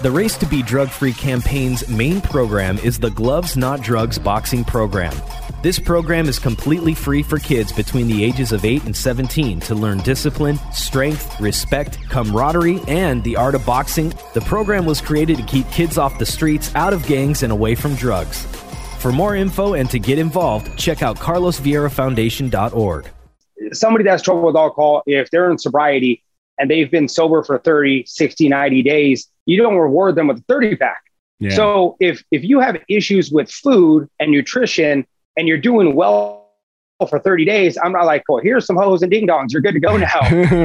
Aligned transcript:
The 0.00 0.12
Race 0.12 0.36
to 0.36 0.46
Be 0.46 0.62
Drug 0.62 0.90
Free 0.90 1.12
campaign's 1.12 1.88
main 1.88 2.20
program 2.20 2.78
is 2.78 3.00
the 3.00 3.10
Gloves 3.10 3.56
Not 3.56 3.82
Drugs 3.82 4.16
boxing 4.16 4.62
program. 4.62 5.12
This 5.60 5.80
program 5.80 6.28
is 6.28 6.38
completely 6.38 6.94
free 6.94 7.20
for 7.20 7.40
kids 7.40 7.72
between 7.72 8.06
the 8.06 8.22
ages 8.22 8.52
of 8.52 8.64
8 8.64 8.84
and 8.84 8.94
17 8.94 9.58
to 9.58 9.74
learn 9.74 9.98
discipline, 9.98 10.60
strength, 10.72 11.40
respect, 11.40 11.98
camaraderie, 12.10 12.80
and 12.86 13.24
the 13.24 13.34
art 13.34 13.56
of 13.56 13.66
boxing. 13.66 14.14
The 14.34 14.40
program 14.42 14.86
was 14.86 15.00
created 15.00 15.36
to 15.38 15.42
keep 15.42 15.68
kids 15.72 15.98
off 15.98 16.16
the 16.20 16.26
streets, 16.26 16.72
out 16.76 16.92
of 16.92 17.04
gangs, 17.06 17.42
and 17.42 17.50
away 17.50 17.74
from 17.74 17.96
drugs. 17.96 18.44
For 19.00 19.10
more 19.10 19.34
info 19.34 19.74
and 19.74 19.90
to 19.90 19.98
get 19.98 20.20
involved, 20.20 20.78
check 20.78 21.02
out 21.02 21.16
carlosvieirafoundation.org. 21.16 23.10
Somebody 23.72 24.04
that's 24.04 24.22
trouble 24.22 24.42
with 24.42 24.54
alcohol, 24.54 25.02
if 25.06 25.28
they're 25.32 25.50
in 25.50 25.58
sobriety 25.58 26.22
and 26.58 26.70
they've 26.70 26.90
been 26.90 27.08
sober 27.08 27.42
for 27.42 27.58
30, 27.58 28.04
60, 28.06 28.48
90 28.48 28.82
days, 28.82 29.28
you 29.46 29.60
don't 29.60 29.76
reward 29.76 30.14
them 30.14 30.28
with 30.28 30.38
a 30.38 30.44
30 30.48 30.76
pack. 30.76 31.02
Yeah. 31.40 31.50
So 31.50 31.96
if 32.00 32.22
if 32.32 32.42
you 32.42 32.60
have 32.60 32.76
issues 32.88 33.30
with 33.30 33.50
food 33.50 34.08
and 34.18 34.32
nutrition 34.32 35.06
and 35.36 35.46
you're 35.46 35.58
doing 35.58 35.94
well 35.94 36.50
for 37.08 37.20
30 37.20 37.44
days, 37.44 37.78
I'm 37.82 37.92
not 37.92 38.06
like, 38.06 38.24
well, 38.28 38.42
here's 38.42 38.66
some 38.66 38.76
hoes 38.76 39.02
and 39.02 39.10
ding 39.10 39.26
dongs. 39.26 39.52
You're 39.52 39.62
good 39.62 39.74
to 39.74 39.80
go 39.80 39.96
now. 39.96 40.20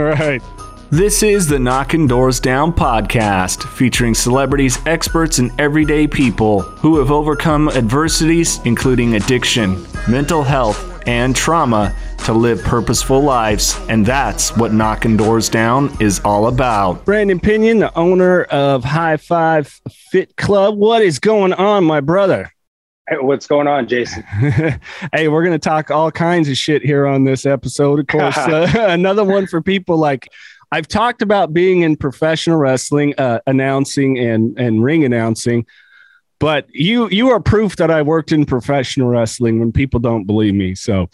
right. 0.09 0.41
This 0.89 1.23
is 1.23 1.47
the 1.47 1.58
Knocking 1.58 2.05
Doors 2.05 2.39
Down 2.39 2.72
podcast, 2.72 3.63
featuring 3.63 4.13
celebrities, 4.13 4.78
experts, 4.85 5.39
and 5.39 5.52
everyday 5.59 6.05
people 6.05 6.61
who 6.61 7.00
have 7.00 7.09
overcome 7.09 7.69
adversities, 7.69 8.59
including 8.66 9.16
addiction, 9.16 9.83
mental 10.07 10.44
health, 10.44 11.02
and 11.07 11.35
trauma, 11.35 11.95
to 12.23 12.33
live 12.33 12.63
purposeful 12.63 13.21
lives. 13.21 13.79
And 13.89 14.05
that's 14.05 14.55
what 14.55 14.73
Knocking 14.73 15.17
Doors 15.17 15.49
Down 15.49 15.95
is 15.99 16.19
all 16.21 16.47
about. 16.47 17.05
Brandon 17.05 17.39
Pinon, 17.39 17.79
the 17.79 17.97
owner 17.97 18.43
of 18.43 18.83
High 18.83 19.17
Five 19.17 19.67
Fit 19.89 20.35
Club. 20.38 20.77
What 20.77 21.01
is 21.01 21.19
going 21.19 21.53
on, 21.53 21.83
my 21.83 21.99
brother? 21.99 22.51
Hey, 23.09 23.17
what's 23.19 23.47
going 23.47 23.67
on, 23.67 23.88
Jason? 23.88 24.23
hey, 25.11 25.27
we're 25.27 25.44
going 25.44 25.51
to 25.51 25.59
talk 25.59 25.91
all 25.91 26.09
kinds 26.09 26.47
of 26.47 26.55
shit 26.55 26.81
here 26.81 27.05
on 27.05 27.25
this 27.25 27.45
episode. 27.45 27.99
Of 27.99 28.07
course, 28.07 28.38
uh, 28.38 28.71
another 28.89 29.25
one 29.25 29.45
for 29.45 29.61
people 29.61 29.97
like 29.97 30.29
I've 30.71 30.88
talked 30.88 31.21
about 31.21 31.53
being 31.53 31.81
in 31.81 31.97
professional 31.97 32.57
wrestling, 32.57 33.13
uh, 33.17 33.39
announcing 33.45 34.17
and 34.17 34.57
and 34.57 34.83
ring 34.83 35.03
announcing, 35.03 35.66
but 36.39 36.66
you 36.71 37.09
you 37.09 37.29
are 37.29 37.39
proof 37.39 37.75
that 37.75 37.91
I 37.91 38.01
worked 38.01 38.31
in 38.31 38.45
professional 38.45 39.09
wrestling 39.09 39.59
when 39.59 39.71
people 39.71 39.99
don't 39.99 40.23
believe 40.23 40.55
me. 40.55 40.73
So, 40.73 41.09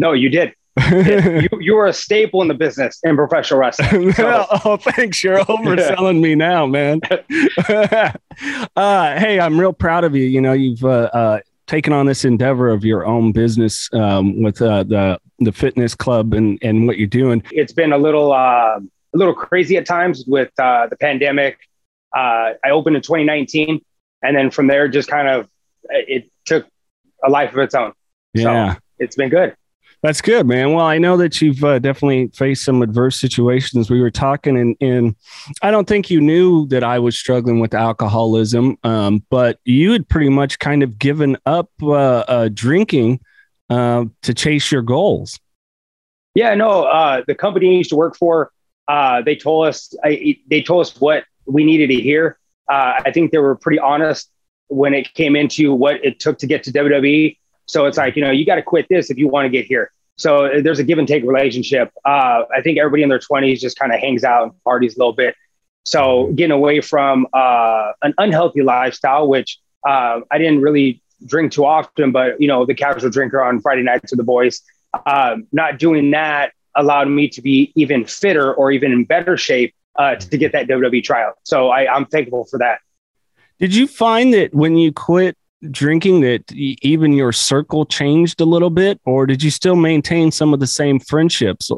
no, 0.00 0.12
you 0.12 0.30
did. 0.30 0.54
you, 0.90 1.48
you 1.60 1.74
were 1.74 1.86
a 1.86 1.92
staple 1.92 2.40
in 2.40 2.48
the 2.48 2.54
business 2.54 2.98
in 3.04 3.16
professional 3.16 3.60
wrestling. 3.60 4.12
So. 4.20 4.46
oh, 4.64 4.76
thanks. 4.78 5.22
You're 5.22 5.38
overselling 5.44 6.14
yeah. 6.14 6.20
me 6.20 6.34
now, 6.34 6.66
man. 6.66 7.00
uh, 8.76 9.18
hey, 9.18 9.38
I'm 9.38 9.60
real 9.60 9.74
proud 9.74 10.04
of 10.04 10.16
you. 10.16 10.24
You 10.24 10.40
know, 10.40 10.54
you've 10.54 10.82
uh, 10.82 11.10
uh, 11.12 11.40
taken 11.66 11.92
on 11.92 12.06
this 12.06 12.24
endeavor 12.24 12.70
of 12.70 12.82
your 12.84 13.04
own 13.04 13.32
business 13.32 13.90
um, 13.92 14.42
with 14.42 14.62
uh, 14.62 14.84
the 14.84 15.20
the 15.38 15.52
fitness 15.52 15.94
club 15.94 16.32
and 16.32 16.58
and 16.62 16.86
what 16.86 16.96
you're 16.96 17.06
doing. 17.06 17.42
It's 17.52 17.74
been 17.74 17.92
a 17.92 17.98
little 17.98 18.32
uh, 18.32 18.78
a 18.78 18.82
little 19.12 19.34
crazy 19.34 19.76
at 19.76 19.84
times 19.84 20.24
with 20.26 20.50
uh, 20.58 20.86
the 20.88 20.96
pandemic. 20.96 21.58
Uh, 22.16 22.54
I 22.64 22.70
opened 22.70 22.96
in 22.96 23.02
2019, 23.02 23.84
and 24.22 24.36
then 24.36 24.50
from 24.50 24.66
there, 24.66 24.88
just 24.88 25.10
kind 25.10 25.28
of 25.28 25.48
it 25.84 26.30
took 26.46 26.66
a 27.22 27.28
life 27.28 27.52
of 27.52 27.58
its 27.58 27.74
own. 27.74 27.92
Yeah, 28.32 28.74
so 28.74 28.80
it's 28.98 29.16
been 29.16 29.28
good. 29.28 29.54
That's 30.02 30.22
good, 30.22 30.46
man. 30.46 30.72
Well, 30.72 30.86
I 30.86 30.96
know 30.96 31.18
that 31.18 31.42
you've 31.42 31.62
uh, 31.62 31.78
definitely 31.78 32.28
faced 32.28 32.64
some 32.64 32.80
adverse 32.80 33.20
situations. 33.20 33.90
We 33.90 34.00
were 34.00 34.10
talking, 34.10 34.56
and, 34.56 34.74
and 34.80 35.14
I 35.60 35.70
don't 35.70 35.86
think 35.86 36.08
you 36.08 36.22
knew 36.22 36.66
that 36.68 36.82
I 36.82 36.98
was 36.98 37.18
struggling 37.18 37.60
with 37.60 37.74
alcoholism, 37.74 38.78
um, 38.82 39.22
but 39.28 39.58
you 39.66 39.92
had 39.92 40.08
pretty 40.08 40.30
much 40.30 40.58
kind 40.58 40.82
of 40.82 40.98
given 40.98 41.36
up 41.44 41.68
uh, 41.82 41.92
uh, 41.92 42.48
drinking 42.52 43.20
uh, 43.68 44.06
to 44.22 44.32
chase 44.32 44.72
your 44.72 44.80
goals. 44.80 45.38
Yeah, 46.34 46.54
no. 46.54 46.84
Uh, 46.84 47.22
the 47.26 47.34
company 47.34 47.68
I 47.74 47.78
used 47.78 47.90
to 47.90 47.96
work 47.96 48.16
for, 48.16 48.52
uh, 48.88 49.20
they 49.20 49.36
told 49.36 49.66
us 49.66 49.94
I, 50.02 50.38
they 50.48 50.62
told 50.62 50.80
us 50.80 50.98
what 50.98 51.24
we 51.44 51.62
needed 51.62 51.88
to 51.88 52.00
hear. 52.00 52.38
I 52.68 53.10
think 53.12 53.32
they 53.32 53.38
were 53.38 53.56
pretty 53.56 53.80
honest 53.80 54.30
when 54.68 54.94
it 54.94 55.12
came 55.14 55.34
into 55.34 55.74
what 55.74 56.02
it 56.04 56.20
took 56.20 56.38
to 56.38 56.46
get 56.46 56.62
to 56.62 56.72
WWE 56.72 57.36
so 57.70 57.86
it's 57.86 57.96
like, 57.96 58.16
you 58.16 58.22
know, 58.22 58.30
you 58.30 58.44
got 58.44 58.56
to 58.56 58.62
quit 58.62 58.86
this 58.88 59.10
if 59.10 59.18
you 59.18 59.28
want 59.28 59.46
to 59.46 59.50
get 59.50 59.66
here. 59.66 59.92
So 60.16 60.46
uh, 60.46 60.60
there's 60.60 60.78
a 60.78 60.84
give 60.84 60.98
and 60.98 61.08
take 61.08 61.22
relationship. 61.24 61.92
Uh, 62.04 62.42
I 62.54 62.60
think 62.62 62.78
everybody 62.78 63.02
in 63.02 63.08
their 63.08 63.20
20s 63.20 63.60
just 63.60 63.78
kind 63.78 63.92
of 63.92 64.00
hangs 64.00 64.24
out 64.24 64.42
and 64.42 64.64
parties 64.64 64.96
a 64.96 64.98
little 64.98 65.12
bit. 65.12 65.34
So 65.84 66.32
getting 66.34 66.52
away 66.52 66.80
from 66.80 67.26
uh, 67.32 67.92
an 68.02 68.12
unhealthy 68.18 68.62
lifestyle, 68.62 69.28
which 69.28 69.58
uh, 69.88 70.20
I 70.30 70.38
didn't 70.38 70.60
really 70.60 71.00
drink 71.24 71.52
too 71.52 71.64
often, 71.64 72.12
but 72.12 72.40
you 72.40 72.48
know, 72.48 72.66
the 72.66 72.74
casual 72.74 73.08
drinker 73.08 73.42
on 73.42 73.60
Friday 73.60 73.82
nights 73.82 74.10
with 74.10 74.18
the 74.18 74.24
boys, 74.24 74.60
um, 75.06 75.46
not 75.52 75.78
doing 75.78 76.10
that 76.10 76.52
allowed 76.74 77.08
me 77.08 77.28
to 77.28 77.40
be 77.40 77.72
even 77.74 78.04
fitter 78.04 78.52
or 78.52 78.70
even 78.72 78.92
in 78.92 79.04
better 79.04 79.36
shape 79.36 79.74
uh, 79.96 80.16
to 80.16 80.36
get 80.36 80.52
that 80.52 80.66
WWE 80.66 81.02
trial. 81.02 81.32
So 81.44 81.70
I, 81.70 81.92
I'm 81.92 82.06
thankful 82.06 82.44
for 82.44 82.58
that. 82.58 82.80
Did 83.58 83.74
you 83.74 83.86
find 83.86 84.32
that 84.34 84.54
when 84.54 84.76
you 84.76 84.92
quit 84.92 85.36
drinking 85.70 86.20
that 86.22 86.50
even 86.52 87.12
your 87.12 87.32
circle 87.32 87.84
changed 87.84 88.40
a 88.40 88.44
little 88.44 88.70
bit, 88.70 89.00
or 89.04 89.26
did 89.26 89.42
you 89.42 89.50
still 89.50 89.76
maintain 89.76 90.30
some 90.30 90.54
of 90.54 90.60
the 90.60 90.66
same 90.66 90.98
friendships? 90.98 91.70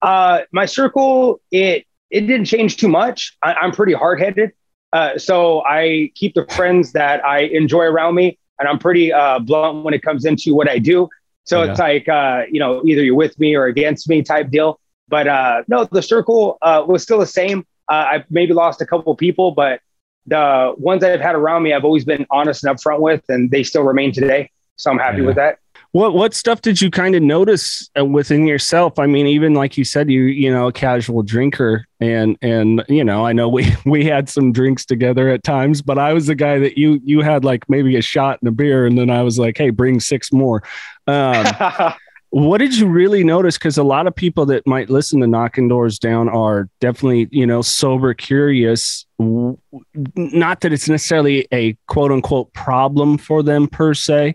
Uh, 0.00 0.40
my 0.52 0.64
circle 0.64 1.40
it 1.50 1.84
it 2.10 2.22
didn't 2.22 2.46
change 2.46 2.76
too 2.76 2.88
much. 2.88 3.36
I, 3.42 3.56
am 3.62 3.72
pretty 3.72 3.92
hard 3.92 4.20
headed, 4.20 4.52
uh, 4.92 5.18
so 5.18 5.62
I 5.64 6.10
keep 6.14 6.34
the 6.34 6.46
friends 6.46 6.92
that 6.92 7.24
I 7.24 7.40
enjoy 7.40 7.84
around 7.84 8.14
me, 8.14 8.38
and 8.58 8.68
I'm 8.68 8.78
pretty 8.78 9.12
uh, 9.12 9.40
blunt 9.40 9.84
when 9.84 9.92
it 9.92 10.02
comes 10.02 10.24
into 10.24 10.54
what 10.54 10.68
I 10.68 10.78
do. 10.78 11.08
So 11.44 11.62
yeah. 11.62 11.70
it's 11.70 11.80
like 11.80 12.08
uh, 12.08 12.42
you 12.50 12.60
know 12.60 12.82
either 12.86 13.02
you're 13.02 13.14
with 13.14 13.38
me 13.38 13.54
or 13.54 13.66
against 13.66 14.08
me 14.08 14.22
type 14.22 14.50
deal. 14.50 14.80
But 15.08 15.26
uh, 15.26 15.62
no, 15.68 15.84
the 15.84 16.02
circle 16.02 16.58
uh, 16.62 16.84
was 16.86 17.02
still 17.02 17.18
the 17.18 17.26
same. 17.26 17.66
I 17.90 18.22
maybe 18.28 18.52
lost 18.52 18.82
a 18.82 18.86
couple 18.86 19.16
people, 19.16 19.52
but 19.52 19.80
the 20.28 20.74
ones 20.76 21.00
that 21.00 21.12
I've 21.12 21.20
had 21.20 21.34
around 21.34 21.62
me, 21.62 21.72
I've 21.72 21.84
always 21.84 22.04
been 22.04 22.26
honest 22.30 22.64
and 22.64 22.76
upfront 22.76 23.00
with, 23.00 23.22
and 23.28 23.50
they 23.50 23.62
still 23.62 23.82
remain 23.82 24.12
today. 24.12 24.50
So 24.76 24.90
I'm 24.90 24.98
happy 24.98 25.20
yeah. 25.20 25.26
with 25.26 25.36
that. 25.36 25.58
What 25.92 26.12
what 26.12 26.34
stuff 26.34 26.60
did 26.60 26.82
you 26.82 26.90
kind 26.90 27.14
of 27.14 27.22
notice 27.22 27.88
uh, 27.98 28.04
within 28.04 28.46
yourself? 28.46 28.98
I 28.98 29.06
mean, 29.06 29.26
even 29.26 29.54
like 29.54 29.78
you 29.78 29.84
said, 29.84 30.10
you 30.10 30.24
you 30.24 30.52
know, 30.52 30.68
a 30.68 30.72
casual 30.72 31.22
drinker, 31.22 31.86
and 31.98 32.36
and 32.42 32.84
you 32.88 33.02
know, 33.02 33.24
I 33.24 33.32
know 33.32 33.48
we 33.48 33.74
we 33.86 34.04
had 34.04 34.28
some 34.28 34.52
drinks 34.52 34.84
together 34.84 35.30
at 35.30 35.44
times, 35.44 35.80
but 35.80 35.98
I 35.98 36.12
was 36.12 36.26
the 36.26 36.34
guy 36.34 36.58
that 36.58 36.76
you 36.76 37.00
you 37.04 37.22
had 37.22 37.44
like 37.44 37.68
maybe 37.70 37.96
a 37.96 38.02
shot 38.02 38.38
and 38.42 38.48
a 38.48 38.52
beer, 38.52 38.84
and 38.86 38.98
then 38.98 39.08
I 39.08 39.22
was 39.22 39.38
like, 39.38 39.56
hey, 39.56 39.70
bring 39.70 39.98
six 39.98 40.30
more. 40.30 40.62
Um, 41.06 41.46
what 42.30 42.58
did 42.58 42.76
you 42.76 42.86
really 42.86 43.24
notice 43.24 43.56
because 43.56 43.78
a 43.78 43.82
lot 43.82 44.06
of 44.06 44.14
people 44.14 44.44
that 44.46 44.66
might 44.66 44.90
listen 44.90 45.20
to 45.20 45.26
knocking 45.26 45.68
doors 45.68 45.98
down 45.98 46.28
are 46.28 46.68
definitely 46.80 47.28
you 47.30 47.46
know 47.46 47.62
sober 47.62 48.12
curious 48.12 49.06
not 49.18 50.60
that 50.60 50.72
it's 50.72 50.88
necessarily 50.88 51.46
a 51.52 51.76
quote 51.88 52.12
unquote 52.12 52.52
problem 52.52 53.18
for 53.18 53.42
them 53.42 53.66
per 53.66 53.92
se 53.94 54.34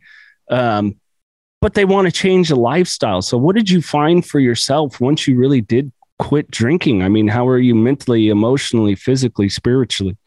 um, 0.49 0.95
but 1.61 1.75
they 1.75 1.85
want 1.85 2.05
to 2.05 2.11
change 2.11 2.49
the 2.49 2.57
lifestyle. 2.57 3.21
So 3.21 3.37
what 3.37 3.55
did 3.55 3.69
you 3.69 3.81
find 3.81 4.25
for 4.25 4.41
yourself 4.41 4.99
once 4.99 5.25
you 5.29 5.37
really 5.37 5.61
did 5.61 5.93
quit 6.19 6.51
drinking? 6.51 7.01
I 7.01 7.07
mean 7.07 7.29
how 7.29 7.47
are 7.47 7.59
you 7.59 7.75
mentally 7.75 8.27
emotionally 8.27 8.95
physically 8.95 9.47
spiritually? 9.47 10.17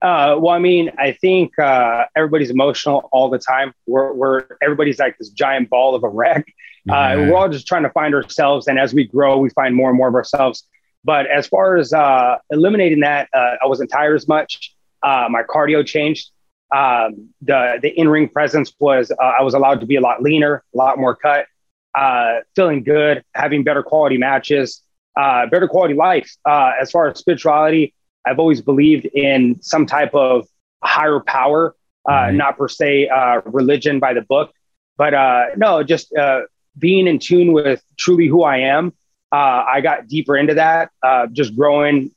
Uh, 0.00 0.36
well, 0.38 0.54
I 0.54 0.58
mean, 0.58 0.90
I 0.98 1.12
think 1.12 1.58
uh, 1.58 2.04
everybody's 2.14 2.50
emotional 2.50 3.08
all 3.10 3.30
the 3.30 3.38
time. 3.38 3.72
We're, 3.86 4.12
we're 4.12 4.44
everybody's 4.62 4.98
like 4.98 5.16
this 5.16 5.30
giant 5.30 5.70
ball 5.70 5.94
of 5.94 6.04
a 6.04 6.08
wreck, 6.08 6.44
uh, 6.90 7.14
we're 7.16 7.36
all 7.36 7.48
just 7.48 7.66
trying 7.66 7.84
to 7.84 7.90
find 7.90 8.14
ourselves, 8.14 8.68
and 8.68 8.78
as 8.78 8.92
we 8.92 9.04
grow, 9.04 9.38
we 9.38 9.48
find 9.50 9.74
more 9.74 9.88
and 9.88 9.96
more 9.96 10.08
of 10.08 10.14
ourselves. 10.14 10.64
But 11.04 11.26
as 11.26 11.46
far 11.46 11.76
as 11.76 11.92
uh, 11.92 12.38
eliminating 12.50 13.00
that, 13.00 13.28
uh, 13.34 13.56
I 13.62 13.66
wasn't 13.66 13.90
tired 13.90 14.14
as 14.14 14.26
much. 14.26 14.74
Uh, 15.02 15.26
my 15.30 15.42
cardio 15.42 15.84
changed. 15.84 16.30
Um, 16.74 17.28
the 17.42 17.78
the 17.82 17.88
in 17.90 18.08
ring 18.08 18.28
presence 18.28 18.72
was 18.78 19.10
uh, 19.10 19.14
I 19.22 19.42
was 19.42 19.54
allowed 19.54 19.80
to 19.80 19.86
be 19.86 19.96
a 19.96 20.00
lot 20.00 20.22
leaner, 20.22 20.64
a 20.74 20.76
lot 20.76 20.98
more 20.98 21.14
cut, 21.14 21.46
uh, 21.94 22.40
feeling 22.56 22.82
good, 22.82 23.22
having 23.34 23.64
better 23.64 23.82
quality 23.82 24.16
matches, 24.16 24.82
better 25.14 25.68
quality 25.68 25.94
life. 25.94 26.34
as 26.46 26.90
far 26.90 27.08
as 27.08 27.18
spirituality, 27.18 27.94
I've 28.24 28.38
always 28.38 28.62
believed 28.62 29.04
in 29.04 29.60
some 29.60 29.86
type 29.86 30.14
of 30.14 30.48
higher 30.82 31.20
power 31.20 31.74
uh, 32.08 32.12
right. 32.12 32.34
not 32.34 32.58
per 32.58 32.68
se 32.68 33.08
uh, 33.08 33.40
religion 33.46 33.98
by 33.98 34.12
the 34.12 34.20
book, 34.20 34.52
but 34.96 35.14
uh, 35.14 35.46
no, 35.56 35.82
just 35.82 36.14
uh, 36.14 36.42
being 36.78 37.06
in 37.06 37.18
tune 37.18 37.52
with 37.52 37.82
truly 37.96 38.26
who 38.26 38.42
I 38.42 38.58
am. 38.58 38.92
Uh, 39.34 39.64
I 39.68 39.80
got 39.80 40.06
deeper 40.06 40.36
into 40.36 40.54
that, 40.54 40.92
uh, 41.02 41.26
just 41.26 41.56
growing 41.56 42.12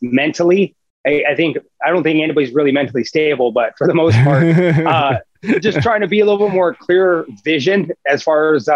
mentally. 0.00 0.74
I, 1.06 1.22
I, 1.28 1.36
think 1.36 1.58
I 1.84 1.90
don't 1.90 2.02
think 2.02 2.22
anybody's 2.22 2.54
really 2.54 2.72
mentally 2.72 3.04
stable, 3.04 3.52
but 3.52 3.76
for 3.76 3.86
the 3.86 3.92
most 3.92 4.16
part, 4.24 5.22
just 5.60 5.82
trying 5.82 6.00
to 6.00 6.08
be 6.08 6.20
a 6.20 6.24
little 6.24 6.48
bit 6.48 6.54
more 6.54 6.74
clear 6.74 7.26
vision 7.44 7.92
as 8.08 8.22
far 8.22 8.54
as 8.54 8.68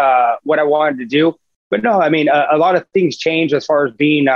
what 0.43 0.59
I 0.59 0.63
wanted 0.63 0.99
to 0.99 1.05
do. 1.05 1.35
But 1.71 1.81
no, 1.81 1.99
I 1.99 2.09
mean, 2.09 2.29
a 2.29 2.57
lot 2.57 2.75
of 2.75 2.85
things 2.93 3.17
change 3.17 3.51
as 3.51 3.65
far 3.65 3.87
as 3.87 3.93
being. 3.95 4.27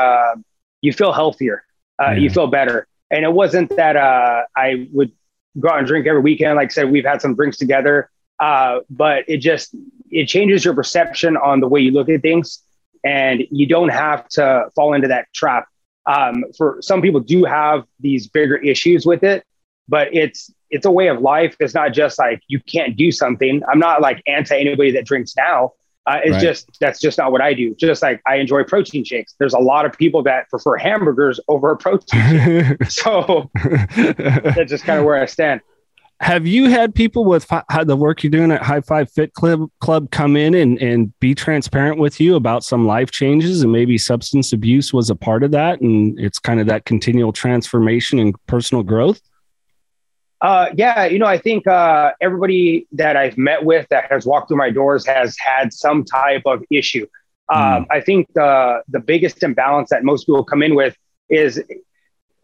you 0.81 0.92
feel 0.92 1.13
healthier, 1.13 1.65
yeah. 2.00 2.15
you 2.15 2.31
feel 2.31 2.47
better, 2.47 2.88
and 3.12 3.24
it 3.25 3.31
wasn't 3.31 3.69
that 3.75 3.95
I 3.95 4.88
would 4.92 5.12
go 5.59 5.69
out 5.69 5.77
and 5.77 5.88
drink 5.88 6.07
every 6.07 6.21
weekend. 6.21 6.56
Like 6.56 6.71
I 6.71 6.74
said, 6.74 6.92
we've 6.92 7.06
had 7.06 7.21
some 7.21 7.36
drinks 7.36 7.57
together, 7.57 8.09
uh, 8.39 8.80
but 8.89 9.24
it 9.27 9.38
just 9.38 9.75
it 10.09 10.25
changes 10.25 10.65
your 10.65 10.74
perception 10.74 11.38
on 11.38 11.59
the 11.59 11.68
way 11.68 11.81
you 11.81 11.92
look 11.92 12.09
at 12.09 12.21
things, 12.21 12.62
and 13.06 13.44
you 13.52 13.68
don't 13.68 13.90
have 13.90 14.28
to 14.30 14.69
fall 14.75 14.94
into 14.94 15.07
that 15.07 15.28
trap. 15.34 15.68
Um, 16.07 16.44
for 16.57 16.80
some 16.81 17.02
people, 17.02 17.22
do 17.22 17.46
have 17.46 17.86
these 18.00 18.28
bigger 18.28 18.57
issues 18.57 19.06
with 19.06 19.24
it, 19.24 19.44
but 19.88 20.13
it's 20.13 20.52
it's 20.72 20.86
a 20.86 20.92
way 20.92 21.07
of 21.07 21.22
life. 21.22 21.56
It's 21.60 21.74
not 21.74 21.94
just 21.94 22.19
like 22.19 22.42
you 22.48 22.60
can't 22.60 22.98
do 22.98 23.12
something. 23.12 23.62
I'm 23.72 23.80
not 23.80 24.02
like 24.02 24.22
anti 24.28 24.60
anybody 24.60 24.92
that 24.92 25.06
drinks 25.06 25.36
now. 25.38 25.74
Uh, 26.07 26.19
it's 26.24 26.34
right. 26.34 26.42
just 26.42 26.78
that's 26.80 27.00
just 27.00 27.18
not 27.18 27.31
what 27.31 27.42
I 27.42 27.54
do. 27.54 27.74
Just 27.75 28.04
like 28.04 28.22
I 28.28 28.36
enjoy 28.36 28.63
protein 28.63 29.04
shakes. 29.04 29.36
There's 29.40 29.54
a 29.54 29.60
lot 29.60 29.86
of 29.86 29.94
people 29.94 30.22
that 30.24 30.50
prefer 30.50 30.78
hamburgers 30.78 31.40
over 31.48 31.72
a 31.72 31.78
protein 31.78 32.78
shake. 32.78 32.84
so 32.92 33.50
that's 33.96 34.69
just 34.69 34.84
kind 34.84 35.00
of 35.00 35.06
where 35.06 35.19
I 35.22 35.25
stand. 35.25 35.62
Have 36.21 36.47
you 36.47 36.69
had 36.69 36.95
people 36.95 37.25
with 37.25 37.44
fi- 37.44 37.63
the 37.83 37.97
work 37.97 38.23
you're 38.23 38.31
doing 38.31 38.51
at 38.51 38.62
High 38.62 38.81
Five 38.81 39.12
Fit 39.12 39.33
Club 39.33 39.69
Club 39.81 40.12
come 40.12 40.38
in 40.38 40.56
and, 40.56 40.81
and 40.81 41.17
be 41.19 41.35
transparent 41.35 42.00
with 42.00 42.21
you 42.21 42.35
about 42.35 42.63
some 42.63 42.88
life 42.88 43.12
changes 43.12 43.63
and 43.63 43.71
maybe 43.71 43.97
substance 43.97 44.53
abuse 44.53 44.94
was 44.94 45.09
a 45.09 45.15
part 45.15 45.44
of 45.44 45.51
that 45.51 45.81
and 45.81 46.17
it's 46.17 46.39
kind 46.39 46.62
of 46.62 46.67
that 46.67 46.85
continual 46.85 47.33
transformation 47.33 48.17
and 48.19 48.33
personal 48.47 48.81
growth? 48.81 49.21
Uh, 50.41 50.69
yeah, 50.75 51.06
you 51.06 51.19
know, 51.19 51.25
I 51.25 51.38
think 51.38 51.67
uh, 51.67 52.12
everybody 52.21 52.88
that 52.94 53.18
I've 53.18 53.38
met 53.38 53.65
with 53.65 53.88
that 53.89 54.11
has 54.11 54.25
walked 54.25 54.47
through 54.47 54.57
my 54.57 54.69
doors 54.69 55.06
has 55.07 55.35
had 55.38 55.73
some 55.73 56.06
type 56.06 56.44
of 56.45 56.63
issue. 56.69 57.07
Um, 57.50 57.61
mm. 57.61 57.85
I 57.91 58.01
think 58.01 58.27
the 58.33 58.81
the 58.88 59.00
biggest 59.00 59.44
imbalance 59.44 59.89
that 59.89 60.03
most 60.03 60.25
people 60.25 60.44
come 60.44 60.63
in 60.63 60.75
with 60.75 60.95
is, 61.29 61.61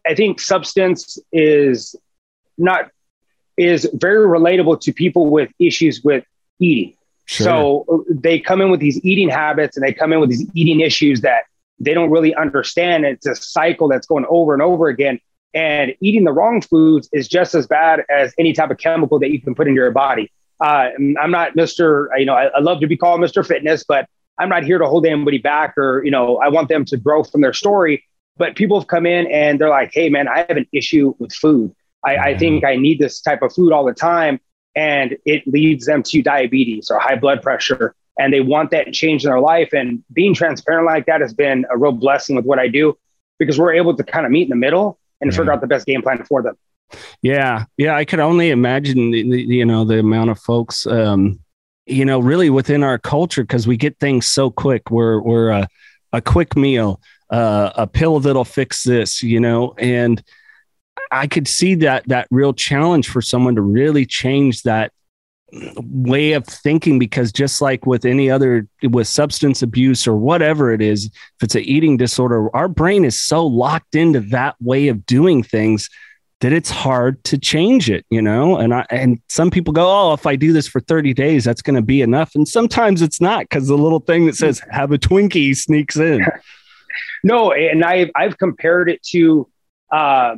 I 0.06 0.14
think 0.14 0.40
substance 0.40 1.18
is 1.32 1.94
not 2.58 2.90
is 3.56 3.88
very 3.94 4.26
relatable 4.26 4.80
to 4.80 4.92
people 4.92 5.30
with 5.30 5.50
issues 5.58 6.02
with 6.02 6.24
eating. 6.58 6.94
Sure. 7.26 7.46
So 7.46 8.04
they 8.10 8.38
come 8.40 8.60
in 8.60 8.70
with 8.70 8.80
these 8.80 9.02
eating 9.04 9.28
habits 9.28 9.76
and 9.76 9.86
they 9.86 9.92
come 9.92 10.12
in 10.12 10.20
with 10.20 10.30
these 10.30 10.46
eating 10.54 10.80
issues 10.80 11.20
that 11.22 11.44
they 11.78 11.94
don't 11.94 12.10
really 12.10 12.34
understand. 12.34 13.04
It's 13.04 13.26
a 13.26 13.34
cycle 13.34 13.88
that's 13.88 14.06
going 14.06 14.26
over 14.28 14.52
and 14.52 14.62
over 14.62 14.88
again. 14.88 15.20
And 15.54 15.94
eating 16.00 16.24
the 16.24 16.32
wrong 16.32 16.62
foods 16.62 17.08
is 17.12 17.28
just 17.28 17.54
as 17.54 17.66
bad 17.66 18.04
as 18.08 18.32
any 18.38 18.52
type 18.52 18.70
of 18.70 18.78
chemical 18.78 19.18
that 19.18 19.30
you 19.30 19.40
can 19.40 19.54
put 19.54 19.66
into 19.68 19.78
your 19.78 19.90
body. 19.90 20.32
Uh, 20.60 20.90
I'm 21.20 21.30
not 21.30 21.54
Mr. 21.54 22.06
You 22.16 22.24
know, 22.24 22.34
I, 22.34 22.46
I 22.46 22.60
love 22.60 22.80
to 22.80 22.86
be 22.86 22.96
called 22.96 23.20
Mr. 23.20 23.46
Fitness, 23.46 23.84
but 23.86 24.08
I'm 24.38 24.48
not 24.48 24.64
here 24.64 24.78
to 24.78 24.86
hold 24.86 25.04
anybody 25.04 25.38
back 25.38 25.76
or, 25.76 26.02
you 26.04 26.10
know, 26.10 26.38
I 26.38 26.48
want 26.48 26.68
them 26.68 26.84
to 26.86 26.96
grow 26.96 27.22
from 27.24 27.40
their 27.40 27.52
story. 27.52 28.04
But 28.36 28.56
people 28.56 28.80
have 28.80 28.88
come 28.88 29.04
in 29.04 29.30
and 29.30 29.60
they're 29.60 29.68
like, 29.68 29.90
hey, 29.92 30.08
man, 30.08 30.26
I 30.28 30.46
have 30.48 30.56
an 30.56 30.66
issue 30.72 31.14
with 31.18 31.32
food. 31.32 31.74
I, 32.04 32.16
I 32.16 32.38
think 32.38 32.64
I 32.64 32.76
need 32.76 32.98
this 32.98 33.20
type 33.20 33.42
of 33.42 33.52
food 33.52 33.72
all 33.72 33.84
the 33.84 33.94
time. 33.94 34.40
And 34.74 35.16
it 35.26 35.46
leads 35.46 35.86
them 35.86 36.02
to 36.04 36.22
diabetes 36.22 36.90
or 36.90 36.98
high 36.98 37.16
blood 37.16 37.42
pressure. 37.42 37.94
And 38.18 38.32
they 38.32 38.40
want 38.40 38.70
that 38.70 38.92
change 38.92 39.24
in 39.24 39.30
their 39.30 39.40
life. 39.40 39.72
And 39.72 40.02
being 40.12 40.34
transparent 40.34 40.86
like 40.86 41.06
that 41.06 41.20
has 41.20 41.34
been 41.34 41.66
a 41.70 41.76
real 41.76 41.92
blessing 41.92 42.36
with 42.36 42.44
what 42.44 42.58
I 42.58 42.68
do 42.68 42.96
because 43.38 43.58
we're 43.58 43.74
able 43.74 43.96
to 43.96 44.04
kind 44.04 44.24
of 44.24 44.32
meet 44.32 44.44
in 44.44 44.50
the 44.50 44.56
middle 44.56 44.98
and 45.20 45.30
yeah. 45.30 45.36
figure 45.36 45.52
out 45.52 45.60
the 45.60 45.66
best 45.66 45.86
game 45.86 46.02
plan 46.02 46.24
for 46.24 46.42
them. 46.42 46.56
Yeah, 47.22 47.64
yeah, 47.76 47.96
I 47.96 48.04
could 48.04 48.20
only 48.20 48.50
imagine 48.50 49.10
the, 49.10 49.22
the 49.22 49.42
you 49.42 49.64
know 49.64 49.84
the 49.84 49.98
amount 49.98 50.30
of 50.30 50.38
folks, 50.38 50.86
um, 50.86 51.40
you 51.86 52.04
know, 52.04 52.18
really 52.18 52.50
within 52.50 52.82
our 52.82 52.98
culture 52.98 53.42
because 53.42 53.66
we 53.66 53.76
get 53.76 53.98
things 53.98 54.26
so 54.26 54.50
quick. 54.50 54.90
We're 54.90 55.20
we're 55.20 55.50
a, 55.50 55.68
a 56.12 56.20
quick 56.20 56.54
meal, 56.54 57.00
uh, 57.30 57.70
a 57.74 57.86
pill 57.86 58.20
that'll 58.20 58.44
fix 58.44 58.82
this, 58.84 59.22
you 59.22 59.40
know, 59.40 59.74
and 59.78 60.22
I 61.10 61.26
could 61.26 61.46
see 61.46 61.74
that 61.76 62.08
that 62.08 62.26
real 62.30 62.52
challenge 62.52 63.08
for 63.08 63.20
someone 63.20 63.54
to 63.56 63.62
really 63.62 64.06
change 64.06 64.62
that 64.62 64.92
way 65.52 66.32
of 66.32 66.46
thinking 66.46 66.98
because 66.98 67.30
just 67.30 67.60
like 67.60 67.84
with 67.84 68.06
any 68.06 68.30
other 68.30 68.66
with 68.82 69.06
substance 69.06 69.60
abuse 69.60 70.06
or 70.06 70.16
whatever 70.16 70.72
it 70.72 70.80
is 70.80 71.06
if 71.06 71.42
it's 71.42 71.54
an 71.54 71.62
eating 71.62 71.98
disorder 71.98 72.54
our 72.56 72.68
brain 72.68 73.04
is 73.04 73.20
so 73.20 73.46
locked 73.46 73.94
into 73.94 74.18
that 74.18 74.56
way 74.62 74.88
of 74.88 75.04
doing 75.04 75.42
things 75.42 75.90
that 76.40 76.54
it's 76.54 76.70
hard 76.70 77.22
to 77.24 77.36
change 77.36 77.90
it 77.90 78.06
you 78.08 78.22
know? 78.22 78.56
And 78.56 78.72
i 78.72 78.86
and 78.88 79.20
some 79.28 79.50
people 79.50 79.74
go 79.74 79.86
oh 79.86 80.14
if 80.14 80.26
i 80.26 80.36
do 80.36 80.54
this 80.54 80.66
for 80.66 80.80
30 80.80 81.12
days 81.12 81.44
that's 81.44 81.62
going 81.62 81.76
to 81.76 81.82
be 81.82 82.00
enough. 82.00 82.34
And 82.34 82.48
sometimes 82.48 83.02
it's 83.02 83.20
not 83.20 83.42
because 83.42 83.68
the 83.68 83.76
little 83.76 84.00
thing 84.00 84.24
that 84.26 84.36
says 84.36 84.62
have 84.70 84.90
a 84.92 84.98
twinkie 84.98 85.54
sneaks 85.56 85.96
in. 85.96 86.24
No 87.24 87.52
and 87.52 87.84
i've 87.84 88.10
i've 88.16 88.36
compared 88.36 88.90
it 88.90 89.02
to 89.12 89.48
uh, 89.92 90.34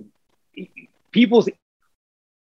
people's 1.12 1.48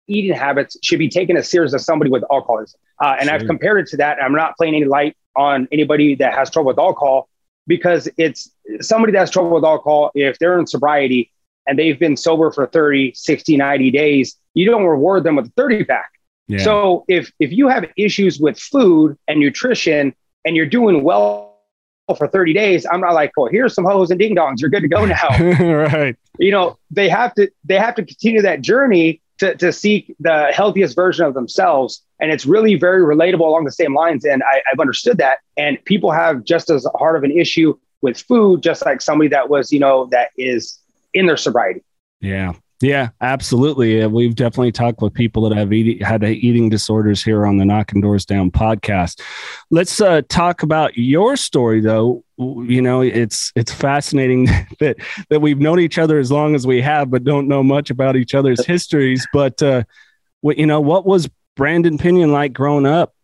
eating 0.09 0.37
habits 0.37 0.77
should 0.83 0.99
be 0.99 1.09
taken 1.09 1.37
as 1.37 1.51
serious 1.51 1.75
as 1.75 1.85
somebody 1.85 2.11
with 2.11 2.25
alcoholism. 2.31 2.79
Uh, 3.01 3.17
and 3.19 3.29
sure. 3.29 3.35
I've 3.35 3.47
compared 3.47 3.81
it 3.81 3.87
to 3.89 3.97
that. 3.99 4.23
I'm 4.23 4.33
not 4.33 4.57
playing 4.57 4.75
any 4.75 4.85
light 4.85 5.17
on 5.35 5.69
anybody 5.73 6.15
that 6.17 6.35
has 6.35 6.51
trouble 6.51 6.69
with 6.69 6.79
alcohol 6.79 7.29
because 7.67 8.09
it's 8.17 8.51
somebody 8.81 9.13
that 9.13 9.19
has 9.19 9.31
trouble 9.31 9.51
with 9.51 9.65
alcohol. 9.65 10.11
If 10.15 10.39
they're 10.39 10.59
in 10.59 10.67
sobriety 10.67 11.31
and 11.67 11.79
they've 11.79 11.99
been 11.99 12.17
sober 12.17 12.51
for 12.51 12.67
30, 12.67 13.13
60, 13.15 13.57
90 13.57 13.91
days, 13.91 14.37
you 14.55 14.71
don't 14.71 14.85
reward 14.85 15.25
them 15.25 15.37
with 15.37 15.47
a 15.47 15.53
30 15.57 15.85
pack. 15.85 16.11
Yeah. 16.49 16.59
So 16.59 17.05
if, 17.09 17.33
if 17.41 17.51
you 17.51 17.69
have 17.69 17.87
issues 17.97 18.39
with 18.39 18.59
food 18.59 19.19
and 19.27 19.41
nutrition 19.41 20.15
and 20.45 20.55
you're 20.55 20.67
doing 20.67 21.03
well 21.03 21.59
for 22.17 22.29
30 22.29 22.53
days, 22.53 22.87
I'm 22.91 23.01
not 23.01 23.15
like, 23.15 23.33
well, 23.37 23.51
here's 23.51 23.75
some 23.75 23.85
hoes 23.85 24.11
and 24.11 24.21
ding 24.21 24.37
dongs. 24.37 24.61
You're 24.61 24.71
good 24.71 24.83
to 24.83 24.89
go 24.89 25.05
now. 25.05 25.29
right. 25.61 26.17
You 26.39 26.51
know, 26.51 26.79
they 26.91 27.09
have 27.09 27.35
to, 27.35 27.51
they 27.65 27.79
have 27.79 27.95
to 27.97 28.05
continue 28.05 28.43
that 28.43 28.61
journey 28.61 29.21
to, 29.39 29.55
to 29.57 29.73
seek 29.73 30.15
the 30.21 30.49
healthiest 30.53 30.95
version 30.95 31.27
of 31.27 31.35
themselves. 31.35 32.03
And 32.21 32.31
it's 32.31 32.47
really 32.47 32.77
very 32.77 33.03
relatable 33.03 33.41
along 33.41 33.65
the 33.65 33.73
same 33.73 33.95
lines. 33.95 34.25
And 34.25 34.43
I, 34.43 34.63
I've 34.73 34.81
understood 34.81 35.19
that. 35.19 35.39
And 35.57 35.83
people 35.85 36.11
have 36.11 36.45
just 36.45 36.71
as 36.71 36.87
hard 36.95 37.17
of 37.17 37.25
an 37.25 37.31
issue 37.31 37.77
with 38.01 38.19
food, 38.19 38.63
just 38.63 38.85
like 38.85 39.01
somebody 39.03 39.29
that 39.29 39.49
was, 39.49 39.73
you 39.73 39.79
know, 39.79 40.07
that 40.07 40.31
is 40.39 40.79
in 41.13 41.27
their 41.27 41.37
sobriety. 41.37 41.83
Yeah. 42.21 42.55
Yeah, 42.83 43.09
absolutely. 43.23 44.07
We've 44.07 44.35
definitely 44.35 44.73
talked 44.73 45.01
with 45.01 45.15
people 45.15 45.49
that 45.49 45.57
have 45.57 45.73
eat, 45.73 46.03
had 46.03 46.23
eating 46.23 46.69
disorders 46.69 47.25
here 47.25 47.47
on 47.47 47.57
the 47.57 47.65
Knocking 47.65 48.03
Doors 48.03 48.27
Down 48.27 48.51
podcast. 48.51 49.23
Let's 49.71 49.99
uh, 49.99 50.21
talk 50.29 50.63
about 50.63 50.97
your 50.99 51.39
story, 51.39 51.81
though. 51.81 52.23
You 52.37 52.83
know, 52.83 53.01
it's 53.01 53.51
it's 53.57 53.73
fascinating 53.73 54.45
that 54.81 54.97
that 55.31 55.41
we've 55.41 55.59
known 55.59 55.81
each 55.81 55.97
other 55.97 56.19
as 56.19 56.31
long 56.31 56.55
as 56.55 56.67
we 56.67 56.83
have, 56.83 57.11
but 57.11 57.25
don't 57.25 57.49
know 57.49 57.63
much 57.63 57.89
about 57.89 58.15
each 58.15 58.35
other's 58.35 58.65
histories. 58.67 59.27
But 59.33 59.63
uh, 59.63 59.85
what 60.43 60.59
you 60.59 60.67
know, 60.67 60.81
what 60.81 61.07
was 61.07 61.31
Brandon 61.55 61.97
Pinon 61.97 62.31
like 62.31 62.53
growing 62.53 62.85
up? 62.85 63.15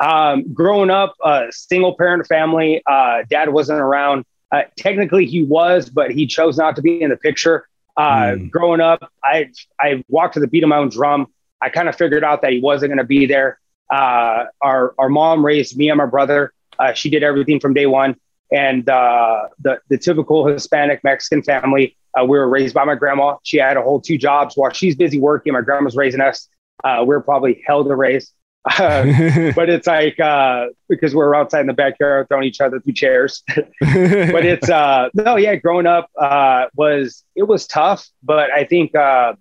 Um, 0.00 0.54
growing 0.54 0.88
up, 0.88 1.14
uh, 1.22 1.48
single 1.50 1.96
parent 1.96 2.26
family. 2.26 2.82
Uh, 2.86 3.24
dad 3.28 3.50
wasn't 3.50 3.80
around. 3.80 4.24
Uh, 4.50 4.62
technically, 4.76 5.26
he 5.26 5.42
was, 5.42 5.90
but 5.90 6.10
he 6.10 6.26
chose 6.26 6.56
not 6.56 6.76
to 6.76 6.82
be 6.82 7.02
in 7.02 7.10
the 7.10 7.16
picture. 7.16 7.68
Uh, 7.96 8.02
mm. 8.02 8.50
Growing 8.50 8.80
up, 8.80 9.10
I 9.22 9.50
I 9.78 10.04
walked 10.08 10.34
to 10.34 10.40
the 10.40 10.46
beat 10.46 10.62
of 10.62 10.68
my 10.68 10.76
own 10.76 10.88
drum. 10.88 11.26
I 11.60 11.68
kind 11.68 11.88
of 11.88 11.96
figured 11.96 12.24
out 12.24 12.42
that 12.42 12.52
he 12.52 12.60
wasn't 12.60 12.90
going 12.90 12.98
to 12.98 13.04
be 13.04 13.26
there. 13.26 13.58
Uh, 13.90 14.46
our 14.60 14.94
our 14.98 15.08
mom 15.08 15.44
raised 15.44 15.76
me 15.76 15.90
and 15.90 15.98
my 15.98 16.06
brother. 16.06 16.52
Uh, 16.78 16.92
she 16.94 17.10
did 17.10 17.22
everything 17.22 17.60
from 17.60 17.74
day 17.74 17.86
one, 17.86 18.16
and 18.50 18.88
uh, 18.88 19.48
the 19.60 19.78
the 19.88 19.98
typical 19.98 20.46
Hispanic 20.46 21.04
Mexican 21.04 21.42
family. 21.42 21.96
Uh, 22.18 22.24
we 22.24 22.36
were 22.38 22.48
raised 22.48 22.74
by 22.74 22.84
my 22.84 22.94
grandma. 22.94 23.36
She 23.42 23.56
had 23.56 23.76
a 23.76 23.82
whole 23.82 24.00
two 24.00 24.18
jobs 24.18 24.54
while 24.56 24.70
she's 24.70 24.96
busy 24.96 25.18
working. 25.18 25.52
My 25.54 25.62
grandma's 25.62 25.96
raising 25.96 26.20
us. 26.20 26.48
Uh, 26.84 26.98
we 27.00 27.06
we're 27.06 27.20
probably 27.20 27.62
hell 27.66 27.84
to 27.84 27.94
raise. 27.94 28.32
but 28.78 29.68
it's 29.68 29.88
like 29.88 30.20
uh, 30.20 30.66
because 30.88 31.16
we're 31.16 31.34
outside 31.34 31.62
in 31.62 31.66
the 31.66 31.72
backyard 31.72 32.28
throwing 32.28 32.44
each 32.44 32.60
other 32.60 32.78
through 32.78 32.92
chairs. 32.92 33.42
but 33.56 34.44
it's 34.46 34.70
uh, 34.70 35.08
no, 35.14 35.34
yeah. 35.36 35.56
Growing 35.56 35.86
up 35.86 36.08
uh, 36.16 36.66
was 36.76 37.24
it 37.34 37.42
was 37.44 37.66
tough, 37.66 38.08
but 38.22 38.52
I 38.52 38.62
think 38.62 38.94
uh, 38.94 39.34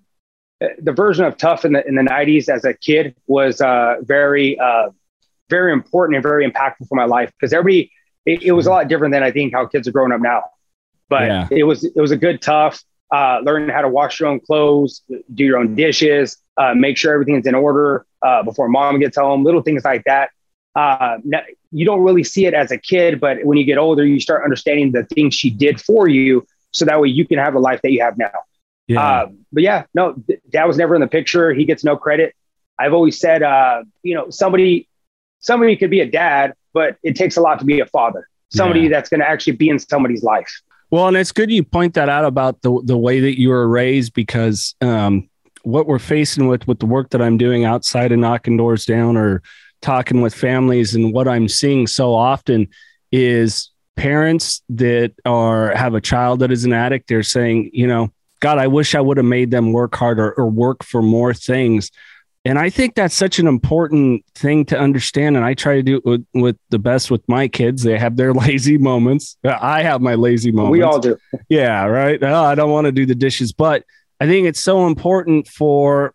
the 0.79 0.91
version 0.91 1.23
of 1.25 1.37
tough 1.37 1.65
in 1.65 1.73
the 1.73 1.87
in 1.87 1.93
the 1.93 2.01
'90s 2.01 2.49
as 2.49 2.65
a 2.65 2.73
kid 2.73 3.15
was 3.27 3.61
uh, 3.61 3.97
very 4.01 4.57
uh, 4.57 4.89
very 5.51 5.71
important 5.71 6.15
and 6.15 6.23
very 6.23 6.49
impactful 6.49 6.87
for 6.89 6.95
my 6.95 7.05
life 7.05 7.31
because 7.39 7.53
everybody 7.53 7.91
it, 8.25 8.41
it, 8.41 8.51
was 8.53 8.65
a 8.65 8.71
lot 8.71 8.87
different 8.87 9.13
than 9.13 9.21
I 9.21 9.31
think 9.31 9.53
how 9.53 9.67
kids 9.67 9.87
are 9.87 9.91
growing 9.91 10.11
up 10.11 10.21
now. 10.21 10.43
But 11.09 11.27
yeah. 11.27 11.47
it 11.51 11.63
was 11.63 11.83
it 11.83 11.99
was 11.99 12.09
a 12.09 12.17
good 12.17 12.41
tough. 12.41 12.83
Uh, 13.11 13.39
learn 13.43 13.69
how 13.69 13.81
to 13.81 13.89
wash 13.89 14.19
your 14.19 14.29
own 14.29 14.39
clothes, 14.39 15.01
do 15.33 15.43
your 15.43 15.57
own 15.57 15.75
dishes, 15.75 16.37
uh, 16.57 16.73
make 16.73 16.97
sure 16.97 17.13
everything's 17.13 17.45
in 17.45 17.55
order 17.55 18.05
uh, 18.21 18.43
before 18.43 18.67
mom 18.67 18.99
gets 18.99 19.17
home, 19.17 19.43
little 19.43 19.61
things 19.61 19.83
like 19.83 20.03
that. 20.05 20.29
Uh, 20.75 21.17
you 21.71 21.85
don't 21.85 22.01
really 22.01 22.23
see 22.23 22.45
it 22.45 22.53
as 22.53 22.71
a 22.71 22.77
kid, 22.77 23.19
but 23.19 23.43
when 23.43 23.57
you 23.57 23.65
get 23.65 23.77
older, 23.77 24.05
you 24.05 24.19
start 24.19 24.43
understanding 24.43 24.91
the 24.91 25.03
things 25.03 25.35
she 25.35 25.49
did 25.49 25.81
for 25.81 26.07
you, 26.07 26.45
so 26.71 26.85
that 26.85 27.01
way 27.01 27.09
you 27.09 27.27
can 27.27 27.37
have 27.37 27.53
the 27.53 27.59
life 27.59 27.81
that 27.81 27.91
you 27.91 28.01
have 28.01 28.17
now. 28.17 28.31
Yeah. 28.87 29.01
Uh, 29.01 29.29
but 29.51 29.63
yeah, 29.63 29.83
no, 29.93 30.15
dad 30.49 30.65
was 30.65 30.77
never 30.77 30.95
in 30.95 31.01
the 31.01 31.07
picture. 31.07 31.53
He 31.53 31.65
gets 31.65 31.83
no 31.83 31.97
credit. 31.97 32.33
I've 32.79 32.93
always 32.93 33.19
said, 33.19 33.43
uh, 33.43 33.83
you 34.03 34.15
know, 34.15 34.29
somebody, 34.29 34.87
somebody 35.39 35.75
could 35.75 35.89
be 35.89 35.99
a 35.99 36.09
dad, 36.09 36.53
but 36.73 36.97
it 37.03 37.15
takes 37.15 37.37
a 37.37 37.41
lot 37.41 37.59
to 37.59 37.65
be 37.65 37.79
a 37.79 37.85
father. 37.85 38.27
Somebody 38.49 38.81
yeah. 38.81 38.89
that's 38.89 39.09
going 39.09 39.19
to 39.19 39.29
actually 39.29 39.53
be 39.53 39.69
in 39.69 39.79
somebody's 39.79 40.23
life. 40.23 40.61
Well, 40.91 41.07
and 41.07 41.15
it's 41.15 41.31
good 41.31 41.49
you 41.49 41.63
point 41.63 41.93
that 41.93 42.09
out 42.09 42.25
about 42.25 42.61
the 42.61 42.81
the 42.83 42.97
way 42.97 43.21
that 43.21 43.39
you 43.39 43.49
were 43.49 43.67
raised 43.67 44.13
because 44.13 44.75
um, 44.81 45.29
what 45.63 45.87
we're 45.87 45.99
facing 45.99 46.47
with 46.47 46.67
with 46.67 46.79
the 46.79 46.85
work 46.85 47.11
that 47.11 47.21
I'm 47.21 47.37
doing 47.37 47.63
outside 47.63 48.11
of 48.11 48.19
knocking 48.19 48.57
doors 48.57 48.85
down 48.85 49.15
or 49.15 49.41
talking 49.81 50.21
with 50.21 50.35
families 50.35 50.93
and 50.93 51.13
what 51.13 51.29
I'm 51.29 51.47
seeing 51.47 51.87
so 51.87 52.13
often 52.13 52.67
is 53.11 53.71
parents 53.95 54.61
that 54.69 55.13
are 55.25 55.73
have 55.75 55.95
a 55.95 56.01
child 56.01 56.39
that 56.39 56.51
is 56.51 56.65
an 56.65 56.73
addict. 56.73 57.07
They're 57.07 57.23
saying, 57.23 57.71
you 57.73 57.87
know, 57.87 58.11
God, 58.41 58.57
I 58.57 58.67
wish 58.67 58.93
I 58.93 59.01
would 59.01 59.17
have 59.17 59.25
made 59.25 59.49
them 59.49 59.71
work 59.71 59.95
harder 59.95 60.33
or 60.33 60.47
work 60.47 60.83
for 60.83 61.01
more 61.01 61.33
things. 61.33 61.89
And 62.43 62.57
I 62.57 62.71
think 62.71 62.95
that's 62.95 63.13
such 63.13 63.37
an 63.37 63.47
important 63.47 64.25
thing 64.33 64.65
to 64.65 64.79
understand. 64.79 65.35
And 65.35 65.45
I 65.45 65.53
try 65.53 65.75
to 65.75 65.83
do 65.83 65.97
it 65.97 66.05
with, 66.05 66.25
with 66.33 66.57
the 66.69 66.79
best 66.79 67.11
with 67.11 67.21
my 67.27 67.47
kids. 67.47 67.83
They 67.83 67.99
have 67.99 68.15
their 68.15 68.33
lazy 68.47 68.77
moments. 68.77 69.37
I 69.43 69.83
have 69.83 70.01
my 70.01 70.15
lazy 70.15 70.51
moments. 70.51 70.71
We 70.71 70.81
all 70.81 70.99
do. 70.99 71.17
Yeah, 71.49 71.85
right. 71.85 72.21
Oh, 72.21 72.43
I 72.43 72.55
don't 72.55 72.71
want 72.71 72.85
to 72.85 72.91
do 72.91 73.05
the 73.05 73.15
dishes, 73.15 73.53
but 73.53 73.83
I 74.19 74.25
think 74.25 74.47
it's 74.47 74.59
so 74.59 74.87
important 74.87 75.47
for 75.47 76.13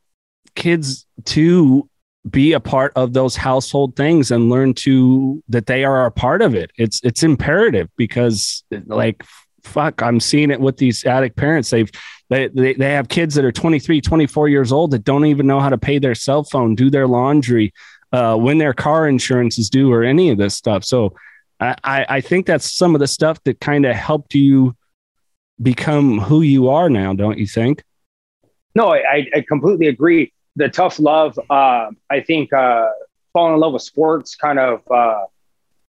kids 0.55 1.07
to 1.27 1.89
be 2.29 2.55
a 2.55 2.61
part 2.61 2.93
of 2.97 3.13
those 3.13 3.37
household 3.37 3.95
things 3.95 4.33
and 4.33 4.51
learn 4.51 4.75
to 4.75 5.43
that 5.49 5.67
they 5.67 5.85
are 5.85 6.07
a 6.07 6.11
part 6.11 6.43
of 6.43 6.55
it. 6.55 6.73
It's 6.77 7.01
it's 7.05 7.23
imperative 7.23 7.89
because 7.97 8.65
like 8.87 9.23
fuck, 9.63 10.03
I'm 10.03 10.21
seeing 10.21 10.51
it 10.51 10.61
with 10.61 10.77
these 10.79 11.05
addict 11.05 11.37
parents. 11.37 11.71
They've 11.71 11.91
they, 12.29 12.49
they, 12.49 12.75
they 12.75 12.93
have 12.93 13.09
kids 13.09 13.35
that 13.35 13.45
are 13.45 13.53
23, 13.53 14.01
24 14.01 14.49
years 14.49 14.73
old 14.73 14.91
that 14.91 15.05
don't 15.05 15.27
even 15.27 15.47
know 15.47 15.61
how 15.61 15.69
to 15.69 15.79
pay 15.79 15.99
their 15.99 16.15
cell 16.15 16.45
phone, 16.45 16.75
do 16.75 16.91
their 16.91 17.07
laundry, 17.07 17.73
uh, 18.13 18.37
when 18.37 18.59
their 18.59 18.75
car 18.75 19.09
insurance 19.09 19.59
is 19.59 19.71
due, 19.71 19.93
or 19.93 20.03
any 20.03 20.31
of 20.31 20.39
this 20.39 20.55
stuff. 20.55 20.85
So 20.85 21.15
I, 21.61 21.77
I 22.09 22.21
think 22.21 22.47
that's 22.47 22.73
some 22.73 22.95
of 22.95 23.01
the 23.01 23.07
stuff 23.07 23.43
that 23.45 23.61
kind 23.61 23.87
of 23.87 23.95
helped 23.95 24.35
you 24.35 24.77
become 25.61 26.19
who 26.19 26.43
you 26.43 26.69
are 26.69 26.91
now, 26.91 27.15
don't 27.15 27.39
you 27.39 27.47
think? 27.47 27.83
No, 28.75 28.93
I, 28.93 29.27
I 29.35 29.45
completely 29.49 29.87
agree. 29.87 30.33
The 30.57 30.69
tough 30.69 30.99
love, 30.99 31.39
uh, 31.49 31.91
I 32.11 32.21
think, 32.21 32.53
uh, 32.53 32.89
falling 33.33 33.55
in 33.55 33.61
love 33.61 33.73
with 33.73 33.83
sports 33.83 34.35
kind 34.35 34.59
of 34.59 34.83
uh, 34.91 35.25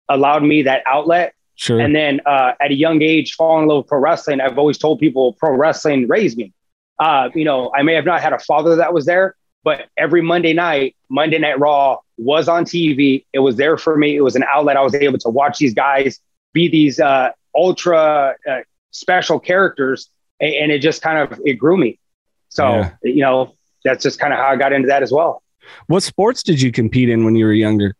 allowed 0.07 0.43
me 0.43 0.63
that 0.63 0.83
outlet 0.85 1.33
Sure. 1.59 1.77
And 1.77 1.93
then 1.93 2.21
uh, 2.25 2.53
at 2.61 2.71
a 2.71 2.73
young 2.73 3.01
age, 3.01 3.33
falling 3.33 3.63
in 3.63 3.67
love 3.67 3.79
with 3.79 3.87
pro 3.87 3.99
wrestling, 3.99 4.39
I've 4.39 4.57
always 4.57 4.77
told 4.77 4.97
people 4.97 5.33
pro 5.33 5.53
wrestling 5.53 6.07
raised 6.07 6.37
me. 6.37 6.53
Uh, 6.99 7.27
you 7.35 7.43
know, 7.43 7.69
I 7.75 7.83
may 7.83 7.95
have 7.95 8.05
not 8.05 8.21
had 8.21 8.31
a 8.31 8.39
father 8.39 8.77
that 8.77 8.93
was 8.93 9.05
there, 9.05 9.35
but 9.65 9.89
every 9.97 10.21
Monday 10.21 10.53
night, 10.53 10.95
Monday 11.09 11.37
Night 11.37 11.59
Raw 11.59 11.97
was 12.17 12.47
on 12.47 12.63
TV. 12.63 13.25
It 13.33 13.39
was 13.39 13.57
there 13.57 13.77
for 13.77 13.97
me. 13.97 14.15
It 14.15 14.21
was 14.21 14.37
an 14.37 14.43
outlet. 14.43 14.77
I 14.77 14.81
was 14.81 14.95
able 14.95 15.17
to 15.17 15.29
watch 15.29 15.57
these 15.57 15.73
guys 15.73 16.21
be 16.53 16.69
these 16.69 16.97
uh, 16.97 17.31
ultra 17.53 18.35
uh, 18.49 18.59
special 18.91 19.37
characters, 19.37 20.09
and, 20.39 20.53
and, 20.53 20.71
it 20.71 20.79
just 20.79 21.01
kind 21.01 21.19
of 21.19 21.41
it 21.43 21.55
grew 21.55 21.75
me. 21.75 21.99
So 22.47 22.69
yeah. 22.69 22.91
you 23.03 23.21
know, 23.21 23.53
that's 23.83 24.01
just 24.01 24.17
kind 24.17 24.31
of 24.31 24.39
how 24.39 24.47
I 24.47 24.55
got 24.55 24.71
into 24.71 24.87
that 24.87 25.03
as 25.03 25.11
well. 25.11 25.43
What 25.87 26.03
sports 26.03 26.41
did 26.41 26.61
you 26.61 26.71
compete 26.71 27.09
in 27.09 27.25
when 27.25 27.35
you 27.35 27.43
were 27.43 27.51
younger? 27.51 27.95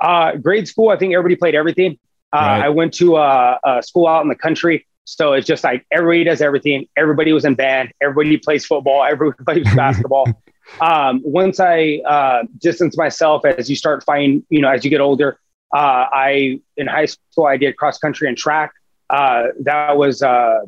Uh, 0.00 0.36
grade 0.36 0.66
school, 0.66 0.88
I 0.88 0.96
think 0.96 1.12
everybody 1.12 1.36
played 1.36 1.54
everything. 1.54 1.98
Uh, 2.32 2.36
right. 2.36 2.64
I 2.64 2.68
went 2.68 2.92
to 2.94 3.16
a, 3.16 3.58
a, 3.64 3.82
school 3.82 4.06
out 4.06 4.22
in 4.22 4.28
the 4.28 4.34
country. 4.34 4.86
So 5.04 5.32
it's 5.32 5.46
just 5.46 5.64
like 5.64 5.86
everybody 5.90 6.24
does 6.24 6.42
everything. 6.42 6.86
Everybody 6.96 7.32
was 7.32 7.46
in 7.46 7.54
band. 7.54 7.92
Everybody 8.02 8.36
plays 8.36 8.66
football. 8.66 9.02
Everybody 9.10 9.62
plays 9.62 9.74
basketball. 9.74 10.26
Um, 10.82 11.22
once 11.24 11.60
I 11.60 12.02
uh, 12.06 12.42
distance 12.58 12.94
myself, 12.94 13.46
as 13.46 13.70
you 13.70 13.74
start 13.74 14.04
finding, 14.04 14.44
you 14.50 14.60
know, 14.60 14.68
as 14.68 14.84
you 14.84 14.90
get 14.90 15.00
older, 15.00 15.40
uh, 15.74 16.04
I 16.12 16.60
in 16.76 16.86
high 16.86 17.06
school 17.06 17.46
I 17.46 17.56
did 17.56 17.78
cross 17.78 17.96
country 17.96 18.28
and 18.28 18.36
track. 18.36 18.72
Uh, 19.08 19.44
that 19.62 19.96
was 19.96 20.22
uh, 20.22 20.58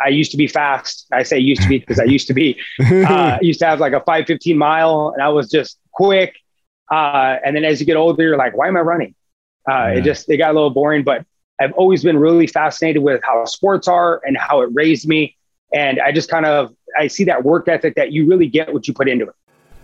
I 0.00 0.10
used 0.10 0.30
to 0.30 0.36
be 0.36 0.46
fast. 0.46 1.06
I 1.12 1.24
say 1.24 1.40
used 1.40 1.62
to 1.62 1.68
be 1.68 1.80
because 1.80 1.98
I 1.98 2.04
used 2.04 2.28
to 2.28 2.34
be. 2.34 2.56
Uh, 2.80 3.38
used 3.42 3.58
to 3.58 3.66
have 3.66 3.80
like 3.80 3.94
a 3.94 4.00
five 4.02 4.26
fifteen 4.26 4.56
mile, 4.56 5.10
and 5.12 5.20
I 5.20 5.28
was 5.30 5.50
just 5.50 5.80
quick. 5.90 6.36
and 6.88 7.56
then 7.56 7.64
as 7.64 7.80
you 7.80 7.86
get 7.86 7.96
older, 7.96 8.22
you're 8.22 8.36
like, 8.36 8.56
why 8.56 8.68
am 8.68 8.76
I 8.76 8.80
running? 8.82 9.16
Uh, 9.68 9.72
yeah. 9.72 9.98
It 9.98 10.02
just 10.02 10.28
it 10.30 10.38
got 10.38 10.50
a 10.50 10.54
little 10.54 10.70
boring, 10.70 11.04
but 11.04 11.26
I've 11.60 11.72
always 11.72 12.02
been 12.02 12.16
really 12.16 12.46
fascinated 12.46 13.02
with 13.02 13.20
how 13.24 13.44
sports 13.44 13.88
are 13.88 14.20
and 14.24 14.36
how 14.36 14.62
it 14.62 14.70
raised 14.72 15.08
me. 15.08 15.36
And 15.74 16.00
I 16.00 16.12
just 16.12 16.30
kind 16.30 16.46
of 16.46 16.74
I 16.98 17.08
see 17.08 17.24
that 17.24 17.44
work 17.44 17.68
ethic 17.68 17.94
that 17.96 18.12
you 18.12 18.26
really 18.26 18.46
get 18.46 18.72
what 18.72 18.88
you 18.88 18.94
put 18.94 19.08
into 19.08 19.26
it. 19.26 19.34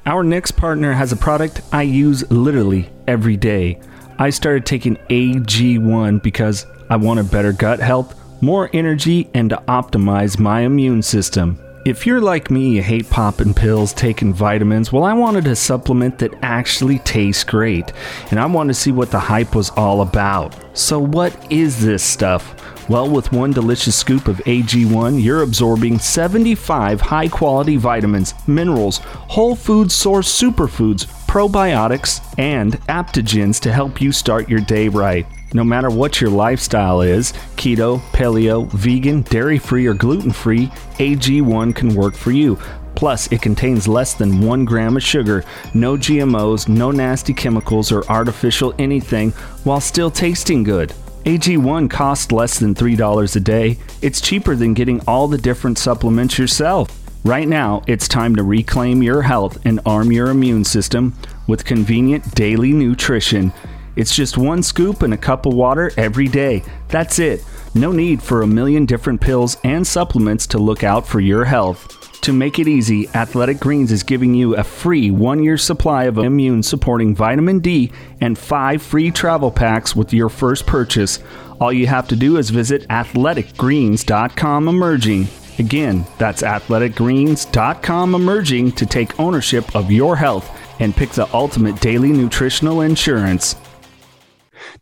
Our 0.06 0.22
next 0.22 0.52
partner 0.52 0.92
has 0.92 1.12
a 1.12 1.16
product 1.16 1.62
I 1.72 1.82
use 1.82 2.30
literally 2.30 2.90
every 3.06 3.36
day. 3.36 3.80
I 4.18 4.30
started 4.30 4.64
taking 4.64 4.96
AG1 5.08 6.22
because 6.22 6.66
I 6.88 6.96
wanted 6.96 7.30
better 7.30 7.52
gut 7.52 7.80
health, 7.80 8.14
more 8.42 8.70
energy, 8.72 9.28
and 9.34 9.50
to 9.50 9.56
optimize 9.66 10.38
my 10.38 10.60
immune 10.60 11.02
system. 11.02 11.58
If 11.84 12.06
you're 12.06 12.22
like 12.22 12.50
me, 12.50 12.76
you 12.76 12.82
hate 12.82 13.10
popping 13.10 13.52
pills, 13.52 13.92
taking 13.92 14.32
vitamins, 14.32 14.90
well, 14.90 15.04
I 15.04 15.12
wanted 15.12 15.46
a 15.46 15.54
supplement 15.54 16.18
that 16.20 16.32
actually 16.40 16.98
tastes 17.00 17.44
great, 17.44 17.92
and 18.30 18.40
I 18.40 18.46
wanted 18.46 18.72
to 18.72 18.80
see 18.80 18.90
what 18.90 19.10
the 19.10 19.20
hype 19.20 19.54
was 19.54 19.68
all 19.68 20.00
about. 20.00 20.56
So, 20.72 20.98
what 20.98 21.36
is 21.52 21.84
this 21.84 22.02
stuff? 22.02 22.54
Well, 22.88 23.10
with 23.10 23.32
one 23.32 23.52
delicious 23.52 23.96
scoop 23.96 24.28
of 24.28 24.38
AG1, 24.38 25.22
you're 25.22 25.42
absorbing 25.42 25.98
75 25.98 27.02
high 27.02 27.28
quality 27.28 27.76
vitamins, 27.76 28.32
minerals, 28.46 29.02
whole 29.04 29.54
food 29.54 29.92
source 29.92 30.40
superfoods, 30.40 31.04
probiotics, 31.26 32.22
and 32.38 32.80
adaptogens 32.86 33.60
to 33.60 33.70
help 33.70 34.00
you 34.00 34.10
start 34.10 34.48
your 34.48 34.60
day 34.60 34.88
right. 34.88 35.26
No 35.54 35.62
matter 35.62 35.88
what 35.88 36.20
your 36.20 36.30
lifestyle 36.30 37.00
is 37.00 37.32
keto, 37.56 38.00
paleo, 38.10 38.68
vegan, 38.72 39.22
dairy 39.22 39.58
free, 39.58 39.86
or 39.86 39.94
gluten 39.94 40.32
free 40.32 40.66
AG1 40.98 41.76
can 41.76 41.94
work 41.94 42.16
for 42.16 42.32
you. 42.32 42.58
Plus, 42.96 43.30
it 43.30 43.40
contains 43.40 43.86
less 43.86 44.14
than 44.14 44.40
one 44.40 44.64
gram 44.64 44.96
of 44.96 45.02
sugar, 45.04 45.44
no 45.72 45.96
GMOs, 45.96 46.68
no 46.68 46.90
nasty 46.90 47.32
chemicals 47.32 47.92
or 47.92 48.04
artificial 48.08 48.74
anything, 48.80 49.30
while 49.62 49.80
still 49.80 50.10
tasting 50.10 50.64
good. 50.64 50.92
AG1 51.24 51.88
costs 51.88 52.32
less 52.32 52.58
than 52.58 52.74
$3 52.74 53.36
a 53.36 53.40
day. 53.40 53.78
It's 54.02 54.20
cheaper 54.20 54.56
than 54.56 54.74
getting 54.74 55.00
all 55.06 55.28
the 55.28 55.38
different 55.38 55.78
supplements 55.78 56.36
yourself. 56.36 57.00
Right 57.24 57.48
now, 57.48 57.82
it's 57.86 58.08
time 58.08 58.34
to 58.36 58.42
reclaim 58.42 59.02
your 59.02 59.22
health 59.22 59.58
and 59.64 59.80
arm 59.86 60.10
your 60.10 60.30
immune 60.30 60.64
system 60.64 61.14
with 61.46 61.64
convenient 61.64 62.34
daily 62.34 62.72
nutrition. 62.72 63.52
It's 63.96 64.14
just 64.14 64.38
one 64.38 64.62
scoop 64.62 65.02
and 65.02 65.14
a 65.14 65.18
cup 65.18 65.46
of 65.46 65.54
water 65.54 65.90
every 65.96 66.28
day. 66.28 66.62
That's 66.88 67.18
it. 67.18 67.44
No 67.74 67.92
need 67.92 68.22
for 68.22 68.42
a 68.42 68.46
million 68.46 68.86
different 68.86 69.20
pills 69.20 69.56
and 69.64 69.86
supplements 69.86 70.46
to 70.48 70.58
look 70.58 70.84
out 70.84 71.06
for 71.06 71.20
your 71.20 71.44
health. 71.44 72.00
To 72.22 72.32
make 72.32 72.58
it 72.58 72.66
easy, 72.68 73.08
Athletic 73.08 73.60
Greens 73.60 73.92
is 73.92 74.02
giving 74.02 74.32
you 74.32 74.56
a 74.56 74.64
free 74.64 75.10
one 75.10 75.44
year 75.44 75.58
supply 75.58 76.04
of 76.04 76.16
immune 76.16 76.62
supporting 76.62 77.14
vitamin 77.14 77.58
D 77.60 77.92
and 78.20 78.38
five 78.38 78.80
free 78.80 79.10
travel 79.10 79.50
packs 79.50 79.94
with 79.94 80.12
your 80.14 80.30
first 80.30 80.64
purchase. 80.64 81.18
All 81.60 81.70
you 81.70 81.86
have 81.86 82.08
to 82.08 82.16
do 82.16 82.38
is 82.38 82.48
visit 82.48 82.88
athleticgreens.com 82.88 84.68
emerging. 84.68 85.28
Again, 85.58 86.06
that's 86.16 86.42
athleticgreens.com 86.42 88.14
emerging 88.14 88.72
to 88.72 88.86
take 88.86 89.20
ownership 89.20 89.76
of 89.76 89.92
your 89.92 90.16
health 90.16 90.50
and 90.80 90.96
pick 90.96 91.10
the 91.10 91.28
ultimate 91.34 91.80
daily 91.80 92.10
nutritional 92.10 92.80
insurance. 92.80 93.54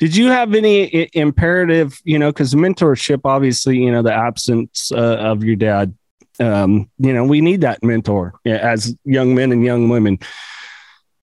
Did 0.03 0.17
you 0.17 0.33
have 0.33 0.53
any 0.57 1.09
imperative, 1.13 2.01
you 2.03 2.19
know, 2.19 2.33
because 2.33 2.55
mentorship, 2.55 3.21
obviously, 3.23 3.79
you 3.79 3.93
know, 3.93 4.03
the 4.03 4.13
absence 4.13 4.91
uh, 4.91 4.97
of 4.97 5.45
your 5.45 5.55
dad, 5.55 5.97
um, 6.41 6.91
you 6.99 7.13
know, 7.13 7.23
we 7.23 7.41
need 7.41 7.61
that 7.61 7.85
mentor 7.85 8.35
as 8.45 8.97
young 9.05 9.33
men 9.37 9.53
and 9.53 9.65
young 9.65 9.89
women. 9.89 10.19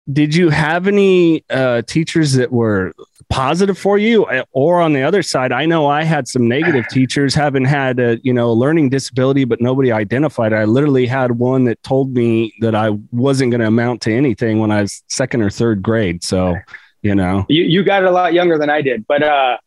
Did 0.10 0.34
you 0.34 0.48
have 0.48 0.88
any 0.88 1.44
uh, 1.50 1.82
teachers 1.82 2.32
that 2.36 2.54
were 2.54 2.94
positive 3.30 3.78
for 3.78 3.98
you, 3.98 4.26
or 4.54 4.80
on 4.80 4.94
the 4.94 5.04
other 5.04 5.24
side? 5.24 5.52
I 5.52 5.66
know 5.66 5.86
I 5.86 6.06
had 6.06 6.30
some 6.30 6.48
negative 6.48 6.88
teachers, 6.90 7.36
having 7.36 7.66
had 7.66 8.00
a 8.00 8.18
you 8.24 8.32
know 8.32 8.54
learning 8.54 8.92
disability, 8.92 9.44
but 9.44 9.60
nobody 9.60 9.92
identified. 9.92 10.54
I 10.54 10.64
literally 10.64 11.06
had 11.06 11.32
one 11.32 11.66
that 11.66 11.84
told 11.84 12.14
me 12.14 12.54
that 12.62 12.76
I 12.76 12.92
wasn't 13.12 13.52
going 13.52 13.60
to 13.60 13.68
amount 13.68 14.04
to 14.04 14.14
anything 14.14 14.60
when 14.60 14.72
I 14.72 14.84
was 14.84 15.04
second 15.10 15.42
or 15.42 15.50
third 15.50 15.84
grade. 15.84 16.24
So 16.24 16.56
you 17.02 17.16
know 17.16 17.46
you, 17.50 17.64
you 17.64 17.84
got 17.84 18.04
it 18.04 18.08
a 18.08 18.12
lot 18.12 18.34
younger 18.34 18.58
than 18.58 18.70
i 18.70 18.82
did 18.82 19.06
but 19.08 19.24
uh, 19.24 19.58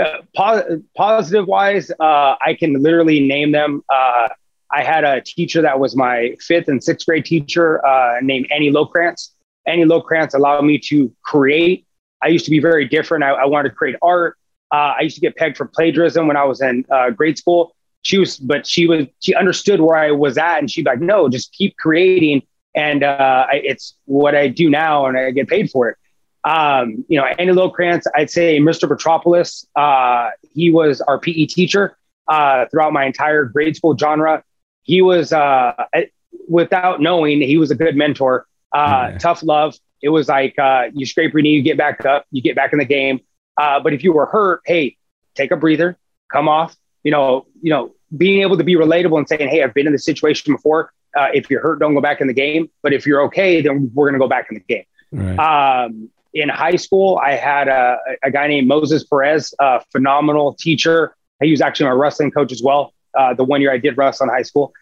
uh 0.00 0.18
po- 0.36 0.82
positive 0.96 1.46
wise 1.46 1.90
uh, 2.00 2.34
i 2.44 2.56
can 2.58 2.82
literally 2.82 3.20
name 3.20 3.52
them 3.52 3.82
uh, 3.92 4.28
I 4.70 4.82
had 4.82 5.04
a 5.04 5.20
teacher 5.20 5.62
that 5.62 5.80
was 5.80 5.96
my 5.96 6.36
fifth 6.40 6.68
and 6.68 6.82
sixth 6.82 7.06
grade 7.06 7.24
teacher 7.24 7.84
uh, 7.86 8.16
named 8.20 8.46
Annie 8.50 8.70
Lokrantz. 8.70 9.30
Annie 9.66 9.84
Lokrantz 9.84 10.34
allowed 10.34 10.64
me 10.64 10.78
to 10.86 11.14
create. 11.22 11.86
I 12.22 12.28
used 12.28 12.44
to 12.46 12.50
be 12.50 12.60
very 12.60 12.86
different. 12.86 13.24
I, 13.24 13.30
I 13.30 13.46
wanted 13.46 13.70
to 13.70 13.74
create 13.74 13.96
art. 14.02 14.36
Uh, 14.72 14.94
I 14.98 15.00
used 15.00 15.14
to 15.14 15.20
get 15.20 15.36
pegged 15.36 15.56
for 15.56 15.66
plagiarism 15.66 16.26
when 16.26 16.36
I 16.36 16.44
was 16.44 16.60
in 16.60 16.84
uh, 16.90 17.10
grade 17.10 17.38
school. 17.38 17.74
She 18.02 18.18
was, 18.18 18.36
but 18.36 18.66
she 18.66 18.86
was, 18.86 19.06
she 19.20 19.34
understood 19.34 19.80
where 19.80 19.96
I 19.96 20.10
was 20.10 20.36
at, 20.36 20.58
and 20.58 20.70
she'd 20.70 20.84
be 20.84 20.90
like, 20.90 21.00
"No, 21.00 21.28
just 21.28 21.52
keep 21.52 21.76
creating." 21.78 22.42
And 22.74 23.02
I, 23.02 23.60
it's 23.64 23.96
what 24.04 24.34
I 24.34 24.48
do 24.48 24.70
now, 24.70 25.06
and 25.06 25.18
I 25.18 25.30
get 25.30 25.48
paid 25.48 25.70
for 25.70 25.88
it. 25.88 25.96
Um, 26.44 27.04
you 27.08 27.18
know, 27.18 27.24
Andy 27.24 27.52
Lokrantz, 27.52 28.04
I'd 28.14 28.30
say 28.30 28.58
Mr. 28.58 28.88
Petropolis. 28.88 29.66
Uh, 29.76 30.30
he 30.54 30.70
was 30.70 31.00
our 31.02 31.18
PE 31.18 31.46
teacher 31.46 31.96
uh, 32.26 32.66
throughout 32.66 32.92
my 32.92 33.04
entire 33.04 33.44
grade 33.44 33.76
school 33.76 33.96
genre. 33.96 34.42
He 34.82 35.02
was, 35.02 35.32
uh, 35.32 35.72
without 36.48 37.00
knowing, 37.00 37.40
he 37.42 37.58
was 37.58 37.70
a 37.70 37.74
good 37.74 37.96
mentor. 37.96 38.46
Uh, 38.72 39.10
yeah. 39.10 39.18
Tough 39.18 39.42
love. 39.42 39.76
It 40.02 40.10
was 40.10 40.28
like 40.28 40.58
uh, 40.58 40.84
you 40.94 41.06
scrape 41.06 41.32
your 41.32 41.42
knee, 41.42 41.50
you 41.50 41.62
get 41.62 41.76
back 41.76 42.04
up, 42.06 42.26
you 42.30 42.40
get 42.40 42.54
back 42.54 42.72
in 42.72 42.78
the 42.78 42.84
game. 42.84 43.20
Uh, 43.56 43.80
but 43.80 43.92
if 43.92 44.04
you 44.04 44.12
were 44.12 44.26
hurt, 44.26 44.62
hey, 44.64 44.96
take 45.34 45.50
a 45.50 45.56
breather, 45.56 45.98
come 46.30 46.48
off. 46.48 46.76
You 47.02 47.10
know, 47.10 47.46
you 47.60 47.70
know, 47.70 47.94
being 48.16 48.42
able 48.42 48.56
to 48.58 48.64
be 48.64 48.76
relatable 48.76 49.18
and 49.18 49.28
saying, 49.28 49.48
"Hey, 49.48 49.62
I've 49.62 49.74
been 49.74 49.86
in 49.86 49.92
this 49.92 50.04
situation 50.04 50.54
before. 50.54 50.92
Uh, 51.16 51.28
if 51.32 51.50
you're 51.50 51.60
hurt, 51.60 51.80
don't 51.80 51.94
go 51.94 52.00
back 52.00 52.20
in 52.20 52.26
the 52.26 52.34
game. 52.34 52.70
But 52.82 52.92
if 52.92 53.06
you're 53.06 53.22
okay, 53.22 53.60
then 53.60 53.90
we're 53.94 54.06
going 54.06 54.20
to 54.20 54.24
go 54.24 54.28
back 54.28 54.46
in 54.50 54.58
the 54.58 54.74
game." 54.74 54.84
Right. 55.10 55.84
Um, 55.84 56.10
in 56.34 56.48
high 56.48 56.76
school, 56.76 57.20
I 57.22 57.32
had 57.32 57.68
a, 57.68 57.98
a 58.22 58.30
guy 58.30 58.46
named 58.48 58.68
Moses 58.68 59.04
Perez, 59.04 59.54
a 59.58 59.82
phenomenal 59.92 60.54
teacher. 60.54 61.14
He 61.42 61.50
was 61.50 61.60
actually 61.60 61.86
my 61.86 61.92
wrestling 61.92 62.30
coach 62.30 62.52
as 62.52 62.62
well. 62.62 62.92
Uh, 63.16 63.34
the 63.34 63.44
one 63.44 63.60
year 63.60 63.72
I 63.72 63.78
did 63.78 63.96
wrestle 63.96 64.24
in 64.24 64.30
high 64.30 64.42
school, 64.42 64.72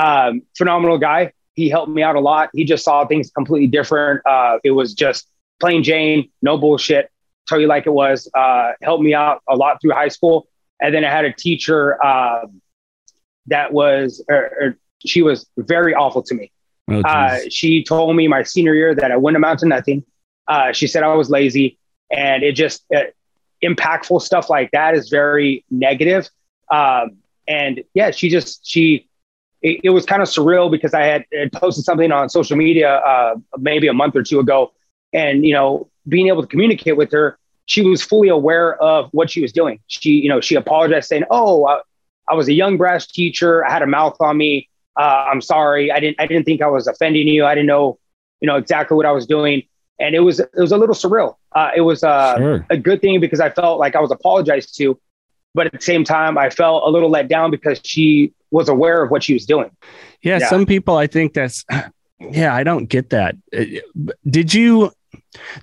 um, 0.00 0.42
phenomenal 0.56 0.98
guy. 0.98 1.32
He 1.54 1.68
helped 1.68 1.90
me 1.90 2.02
out 2.02 2.16
a 2.16 2.20
lot. 2.20 2.50
He 2.52 2.64
just 2.64 2.84
saw 2.84 3.06
things 3.06 3.30
completely 3.30 3.66
different. 3.66 4.22
Uh, 4.26 4.58
it 4.62 4.70
was 4.70 4.94
just 4.94 5.26
plain 5.58 5.82
Jane, 5.82 6.30
no 6.42 6.56
bullshit. 6.56 7.10
Tell 7.48 7.60
you 7.60 7.66
like 7.66 7.86
it 7.86 7.92
was. 7.92 8.30
Uh, 8.32 8.72
helped 8.82 9.02
me 9.02 9.14
out 9.14 9.42
a 9.48 9.56
lot 9.56 9.80
through 9.80 9.92
high 9.92 10.08
school, 10.08 10.46
and 10.80 10.94
then 10.94 11.04
I 11.04 11.10
had 11.10 11.24
a 11.24 11.32
teacher 11.32 12.02
uh, 12.04 12.46
that 13.46 13.72
was, 13.72 14.24
er, 14.30 14.50
er, 14.60 14.78
she 15.04 15.22
was 15.22 15.46
very 15.56 15.94
awful 15.94 16.22
to 16.22 16.34
me. 16.34 16.52
Oh, 16.88 17.00
uh, 17.02 17.38
she 17.48 17.84
told 17.84 18.14
me 18.16 18.28
my 18.28 18.42
senior 18.42 18.74
year 18.74 18.94
that 18.94 19.10
I 19.10 19.16
wouldn't 19.16 19.36
amount 19.36 19.60
to 19.60 19.66
nothing. 19.66 20.04
Uh, 20.48 20.72
she 20.72 20.86
said 20.86 21.02
I 21.02 21.14
was 21.14 21.30
lazy, 21.30 21.78
and 22.10 22.42
it 22.42 22.52
just 22.52 22.84
uh, 22.94 23.04
impactful 23.62 24.22
stuff 24.22 24.50
like 24.50 24.70
that 24.72 24.94
is 24.94 25.08
very 25.08 25.64
negative. 25.70 26.28
Um, 26.70 27.18
and 27.46 27.82
yeah, 27.94 28.10
she 28.10 28.28
just 28.28 28.66
she 28.66 29.08
it, 29.62 29.80
it 29.84 29.90
was 29.90 30.06
kind 30.06 30.22
of 30.22 30.28
surreal 30.28 30.70
because 30.70 30.94
I 30.94 31.02
had, 31.02 31.24
had, 31.32 31.52
posted 31.52 31.84
something 31.84 32.10
on 32.12 32.28
social 32.28 32.56
media 32.56 32.96
uh, 32.96 33.34
maybe 33.58 33.88
a 33.88 33.92
month 33.92 34.16
or 34.16 34.22
two 34.22 34.40
ago, 34.40 34.72
and 35.12 35.44
you 35.44 35.52
know 35.52 35.88
being 36.08 36.28
able 36.28 36.42
to 36.42 36.48
communicate 36.48 36.96
with 36.96 37.12
her, 37.12 37.38
she 37.66 37.82
was 37.82 38.02
fully 38.02 38.28
aware 38.28 38.80
of 38.82 39.10
what 39.12 39.30
she 39.30 39.42
was 39.42 39.52
doing. 39.52 39.80
She 39.86 40.10
you 40.10 40.28
know 40.28 40.40
she 40.40 40.54
apologized 40.54 41.08
saying, 41.08 41.24
"Oh, 41.30 41.66
I, 41.66 41.80
I 42.28 42.34
was 42.34 42.48
a 42.48 42.52
young 42.52 42.76
brass 42.76 43.06
teacher. 43.06 43.64
I 43.66 43.72
had 43.72 43.82
a 43.82 43.86
mouth 43.86 44.16
on 44.20 44.36
me. 44.36 44.68
Uh, 44.98 45.26
I'm 45.30 45.40
sorry. 45.40 45.92
I 45.92 46.00
didn't 46.00 46.20
I 46.20 46.26
didn't 46.26 46.44
think 46.44 46.62
I 46.62 46.68
was 46.68 46.86
offending 46.86 47.28
you. 47.28 47.44
I 47.44 47.54
didn't 47.54 47.66
know 47.66 47.98
you 48.40 48.46
know 48.46 48.56
exactly 48.56 48.96
what 48.96 49.06
I 49.06 49.12
was 49.12 49.26
doing." 49.26 49.64
And 50.00 50.14
it 50.14 50.20
was 50.20 50.40
it 50.40 50.50
was 50.56 50.72
a 50.72 50.76
little 50.76 50.94
surreal. 50.94 51.36
Uh, 51.52 51.70
it 51.76 51.82
was 51.82 52.02
uh, 52.02 52.36
sure. 52.38 52.66
a 52.70 52.76
good 52.76 53.00
thing 53.00 53.20
because 53.20 53.40
I 53.40 53.50
felt 53.50 53.78
like 53.78 53.94
I 53.94 54.00
was 54.00 54.10
apologized 54.10 54.76
to, 54.78 54.98
but 55.54 55.66
at 55.66 55.72
the 55.72 55.80
same 55.80 56.04
time, 56.04 56.38
I 56.38 56.50
felt 56.50 56.82
a 56.84 56.90
little 56.90 57.10
let 57.10 57.28
down 57.28 57.50
because 57.50 57.80
she 57.84 58.32
was 58.50 58.68
aware 58.68 59.02
of 59.02 59.10
what 59.10 59.22
she 59.22 59.34
was 59.34 59.46
doing. 59.46 59.70
Yeah, 60.22 60.38
yeah. 60.38 60.48
some 60.48 60.66
people 60.66 60.96
I 60.96 61.06
think 61.06 61.34
that's 61.34 61.64
yeah, 62.18 62.54
I 62.54 62.64
don't 62.64 62.86
get 62.86 63.10
that. 63.10 63.36
Uh, 63.56 63.64
did 64.28 64.52
you 64.52 64.92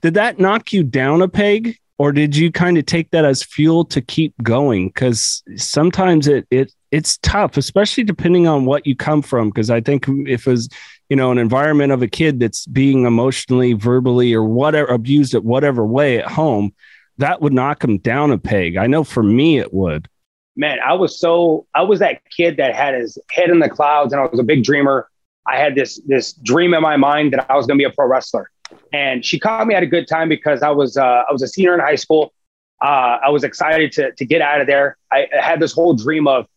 did 0.01 0.13
that 0.13 0.39
knock 0.39 0.71
you 0.71 0.83
down 0.83 1.21
a 1.21 1.27
peg 1.27 1.77
or 1.97 2.11
did 2.11 2.35
you 2.35 2.51
kind 2.51 2.77
of 2.77 2.85
take 2.85 3.09
that 3.11 3.25
as 3.25 3.43
fuel 3.43 3.83
to 3.85 4.01
keep 4.01 4.33
going 4.43 4.91
cuz 4.91 5.43
sometimes 5.55 6.27
it 6.27 6.45
it 6.51 6.71
it's 6.91 7.17
tough 7.17 7.57
especially 7.57 8.03
depending 8.03 8.47
on 8.47 8.65
what 8.65 8.87
you 8.87 8.95
come 8.95 9.21
from 9.21 9.49
because 9.49 9.69
I 9.69 9.81
think 9.81 10.05
if 10.07 10.47
it 10.47 10.49
was 10.49 10.69
you 11.09 11.15
know 11.15 11.31
an 11.31 11.37
environment 11.37 11.91
of 11.91 12.01
a 12.01 12.07
kid 12.07 12.39
that's 12.39 12.65
being 12.67 13.05
emotionally 13.05 13.73
verbally 13.73 14.33
or 14.33 14.43
whatever 14.43 14.87
abused 14.87 15.33
at 15.33 15.43
whatever 15.43 15.85
way 15.85 16.19
at 16.19 16.31
home 16.31 16.73
that 17.17 17.41
would 17.41 17.53
knock 17.53 17.79
them 17.79 17.97
down 17.97 18.31
a 18.31 18.37
peg. 18.37 18.77
I 18.77 18.85
know 18.87 19.03
for 19.03 19.23
me 19.23 19.59
it 19.59 19.73
would. 19.73 20.07
Man 20.55 20.79
i 20.85 20.93
was 20.93 21.19
so 21.19 21.67
i 21.75 21.81
was 21.81 21.99
that 21.99 22.21
kid 22.35 22.57
that 22.57 22.75
had 22.75 22.93
his 22.93 23.17
head 23.31 23.49
in 23.49 23.59
the 23.59 23.69
clouds 23.69 24.13
and 24.13 24.21
i 24.21 24.25
was 24.25 24.39
a 24.39 24.43
big 24.43 24.63
dreamer. 24.63 25.09
I 25.45 25.57
had 25.57 25.75
this 25.75 25.99
this 26.05 26.33
dream 26.33 26.73
in 26.73 26.81
my 26.81 26.97
mind 26.97 27.33
that 27.33 27.49
i 27.49 27.55
was 27.55 27.65
going 27.65 27.77
to 27.77 27.81
be 27.81 27.89
a 27.89 27.93
pro 27.93 28.07
wrestler. 28.07 28.49
And 28.91 29.23
she 29.23 29.39
caught 29.39 29.65
me 29.65 29.75
at 29.75 29.83
a 29.83 29.87
good 29.87 30.07
time 30.07 30.29
because 30.29 30.61
i 30.61 30.69
was 30.69 30.97
uh, 30.97 31.23
i 31.29 31.31
was 31.31 31.41
a 31.41 31.47
senior 31.47 31.73
in 31.73 31.79
high 31.79 31.95
school. 31.95 32.33
Uh, 32.81 33.17
i 33.25 33.29
was 33.29 33.43
excited 33.43 33.91
to, 33.93 34.11
to 34.13 34.25
get 34.25 34.41
out 34.41 34.61
of 34.61 34.67
there. 34.67 34.97
I, 35.11 35.27
I 35.37 35.41
had 35.41 35.59
this 35.59 35.73
whole 35.73 35.93
dream 35.93 36.27
of 36.27 36.47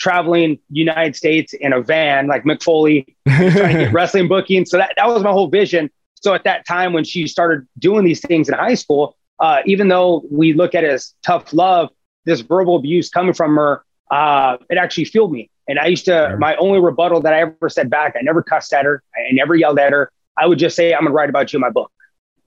traveling 0.00 0.58
United 0.70 1.14
States 1.14 1.52
in 1.52 1.72
a 1.72 1.80
van 1.80 2.26
like 2.26 2.44
Mick 2.44 2.62
Foley, 2.62 3.16
trying 3.28 3.50
to 3.52 3.84
get 3.84 3.92
wrestling 3.92 4.26
booking. 4.26 4.64
So 4.64 4.78
that, 4.78 4.94
that 4.96 5.06
was 5.06 5.22
my 5.22 5.30
whole 5.30 5.48
vision. 5.48 5.90
So 6.14 6.34
at 6.34 6.44
that 6.44 6.66
time, 6.66 6.92
when 6.92 7.04
she 7.04 7.28
started 7.28 7.68
doing 7.78 8.04
these 8.04 8.20
things 8.20 8.48
in 8.48 8.54
high 8.54 8.74
school, 8.74 9.16
uh, 9.38 9.60
even 9.66 9.88
though 9.88 10.24
we 10.30 10.52
look 10.52 10.74
at 10.74 10.84
it 10.84 10.90
as 10.90 11.14
tough 11.24 11.52
love, 11.52 11.90
this 12.24 12.40
verbal 12.40 12.76
abuse 12.76 13.08
coming 13.08 13.32
from 13.32 13.54
her, 13.56 13.84
uh, 14.10 14.56
it 14.68 14.76
actually 14.76 15.04
fueled 15.04 15.32
me. 15.32 15.50
And 15.68 15.78
I 15.78 15.86
used 15.86 16.06
to, 16.06 16.36
my 16.38 16.56
only 16.56 16.80
rebuttal 16.80 17.20
that 17.22 17.32
I 17.32 17.42
ever 17.42 17.68
said 17.68 17.88
back, 17.88 18.16
I 18.18 18.22
never 18.22 18.42
cussed 18.42 18.72
at 18.72 18.84
her. 18.84 19.02
I 19.14 19.32
never 19.32 19.54
yelled 19.54 19.78
at 19.78 19.92
her. 19.92 20.10
I 20.36 20.46
would 20.46 20.58
just 20.58 20.74
say, 20.74 20.92
I'm 20.92 21.00
going 21.00 21.12
to 21.12 21.14
write 21.14 21.28
about 21.28 21.52
you 21.52 21.58
in 21.58 21.60
my 21.60 21.70
book. 21.70 21.92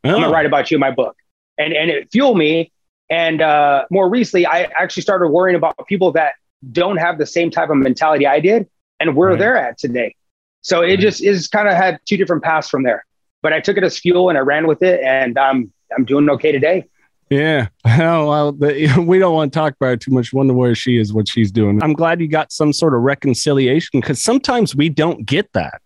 Oh. 0.03 0.09
I'm 0.09 0.15
going 0.15 0.25
to 0.25 0.29
write 0.29 0.45
about 0.45 0.69
you 0.69 0.75
in 0.75 0.81
my 0.81 0.91
book. 0.91 1.15
And, 1.57 1.73
and 1.73 1.89
it 1.89 2.11
fueled 2.11 2.37
me. 2.37 2.71
And 3.09 3.41
uh, 3.41 3.85
more 3.89 4.09
recently, 4.09 4.45
I 4.45 4.63
actually 4.63 5.03
started 5.03 5.29
worrying 5.29 5.55
about 5.55 5.75
people 5.87 6.11
that 6.13 6.33
don't 6.71 6.97
have 6.97 7.17
the 7.17 7.25
same 7.25 7.51
type 7.51 7.69
of 7.69 7.77
mentality 7.77 8.27
I 8.27 8.39
did 8.39 8.67
and 8.99 9.15
where 9.15 9.29
right. 9.29 9.39
they're 9.39 9.57
at 9.57 9.77
today. 9.77 10.15
So 10.61 10.81
it 10.81 10.99
just 10.99 11.21
is 11.21 11.47
kind 11.47 11.67
of 11.67 11.75
had 11.75 11.99
two 12.05 12.17
different 12.17 12.43
paths 12.43 12.69
from 12.69 12.83
there. 12.83 13.05
But 13.41 13.51
I 13.51 13.59
took 13.59 13.77
it 13.77 13.83
as 13.83 13.97
fuel 13.99 14.29
and 14.29 14.37
I 14.37 14.41
ran 14.41 14.67
with 14.67 14.81
it 14.81 15.01
and 15.01 15.37
I'm 15.37 15.71
I'm 15.95 16.05
doing 16.05 16.29
okay 16.31 16.51
today. 16.51 16.85
Yeah. 17.29 17.67
Oh, 17.85 18.27
well, 18.27 18.51
the, 18.53 19.03
we 19.07 19.19
don't 19.19 19.35
want 19.35 19.53
to 19.53 19.59
talk 19.59 19.75
about 19.75 19.93
it 19.93 20.01
too 20.01 20.11
much. 20.11 20.33
Wonder 20.33 20.53
where 20.53 20.73
she 20.73 20.97
is, 20.97 21.13
what 21.13 21.27
she's 21.27 21.51
doing. 21.51 21.83
I'm 21.83 21.93
glad 21.93 22.19
you 22.21 22.27
got 22.27 22.51
some 22.51 22.73
sort 22.73 22.95
of 22.95 23.01
reconciliation 23.01 23.99
because 23.99 24.21
sometimes 24.21 24.75
we 24.75 24.89
don't 24.89 25.25
get 25.25 25.51
that. 25.53 25.81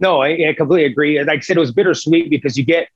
No, 0.00 0.22
I, 0.22 0.48
I 0.48 0.54
completely 0.56 0.86
agree. 0.86 1.22
Like 1.22 1.38
I 1.38 1.40
said, 1.40 1.56
it 1.56 1.60
was 1.60 1.72
bittersweet 1.72 2.30
because 2.30 2.56
you 2.56 2.64
get 2.64 2.88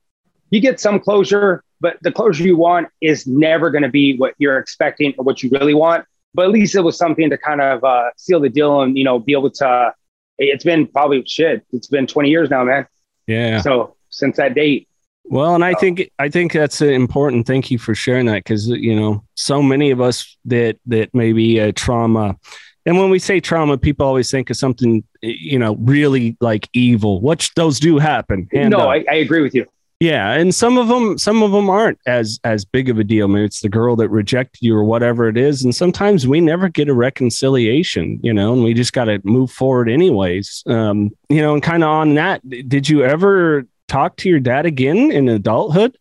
you 0.49 0.59
get 0.59 0.79
some 0.79 0.99
closure, 0.99 1.63
but 1.79 1.97
the 2.01 2.11
closure 2.11 2.43
you 2.43 2.57
want 2.57 2.87
is 2.99 3.27
never 3.27 3.69
going 3.69 3.83
to 3.83 3.89
be 3.89 4.17
what 4.17 4.33
you're 4.37 4.57
expecting 4.57 5.13
or 5.17 5.23
what 5.23 5.43
you 5.43 5.49
really 5.51 5.73
want 5.73 6.05
but 6.33 6.45
at 6.45 6.51
least 6.51 6.75
it 6.75 6.81
was 6.81 6.97
something 6.97 7.29
to 7.29 7.37
kind 7.37 7.61
of 7.61 7.83
uh, 7.83 8.09
seal 8.17 8.39
the 8.39 8.49
deal 8.49 8.81
and 8.81 8.97
you 8.97 9.03
know 9.03 9.19
be 9.19 9.33
able 9.33 9.51
to. 9.51 9.93
It's 10.37 10.63
been 10.63 10.87
probably 10.87 11.23
shit. 11.27 11.63
It's 11.71 11.87
been 11.87 12.07
20 12.07 12.29
years 12.29 12.49
now, 12.49 12.63
man. 12.63 12.87
Yeah. 13.27 13.61
So 13.61 13.95
since 14.09 14.37
that 14.37 14.55
date. 14.55 14.87
Well, 15.25 15.53
and 15.53 15.63
I 15.63 15.73
think 15.75 16.09
I 16.19 16.29
think 16.29 16.51
that's 16.51 16.81
important. 16.81 17.45
Thank 17.45 17.69
you 17.69 17.77
for 17.77 17.93
sharing 17.93 18.25
that 18.25 18.43
because 18.43 18.67
you 18.67 18.95
know 18.95 19.23
so 19.35 19.61
many 19.61 19.91
of 19.91 20.01
us 20.01 20.35
that 20.45 20.77
that 20.87 21.13
maybe 21.13 21.59
a 21.59 21.71
trauma, 21.71 22.37
and 22.85 22.97
when 22.97 23.09
we 23.09 23.19
say 23.19 23.39
trauma, 23.39 23.77
people 23.77 24.05
always 24.05 24.31
think 24.31 24.49
of 24.49 24.57
something 24.57 25.03
you 25.21 25.59
know 25.59 25.75
really 25.75 26.35
like 26.41 26.67
evil, 26.73 27.21
which 27.21 27.53
those 27.53 27.79
do 27.79 27.99
happen. 27.99 28.49
And, 28.51 28.71
no, 28.71 28.89
I, 28.89 29.05
I 29.09 29.15
agree 29.15 29.41
with 29.41 29.53
you. 29.53 29.67
Yeah, 30.01 30.31
and 30.31 30.53
some 30.53 30.79
of 30.79 30.87
them, 30.87 31.19
some 31.19 31.43
of 31.43 31.51
them 31.51 31.69
aren't 31.69 31.99
as 32.07 32.39
as 32.43 32.65
big 32.65 32.89
of 32.89 32.97
a 32.97 33.03
deal. 33.03 33.27
Maybe 33.27 33.45
it's 33.45 33.61
the 33.61 33.69
girl 33.69 33.95
that 33.97 34.09
rejected 34.09 34.63
you 34.63 34.75
or 34.75 34.83
whatever 34.83 35.29
it 35.29 35.37
is. 35.37 35.63
And 35.63 35.75
sometimes 35.75 36.27
we 36.27 36.41
never 36.41 36.69
get 36.69 36.89
a 36.89 36.93
reconciliation, 36.95 38.19
you 38.23 38.33
know, 38.33 38.51
and 38.51 38.63
we 38.63 38.73
just 38.73 38.93
got 38.93 39.05
to 39.05 39.21
move 39.23 39.51
forward 39.51 39.87
anyways. 39.91 40.63
Um, 40.65 41.11
you 41.29 41.39
know, 41.39 41.53
and 41.53 41.61
kind 41.61 41.83
of 41.83 41.89
on 41.89 42.15
that, 42.15 42.41
did 42.49 42.89
you 42.89 43.03
ever 43.03 43.67
talk 43.87 44.15
to 44.17 44.29
your 44.29 44.39
dad 44.39 44.65
again 44.65 45.11
in 45.11 45.29
adulthood? 45.29 45.95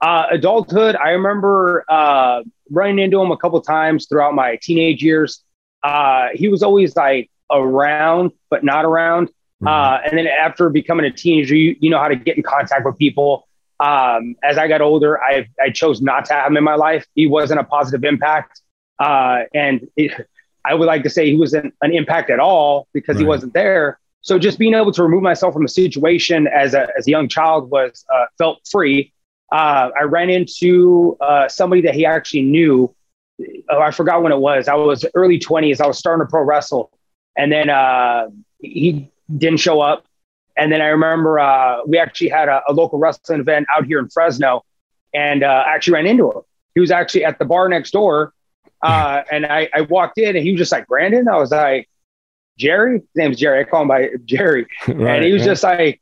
Uh, 0.00 0.26
adulthood, 0.32 0.96
I 0.96 1.10
remember 1.10 1.84
uh, 1.88 2.42
running 2.68 2.98
into 2.98 3.22
him 3.22 3.30
a 3.30 3.36
couple 3.36 3.60
times 3.60 4.08
throughout 4.08 4.34
my 4.34 4.58
teenage 4.60 5.04
years. 5.04 5.40
Uh, 5.84 6.30
he 6.34 6.48
was 6.48 6.64
always 6.64 6.96
like 6.96 7.30
around, 7.48 8.32
but 8.50 8.64
not 8.64 8.84
around. 8.84 9.30
Uh, 9.66 10.00
and 10.04 10.18
then 10.18 10.26
after 10.26 10.68
becoming 10.70 11.06
a 11.06 11.10
teenager, 11.10 11.54
you, 11.54 11.76
you 11.80 11.90
know 11.90 11.98
how 11.98 12.08
to 12.08 12.16
get 12.16 12.36
in 12.36 12.42
contact 12.42 12.84
with 12.84 12.98
people. 12.98 13.48
Um, 13.80 14.36
as 14.42 14.56
I 14.56 14.68
got 14.68 14.80
older, 14.80 15.22
I, 15.22 15.48
I 15.60 15.70
chose 15.70 16.00
not 16.00 16.24
to 16.26 16.34
have 16.34 16.50
him 16.50 16.56
in 16.56 16.64
my 16.64 16.76
life. 16.76 17.06
He 17.14 17.26
wasn't 17.26 17.60
a 17.60 17.64
positive 17.64 18.04
impact. 18.04 18.60
Uh, 18.98 19.42
and 19.52 19.88
it, 19.96 20.28
I 20.64 20.74
would 20.74 20.86
like 20.86 21.02
to 21.02 21.10
say 21.10 21.26
he 21.26 21.36
wasn't 21.36 21.74
an 21.82 21.92
impact 21.92 22.30
at 22.30 22.40
all 22.40 22.88
because 22.92 23.16
right. 23.16 23.22
he 23.22 23.26
wasn't 23.26 23.52
there. 23.54 23.98
So 24.20 24.38
just 24.38 24.58
being 24.58 24.74
able 24.74 24.92
to 24.92 25.02
remove 25.02 25.22
myself 25.22 25.52
from 25.52 25.64
a 25.64 25.68
situation 25.68 26.46
as 26.46 26.72
a, 26.72 26.88
as 26.96 27.06
a 27.06 27.10
young 27.10 27.28
child 27.28 27.70
was 27.70 28.04
uh, 28.14 28.26
felt 28.38 28.66
free. 28.70 29.12
Uh, 29.52 29.90
I 30.00 30.04
ran 30.04 30.30
into 30.30 31.18
uh, 31.20 31.48
somebody 31.48 31.82
that 31.82 31.94
he 31.94 32.06
actually 32.06 32.42
knew. 32.42 32.94
Oh, 33.68 33.80
I 33.80 33.90
forgot 33.90 34.22
when 34.22 34.32
it 34.32 34.38
was. 34.38 34.68
I 34.68 34.74
was 34.74 35.04
early 35.14 35.38
20s. 35.38 35.80
I 35.80 35.86
was 35.86 35.98
starting 35.98 36.24
to 36.24 36.30
pro 36.30 36.42
wrestle 36.42 36.90
and 37.36 37.50
then 37.50 37.70
uh, 37.70 38.28
he 38.60 39.10
didn't 39.36 39.60
show 39.60 39.80
up. 39.80 40.04
And 40.56 40.72
then 40.72 40.80
I 40.80 40.86
remember 40.86 41.38
uh, 41.38 41.78
we 41.86 41.98
actually 41.98 42.28
had 42.28 42.48
a, 42.48 42.62
a, 42.68 42.72
local 42.72 42.98
wrestling 42.98 43.40
event 43.40 43.66
out 43.74 43.86
here 43.86 43.98
in 43.98 44.08
Fresno, 44.08 44.64
and 45.12 45.42
uh, 45.42 45.64
actually 45.66 45.94
ran 45.94 46.06
into 46.06 46.30
him. 46.30 46.42
He 46.74 46.80
was 46.80 46.90
actually 46.90 47.24
at 47.24 47.38
the 47.38 47.44
bar 47.44 47.68
next 47.68 47.90
door, 47.90 48.32
uh, 48.82 49.22
and 49.32 49.46
I, 49.46 49.68
I, 49.74 49.80
walked 49.82 50.18
in, 50.18 50.36
and 50.36 50.44
he 50.44 50.52
was 50.52 50.58
just 50.58 50.72
like 50.72 50.86
Brandon. 50.86 51.28
I 51.28 51.36
was 51.38 51.50
like 51.50 51.88
Jerry. 52.56 53.00
His 53.00 53.08
name's 53.16 53.38
Jerry. 53.38 53.60
I 53.60 53.64
call 53.64 53.82
him 53.82 53.88
by 53.88 54.10
Jerry, 54.24 54.66
right, 54.88 55.16
and 55.16 55.24
he 55.24 55.32
was 55.32 55.42
right. 55.42 55.48
just 55.48 55.64
like, 55.64 56.00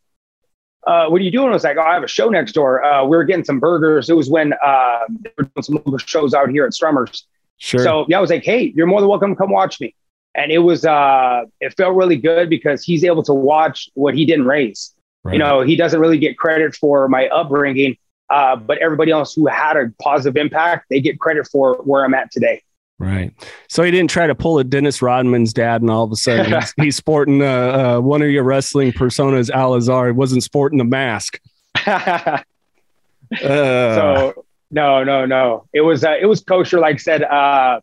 uh, 0.87 1.07
"What 1.07 1.21
are 1.21 1.25
you 1.25 1.31
doing?" 1.31 1.49
I 1.49 1.53
was 1.53 1.65
like, 1.65 1.79
"Oh, 1.79 1.83
I 1.83 1.95
have 1.95 2.03
a 2.03 2.09
show 2.09 2.29
next 2.29 2.53
door. 2.53 2.85
Uh, 2.85 3.05
we 3.05 3.17
were 3.17 3.25
getting 3.25 3.45
some 3.45 3.59
burgers. 3.59 4.11
It 4.11 4.17
was 4.17 4.29
when 4.29 4.53
uh, 4.53 5.01
they 5.23 5.31
were 5.39 5.45
doing 5.45 5.63
some 5.63 5.99
shows 5.99 6.35
out 6.35 6.51
here 6.51 6.67
at 6.67 6.73
Strummers." 6.73 7.23
Sure. 7.57 7.83
So 7.83 8.05
yeah, 8.09 8.19
I 8.19 8.21
was 8.21 8.31
like, 8.31 8.45
"Hey, 8.45 8.73
you're 8.77 8.87
more 8.87 9.01
than 9.01 9.09
welcome 9.09 9.31
to 9.31 9.37
come 9.37 9.51
watch 9.51 9.81
me." 9.81 9.95
And 10.35 10.51
it 10.51 10.59
was 10.59 10.85
uh 10.85 11.43
it 11.61 11.75
felt 11.77 11.95
really 11.95 12.17
good 12.17 12.49
because 12.49 12.85
he's 12.85 13.05
able 13.05 13.23
to 13.23 13.35
watch 13.35 13.89
what 13.95 14.15
he 14.15 14.25
didn't 14.25 14.47
raise. 14.47 14.95
Right. 15.25 15.35
you 15.35 15.39
know 15.39 15.61
he 15.61 15.77
doesn't 15.77 16.01
really 16.01 16.19
get 16.19 16.37
credit 16.37 16.75
for 16.75 17.07
my 17.07 17.29
upbringing 17.29 17.97
uh, 18.29 18.57
but 18.57 18.79
everybody 18.79 19.13
else 19.13 19.35
who 19.35 19.47
had 19.47 19.77
a 19.77 19.93
positive 20.03 20.37
impact 20.37 20.87
they 20.91 21.01
get 21.01 21.21
credit 21.21 21.47
for 21.51 21.77
where 21.85 22.05
i'm 22.05 22.15
at 22.15 22.31
today. 22.33 22.63
Right. 22.99 23.33
So 23.69 23.83
he 23.83 23.91
didn't 23.91 24.11
try 24.11 24.27
to 24.27 24.35
pull 24.35 24.59
a 24.59 24.65
dennis 24.65 25.01
rodman's 25.01 25.53
dad 25.53 25.81
and 25.81 25.91
all 25.91 26.03
of 26.03 26.11
a 26.11 26.17
sudden 26.17 26.53
he's, 26.53 26.75
he's 26.85 26.97
sporting 26.97 27.41
uh, 27.41 27.47
uh, 27.47 28.01
one 28.01 28.21
of 28.21 28.31
your 28.31 28.43
wrestling 28.43 28.93
personas 28.93 29.49
alazar 29.51 30.07
he 30.07 30.13
wasn't 30.13 30.43
sporting 30.43 30.79
the 30.79 30.85
mask. 30.85 31.39
Uh. 31.87 32.39
so 33.41 34.45
no 34.73 35.05
no 35.05 35.25
no. 35.27 35.67
It 35.73 35.83
was 35.83 36.03
uh, 36.03 36.17
it 36.21 36.27
was 36.27 36.41
kosher. 36.41 36.81
Like 36.81 36.97
I 36.97 36.99
said 36.99 37.23
uh, 37.23 37.81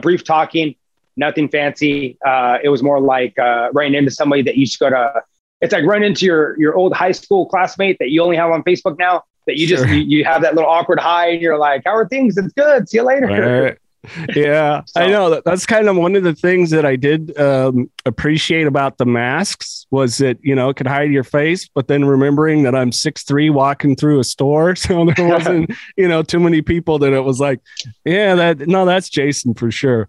brief 0.00 0.22
talking 0.22 0.76
nothing 1.16 1.48
fancy. 1.48 2.18
Uh, 2.24 2.58
it 2.62 2.68
was 2.68 2.82
more 2.82 3.00
like 3.00 3.38
uh, 3.38 3.68
running 3.72 3.94
into 3.94 4.10
somebody 4.10 4.42
that 4.42 4.56
you 4.56 4.60
used 4.60 4.74
to 4.74 4.78
go 4.78 4.90
to. 4.90 5.22
It's 5.60 5.72
like 5.72 5.84
running 5.84 6.08
into 6.08 6.26
your 6.26 6.58
your 6.58 6.74
old 6.74 6.92
high 6.92 7.12
school 7.12 7.46
classmate 7.46 7.98
that 8.00 8.10
you 8.10 8.22
only 8.22 8.36
have 8.36 8.50
on 8.50 8.62
Facebook 8.62 8.98
now. 8.98 9.22
That 9.46 9.58
you 9.58 9.66
just 9.66 9.86
you, 9.88 9.96
you, 9.96 10.24
have 10.24 10.40
that 10.42 10.54
little 10.54 10.70
awkward 10.70 10.98
high, 10.98 11.28
and 11.28 11.42
you're 11.42 11.58
like, 11.58 11.82
"How 11.84 11.94
are 11.94 12.08
things? 12.08 12.36
It's 12.38 12.52
good. 12.54 12.88
See 12.88 12.98
you 12.98 13.04
later." 13.04 13.26
Right 13.26 13.78
yeah, 14.36 14.82
so. 14.86 15.00
I 15.00 15.06
know 15.08 15.40
that's 15.44 15.66
kind 15.66 15.88
of 15.88 15.96
one 15.96 16.16
of 16.16 16.22
the 16.22 16.34
things 16.34 16.70
that 16.70 16.84
I 16.84 16.96
did 16.96 17.36
um, 17.38 17.90
appreciate 18.04 18.66
about 18.66 18.98
the 18.98 19.06
masks 19.06 19.86
was 19.90 20.18
that 20.18 20.38
you 20.42 20.54
know 20.54 20.68
it 20.68 20.76
could 20.76 20.86
hide 20.86 21.10
your 21.10 21.24
face, 21.24 21.68
but 21.68 21.88
then 21.88 22.04
remembering 22.04 22.62
that 22.64 22.74
I'm 22.74 22.92
six 22.92 23.22
three 23.22 23.50
walking 23.50 23.96
through 23.96 24.20
a 24.20 24.24
store, 24.24 24.76
so 24.76 25.06
there 25.16 25.28
wasn't 25.28 25.70
you 25.96 26.08
know 26.08 26.22
too 26.22 26.40
many 26.40 26.62
people 26.62 26.98
that 27.00 27.12
it 27.12 27.20
was 27.20 27.40
like, 27.40 27.60
yeah, 28.04 28.34
that 28.34 28.66
no, 28.66 28.84
that's 28.84 29.08
Jason 29.08 29.54
for 29.54 29.70
sure. 29.70 30.08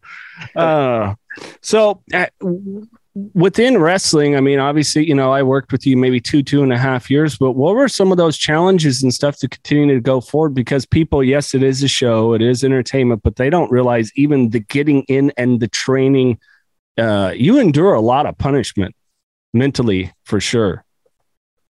Uh, 0.55 1.15
so 1.61 2.01
uh, 2.13 2.27
within 3.15 3.77
wrestling, 3.77 4.35
I 4.35 4.41
mean, 4.41 4.59
obviously, 4.59 5.07
you 5.07 5.15
know, 5.15 5.31
I 5.31 5.41
worked 5.41 5.71
with 5.71 5.87
you 5.87 5.95
maybe 5.95 6.19
two, 6.19 6.43
two 6.43 6.63
and 6.63 6.73
a 6.73 6.77
half 6.77 7.09
years, 7.09 7.37
but 7.37 7.53
what 7.53 7.73
were 7.73 7.87
some 7.87 8.11
of 8.11 8.17
those 8.17 8.37
challenges 8.37 9.01
and 9.01 9.13
stuff 9.13 9.37
to 9.37 9.47
continue 9.47 9.95
to 9.95 10.01
go 10.01 10.19
forward? 10.19 10.53
Because 10.53 10.85
people, 10.85 11.23
yes, 11.23 11.53
it 11.55 11.63
is 11.63 11.81
a 11.81 11.87
show, 11.87 12.33
it 12.33 12.41
is 12.41 12.63
entertainment, 12.63 13.23
but 13.23 13.37
they 13.37 13.49
don't 13.49 13.71
realize 13.71 14.11
even 14.15 14.49
the 14.49 14.59
getting 14.59 15.03
in 15.03 15.31
and 15.37 15.61
the 15.61 15.69
training, 15.69 16.39
uh, 16.97 17.31
you 17.33 17.57
endure 17.57 17.93
a 17.93 18.01
lot 18.01 18.25
of 18.25 18.37
punishment 18.37 18.93
mentally 19.53 20.11
for 20.25 20.41
sure. 20.41 20.83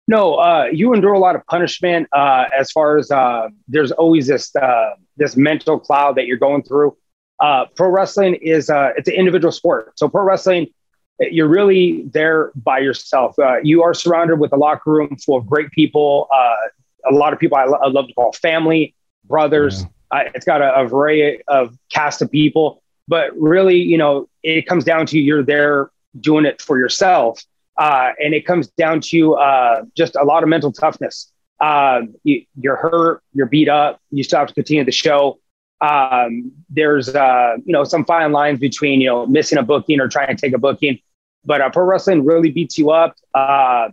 No, 0.09 0.37
uh, 0.37 0.69
you 0.73 0.95
endure 0.95 1.15
a 1.15 1.19
lot 1.19 1.37
of 1.37 1.45
punishment 1.47 2.09
uh, 2.13 2.45
as 2.57 2.71
far 2.71 2.97
as 2.97 3.11
uh, 3.11 3.49
there's 3.69 3.91
always 3.93 4.29
this 4.29 4.55
uh, 4.55 4.91
this 5.17 5.37
mental 5.37 5.81
cloud 5.81 6.17
that 6.17 6.27
you're 6.27 6.37
going 6.37 6.63
through. 6.63 6.97
Uh, 7.41 7.67
pro 7.75 7.91
wrestling 7.91 8.37
is 8.37 8.71
it's 8.71 9.09
an 9.09 9.15
individual 9.15 9.51
sport. 9.53 9.99
So 9.99 10.09
pro 10.09 10.23
wrestling, 10.23 10.69
you're 11.19 11.49
really 11.49 12.03
there 12.13 12.53
by 12.55 12.79
yourself. 12.79 13.39
Uh, 13.39 13.57
you 13.63 13.83
are 13.83 13.95
surrounded 13.95 14.39
with 14.39 14.53
a 14.53 14.57
locker 14.57 14.91
room 14.91 15.17
full 15.17 15.37
of 15.37 15.47
great 15.47 15.71
people. 15.71 16.29
Uh, 16.35 17.11
a 17.11 17.15
lot 17.15 17.33
of 17.33 17.39
people 17.39 17.57
I, 17.57 17.65
lo- 17.65 17.79
I, 17.83 17.89
love 17.89 18.09
to 18.09 18.15
call 18.15 18.33
family, 18.33 18.95
brothers. 19.25 19.83
Yeah. 19.83 19.89
Uh, 20.19 20.31
it's 20.35 20.45
got 20.45 20.61
a, 20.61 20.75
a, 20.75 20.87
variety 20.87 21.43
of 21.49 21.77
cast 21.93 22.23
of 22.23 22.31
people, 22.31 22.83
but 23.09 23.31
really, 23.37 23.79
you 23.79 23.99
know, 23.99 24.29
it 24.43 24.67
comes 24.67 24.85
down 24.85 25.07
to 25.07 25.19
you're 25.19 25.43
there 25.43 25.91
doing 26.21 26.45
it 26.45 26.63
for 26.63 26.79
yourself. 26.79 27.43
Uh, 27.77 28.11
and 28.23 28.33
it 28.33 28.47
comes 28.47 28.69
down 28.69 29.01
to 29.01 29.35
uh, 29.35 29.83
just 29.97 30.17
a 30.17 30.25
lot 30.25 30.43
of 30.43 30.49
mental 30.49 30.73
toughness. 30.73 31.31
Uh, 31.61 32.03
you, 32.25 32.45
are 32.69 32.77
hurt, 32.77 33.23
you're 33.33 33.47
beat 33.47 33.69
up, 33.69 34.01
you 34.11 34.23
still 34.23 34.39
have 34.39 34.49
to 34.49 34.55
continue 34.55 34.85
the 34.85 34.93
show. 34.93 35.39
Um, 35.81 36.53
there's, 36.71 37.09
you 37.09 37.73
know, 37.73 37.85
some 37.85 38.05
fine 38.05 38.33
lines 38.33 38.61
between, 38.61 39.01
you 39.01 39.09
know, 39.09 39.27
missing 39.27 39.59
a 39.59 39.63
booking 39.63 40.01
or 40.01 40.09
trying 40.09 40.35
to 40.35 40.41
take 40.41 40.55
a 40.55 40.59
booking 40.59 40.99
but 41.47 41.61
uh, 41.61 41.71
pro 41.71 41.85
wrestling 41.85 42.25
really 42.25 42.51
beats 42.51 42.77
you 42.77 42.91
up. 42.91 43.17
Uh, 43.35 43.89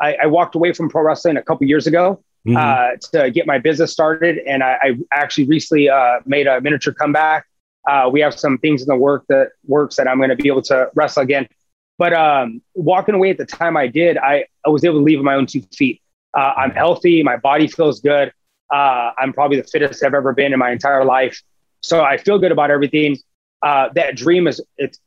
I, 0.00 0.14
I, 0.22 0.26
walked 0.26 0.54
away 0.54 0.72
from 0.72 0.88
pro 0.88 1.02
wrestling 1.02 1.36
a 1.36 1.42
couple 1.42 1.66
years 1.66 1.86
ago 1.86 2.22
mm-hmm. 2.46 2.56
uh, 2.56 2.96
to 3.12 3.30
get 3.30 3.46
my 3.46 3.58
business 3.58 3.92
started, 3.92 4.38
and 4.38 4.62
I, 4.62 4.78
I 4.82 4.96
actually 5.12 5.44
recently 5.44 5.88
uh, 5.88 6.20
made 6.24 6.46
a 6.46 6.60
miniature 6.60 6.92
comeback. 6.92 7.46
Uh, 7.88 8.08
we 8.12 8.20
have 8.20 8.38
some 8.38 8.58
things 8.58 8.82
in 8.82 8.88
the 8.88 8.96
work 8.96 9.24
that 9.28 9.50
works 9.66 9.96
that 9.96 10.08
I'm 10.08 10.16
going 10.16 10.30
to 10.30 10.36
be 10.36 10.48
able 10.48 10.62
to 10.62 10.90
wrestle 10.94 11.22
again. 11.22 11.46
But 11.98 12.12
um, 12.12 12.60
walking 12.74 13.14
away 13.14 13.30
at 13.30 13.38
the 13.38 13.46
time 13.46 13.76
I 13.76 13.86
did, 13.86 14.18
I, 14.18 14.46
I 14.66 14.68
was 14.68 14.84
able 14.84 14.98
to 14.98 15.04
leave 15.04 15.18
on 15.18 15.24
my 15.24 15.34
own 15.34 15.46
two 15.46 15.62
feet. 15.74 16.02
Uh, 16.36 16.52
I'm 16.56 16.70
healthy, 16.72 17.22
my 17.22 17.36
body 17.36 17.68
feels 17.68 18.00
good. 18.00 18.32
I'm 18.70 19.32
probably 19.32 19.58
the 19.58 19.64
fittest 19.64 20.04
I've 20.04 20.12
ever 20.12 20.32
been 20.32 20.52
in 20.52 20.58
my 20.58 20.72
entire 20.72 21.04
life, 21.04 21.40
so 21.80 22.02
I 22.02 22.16
feel 22.16 22.38
good 22.38 22.52
about 22.52 22.70
everything. 22.70 23.18
that 23.62 24.16
dream 24.16 24.48
is 24.48 24.60
it's 24.76 24.98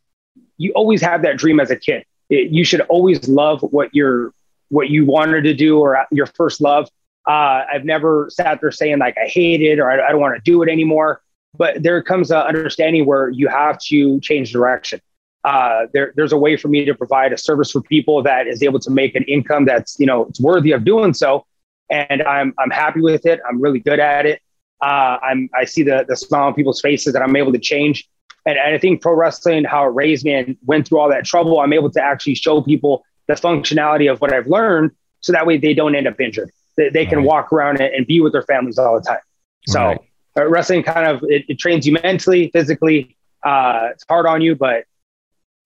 you 0.57 0.71
always 0.73 1.01
have 1.01 1.21
that 1.23 1.37
dream 1.37 1.59
as 1.59 1.71
a 1.71 1.75
kid. 1.75 2.05
It, 2.29 2.51
you 2.51 2.63
should 2.63 2.81
always 2.81 3.27
love 3.27 3.61
what 3.61 3.89
you're 3.93 4.33
what 4.69 4.89
you 4.89 5.05
wanted 5.05 5.43
to 5.43 5.53
do 5.53 5.79
or 5.79 6.05
your 6.11 6.27
first 6.27 6.61
love. 6.61 6.87
Uh, 7.27 7.63
I've 7.71 7.85
never 7.85 8.29
sat 8.29 8.61
there 8.61 8.71
saying 8.71 8.99
like 8.99 9.17
I 9.17 9.27
hate 9.27 9.61
it 9.61 9.79
or 9.79 9.89
I, 9.89 10.07
I 10.07 10.11
don't 10.11 10.21
want 10.21 10.35
to 10.35 10.41
do 10.41 10.61
it 10.61 10.69
anymore. 10.69 11.21
But 11.57 11.81
there 11.81 12.01
comes 12.03 12.29
an 12.29 12.37
understanding 12.37 13.05
where 13.05 13.29
you 13.29 13.47
have 13.47 13.79
to 13.85 14.19
change 14.19 14.51
direction. 14.51 15.01
Uh, 15.43 15.87
there, 15.93 16.13
there's 16.15 16.31
a 16.31 16.37
way 16.37 16.57
for 16.57 16.67
me 16.67 16.85
to 16.85 16.93
provide 16.93 17.33
a 17.33 17.37
service 17.37 17.71
for 17.71 17.81
people 17.81 18.21
that 18.23 18.45
is 18.47 18.61
able 18.61 18.79
to 18.79 18.91
make 18.91 19.15
an 19.15 19.23
income 19.23 19.65
that's 19.65 19.99
you 19.99 20.05
know 20.05 20.25
it's 20.25 20.39
worthy 20.39 20.71
of 20.73 20.83
doing 20.83 21.13
so, 21.13 21.45
and 21.89 22.21
I'm 22.23 22.53
I'm 22.59 22.69
happy 22.69 23.01
with 23.01 23.25
it. 23.25 23.39
I'm 23.47 23.61
really 23.61 23.79
good 23.79 23.99
at 23.99 24.25
it. 24.25 24.41
Uh, 24.81 25.17
I'm 25.23 25.49
I 25.55 25.65
see 25.65 25.81
the 25.81 26.05
the 26.07 26.15
smile 26.15 26.47
on 26.47 26.53
people's 26.53 26.81
faces 26.81 27.13
that 27.13 27.21
I'm 27.21 27.35
able 27.35 27.53
to 27.53 27.59
change. 27.59 28.07
And, 28.45 28.57
and 28.57 28.75
I 28.75 28.77
think 28.77 29.01
pro 29.01 29.13
wrestling, 29.13 29.63
how 29.63 29.85
it 29.85 29.89
raised 29.89 30.25
me 30.25 30.33
and 30.33 30.57
went 30.65 30.87
through 30.87 30.99
all 30.99 31.09
that 31.09 31.25
trouble, 31.25 31.59
I'm 31.59 31.73
able 31.73 31.91
to 31.91 32.01
actually 32.01 32.35
show 32.35 32.61
people 32.61 33.03
the 33.27 33.33
functionality 33.33 34.11
of 34.11 34.19
what 34.21 34.33
I've 34.33 34.47
learned 34.47 34.91
so 35.21 35.31
that 35.33 35.45
way 35.45 35.57
they 35.57 35.73
don't 35.73 35.95
end 35.95 36.07
up 36.07 36.19
injured. 36.19 36.51
They, 36.77 36.89
they 36.89 37.05
can 37.05 37.19
right. 37.19 37.27
walk 37.27 37.53
around 37.53 37.81
and, 37.81 37.93
and, 37.93 38.07
be 38.07 38.21
with 38.21 38.31
their 38.31 38.43
families 38.43 38.77
all 38.77 38.95
the 38.99 39.05
time. 39.05 39.19
So 39.67 39.79
right. 39.79 39.99
uh, 40.37 40.47
wrestling 40.47 40.83
kind 40.83 41.07
of, 41.07 41.23
it, 41.23 41.45
it, 41.49 41.59
trains 41.59 41.85
you 41.85 41.97
mentally, 42.01 42.49
physically. 42.51 43.17
Uh, 43.43 43.89
it's 43.91 44.05
hard 44.07 44.25
on 44.25 44.41
you, 44.41 44.55
but 44.55 44.85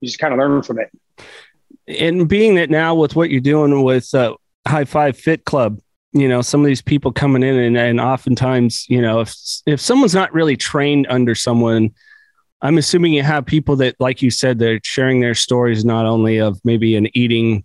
you 0.00 0.08
just 0.08 0.18
kind 0.18 0.32
of 0.34 0.38
learn 0.38 0.62
from 0.62 0.80
it. 0.80 0.90
And 1.86 2.28
being 2.28 2.56
that 2.56 2.70
now 2.70 2.94
with 2.94 3.14
what 3.14 3.30
you're 3.30 3.40
doing 3.40 3.82
with 3.82 4.12
uh, 4.14 4.34
High 4.66 4.84
Five 4.84 5.16
Fit 5.16 5.44
Club, 5.44 5.80
you 6.14 6.28
know 6.28 6.40
some 6.40 6.60
of 6.60 6.66
these 6.66 6.80
people 6.80 7.12
coming 7.12 7.42
in 7.42 7.56
and, 7.56 7.76
and 7.76 8.00
oftentimes 8.00 8.86
you 8.88 9.02
know 9.02 9.20
if 9.20 9.34
if 9.66 9.80
someone's 9.80 10.14
not 10.14 10.32
really 10.32 10.56
trained 10.56 11.06
under 11.10 11.34
someone 11.34 11.90
I'm 12.64 12.78
assuming 12.78 13.12
you 13.12 13.22
have 13.22 13.44
people 13.44 13.76
that, 13.76 13.94
like 14.00 14.22
you 14.22 14.30
said, 14.30 14.58
they're 14.58 14.80
sharing 14.82 15.20
their 15.20 15.34
stories 15.34 15.84
not 15.84 16.06
only 16.06 16.38
of 16.38 16.58
maybe 16.64 16.96
an 16.96 17.14
eating 17.14 17.62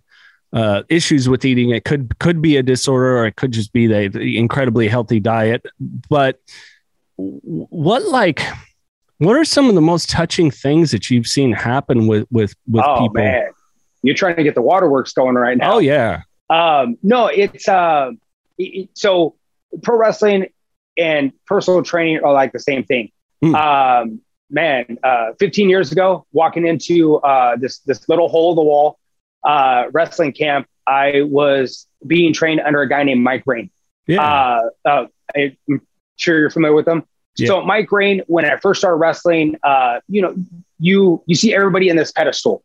uh, 0.52 0.82
issues 0.90 1.26
with 1.26 1.44
eating. 1.46 1.70
It 1.70 1.86
could 1.86 2.18
could 2.18 2.42
be 2.42 2.58
a 2.58 2.62
disorder, 2.62 3.18
or 3.18 3.26
it 3.26 3.36
could 3.36 3.50
just 3.50 3.72
be 3.72 3.86
the, 3.86 4.08
the 4.08 4.36
incredibly 4.36 4.88
healthy 4.88 5.18
diet. 5.18 5.64
But 6.10 6.38
what 7.16 8.04
like 8.04 8.42
what 9.16 9.36
are 9.36 9.44
some 9.44 9.70
of 9.70 9.74
the 9.74 9.80
most 9.80 10.10
touching 10.10 10.50
things 10.50 10.90
that 10.90 11.08
you've 11.08 11.26
seen 11.26 11.52
happen 11.52 12.06
with 12.06 12.26
with 12.30 12.54
with 12.68 12.84
oh, 12.86 13.00
people? 13.00 13.22
Man. 13.22 13.50
You're 14.02 14.14
trying 14.14 14.36
to 14.36 14.42
get 14.42 14.54
the 14.54 14.62
waterworks 14.62 15.14
going 15.14 15.34
right 15.34 15.56
now. 15.56 15.74
Oh 15.74 15.78
yeah. 15.78 16.22
Um, 16.50 16.98
no, 17.02 17.26
it's 17.28 17.68
uh, 17.68 18.10
it, 18.58 18.90
so 18.92 19.36
pro 19.82 19.96
wrestling 19.96 20.48
and 20.98 21.32
personal 21.46 21.82
training 21.82 22.20
are 22.22 22.34
like 22.34 22.52
the 22.52 22.58
same 22.58 22.84
thing. 22.84 23.12
Mm. 23.42 23.54
Um, 23.54 24.20
man, 24.50 24.98
uh, 25.02 25.32
15 25.38 25.70
years 25.70 25.92
ago, 25.92 26.26
walking 26.32 26.66
into 26.66 27.16
uh, 27.16 27.56
this 27.56 27.78
this 27.80 28.08
little 28.08 28.28
hole 28.28 28.50
in 28.50 28.56
the 28.56 28.62
wall 28.62 28.98
uh, 29.44 29.84
wrestling 29.92 30.32
camp, 30.32 30.66
I 30.86 31.22
was 31.22 31.86
being 32.06 32.32
trained 32.32 32.60
under 32.60 32.80
a 32.82 32.88
guy 32.88 33.02
named 33.02 33.22
Mike 33.22 33.44
Rain. 33.46 33.70
Yeah. 34.06 34.22
Uh, 34.22 34.88
uh, 34.88 35.06
I'm 35.36 35.86
sure 36.16 36.38
you're 36.38 36.50
familiar 36.50 36.74
with 36.74 36.88
him. 36.88 37.04
Yeah. 37.36 37.48
So 37.48 37.62
Mike 37.62 37.90
Rain, 37.92 38.22
when 38.26 38.44
I 38.44 38.56
first 38.56 38.80
started 38.80 38.96
wrestling, 38.96 39.56
uh, 39.62 40.00
you 40.08 40.22
know, 40.22 40.34
you 40.78 41.22
you 41.26 41.34
see 41.34 41.54
everybody 41.54 41.88
in 41.88 41.96
this 41.96 42.12
pedestal, 42.12 42.64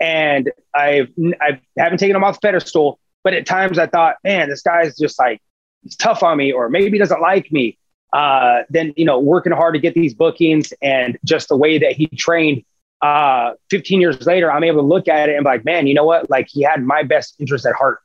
and 0.00 0.52
I've 0.74 1.10
I 1.40 1.60
haven't 1.76 1.98
taken 1.98 2.16
him 2.16 2.24
off 2.24 2.40
the 2.40 2.46
pedestal, 2.46 2.98
but 3.22 3.34
at 3.34 3.46
times 3.46 3.78
I 3.78 3.86
thought, 3.86 4.16
man, 4.22 4.48
this 4.48 4.62
guy's 4.62 4.96
just 4.96 5.18
like 5.18 5.42
he's 5.82 5.96
tough 5.96 6.22
on 6.22 6.36
me, 6.36 6.52
or 6.52 6.68
maybe 6.68 6.92
he 6.92 6.98
doesn't 6.98 7.20
like 7.20 7.50
me 7.50 7.76
uh, 8.14 8.62
then 8.70 8.94
you 8.96 9.04
know 9.04 9.18
working 9.18 9.52
hard 9.52 9.74
to 9.74 9.80
get 9.80 9.92
these 9.92 10.14
bookings 10.14 10.72
and 10.80 11.18
just 11.24 11.48
the 11.48 11.56
way 11.56 11.78
that 11.78 11.92
he 11.92 12.06
trained 12.06 12.64
uh, 13.04 13.52
15 13.68 14.00
years 14.00 14.24
later, 14.24 14.50
I'm 14.50 14.64
able 14.64 14.80
to 14.80 14.86
look 14.86 15.08
at 15.08 15.28
it 15.28 15.34
and 15.34 15.44
be 15.44 15.50
like, 15.50 15.64
man, 15.66 15.86
you 15.86 15.92
know 15.92 16.04
what? 16.04 16.30
Like 16.30 16.46
he 16.48 16.62
had 16.62 16.82
my 16.82 17.02
best 17.02 17.34
interest 17.38 17.66
at 17.66 17.74
heart. 17.74 18.00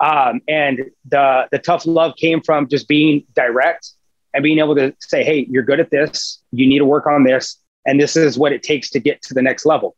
Um, 0.00 0.40
and 0.48 0.90
the 1.06 1.48
the 1.50 1.58
tough 1.58 1.84
love 1.84 2.14
came 2.16 2.40
from 2.40 2.66
just 2.68 2.88
being 2.88 3.24
direct 3.34 3.90
and 4.32 4.42
being 4.42 4.58
able 4.58 4.74
to 4.76 4.94
say, 5.00 5.22
hey, 5.22 5.46
you're 5.50 5.64
good 5.64 5.80
at 5.80 5.90
this. 5.90 6.40
You 6.50 6.66
need 6.66 6.78
to 6.78 6.86
work 6.86 7.06
on 7.06 7.24
this, 7.24 7.58
and 7.84 8.00
this 8.00 8.16
is 8.16 8.38
what 8.38 8.52
it 8.52 8.62
takes 8.62 8.88
to 8.90 9.00
get 9.00 9.20
to 9.22 9.34
the 9.34 9.42
next 9.42 9.66
level. 9.66 9.96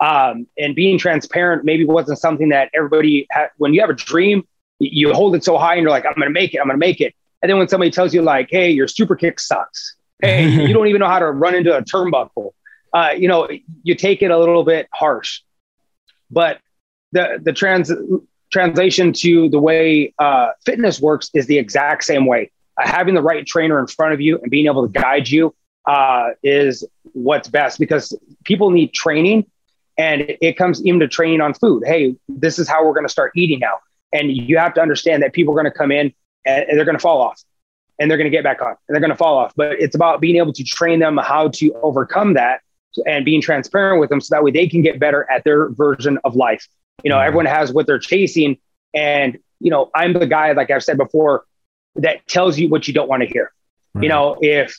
Um, 0.00 0.48
and 0.58 0.74
being 0.74 0.98
transparent 0.98 1.64
maybe 1.64 1.84
wasn't 1.84 2.18
something 2.18 2.48
that 2.48 2.70
everybody 2.74 3.26
had. 3.30 3.50
When 3.58 3.72
you 3.72 3.82
have 3.82 3.90
a 3.90 3.94
dream, 3.94 4.42
you 4.80 5.12
hold 5.12 5.36
it 5.36 5.44
so 5.44 5.58
high 5.58 5.74
and 5.74 5.82
you're 5.82 5.90
like, 5.90 6.06
I'm 6.06 6.14
to 6.14 6.30
make 6.30 6.54
it. 6.54 6.58
I'm 6.58 6.70
to 6.70 6.76
make 6.76 7.00
it. 7.00 7.14
And 7.42 7.50
then 7.50 7.58
when 7.58 7.68
somebody 7.68 7.90
tells 7.90 8.14
you 8.14 8.22
like, 8.22 8.48
hey, 8.50 8.70
your 8.70 8.88
super 8.88 9.16
kick 9.16 9.40
sucks. 9.40 9.96
Hey, 10.20 10.48
you 10.66 10.72
don't 10.72 10.86
even 10.86 11.00
know 11.00 11.08
how 11.08 11.18
to 11.18 11.30
run 11.30 11.54
into 11.54 11.76
a 11.76 11.82
turnbuckle. 11.82 12.52
Uh, 12.92 13.10
you 13.16 13.26
know, 13.26 13.48
you 13.82 13.94
take 13.94 14.22
it 14.22 14.30
a 14.30 14.38
little 14.38 14.64
bit 14.64 14.88
harsh. 14.92 15.40
But 16.30 16.60
the 17.10 17.40
the 17.42 17.52
trans 17.52 17.92
translation 18.50 19.12
to 19.12 19.48
the 19.48 19.58
way 19.58 20.14
uh, 20.18 20.50
fitness 20.64 21.00
works 21.00 21.30
is 21.34 21.46
the 21.46 21.58
exact 21.58 22.04
same 22.04 22.26
way. 22.26 22.50
Uh, 22.76 22.86
having 22.86 23.14
the 23.14 23.22
right 23.22 23.46
trainer 23.46 23.78
in 23.78 23.86
front 23.86 24.14
of 24.14 24.20
you 24.20 24.38
and 24.40 24.50
being 24.50 24.66
able 24.66 24.86
to 24.86 25.00
guide 25.00 25.28
you 25.28 25.54
uh, 25.86 26.28
is 26.42 26.84
what's 27.12 27.48
best 27.48 27.78
because 27.78 28.16
people 28.44 28.70
need 28.70 28.92
training 28.92 29.46
and 29.98 30.24
it 30.40 30.56
comes 30.56 30.84
even 30.86 31.00
to 31.00 31.08
training 31.08 31.40
on 31.40 31.54
food. 31.54 31.82
Hey, 31.84 32.16
this 32.28 32.58
is 32.58 32.68
how 32.68 32.84
we're 32.84 32.94
going 32.94 33.06
to 33.06 33.12
start 33.12 33.32
eating 33.36 33.58
now. 33.58 33.78
And 34.12 34.30
you 34.30 34.58
have 34.58 34.74
to 34.74 34.80
understand 34.80 35.22
that 35.22 35.32
people 35.32 35.52
are 35.54 35.62
going 35.62 35.72
to 35.72 35.76
come 35.76 35.90
in 35.90 36.14
and, 36.46 36.64
and 36.68 36.78
they're 36.78 36.84
going 36.84 36.96
to 36.96 37.02
fall 37.02 37.20
off 37.20 37.42
and 37.98 38.10
they're 38.10 38.18
going 38.18 38.30
to 38.30 38.36
get 38.36 38.44
back 38.44 38.60
on 38.62 38.68
and 38.68 38.76
they're 38.88 39.00
going 39.00 39.10
to 39.10 39.16
fall 39.16 39.38
off. 39.38 39.52
But 39.56 39.80
it's 39.80 39.94
about 39.94 40.20
being 40.20 40.36
able 40.36 40.52
to 40.52 40.64
train 40.64 40.98
them 40.98 41.18
how 41.18 41.48
to 41.48 41.72
overcome 41.82 42.34
that 42.34 42.60
and 43.06 43.24
being 43.24 43.40
transparent 43.40 44.00
with 44.00 44.10
them 44.10 44.20
so 44.20 44.34
that 44.34 44.42
way 44.42 44.50
they 44.50 44.68
can 44.68 44.82
get 44.82 44.98
better 44.98 45.30
at 45.30 45.44
their 45.44 45.70
version 45.70 46.18
of 46.24 46.36
life. 46.36 46.66
You 47.02 47.10
know, 47.10 47.16
mm-hmm. 47.16 47.26
everyone 47.26 47.46
has 47.46 47.72
what 47.72 47.86
they're 47.86 47.98
chasing. 47.98 48.58
And, 48.94 49.38
you 49.60 49.70
know, 49.70 49.90
I'm 49.94 50.12
the 50.12 50.26
guy, 50.26 50.52
like 50.52 50.70
I've 50.70 50.84
said 50.84 50.98
before, 50.98 51.44
that 51.96 52.26
tells 52.26 52.58
you 52.58 52.68
what 52.68 52.88
you 52.88 52.94
don't 52.94 53.08
want 53.08 53.22
to 53.22 53.28
hear. 53.28 53.52
Right. 53.94 54.04
You 54.04 54.08
know, 54.08 54.36
if 54.40 54.78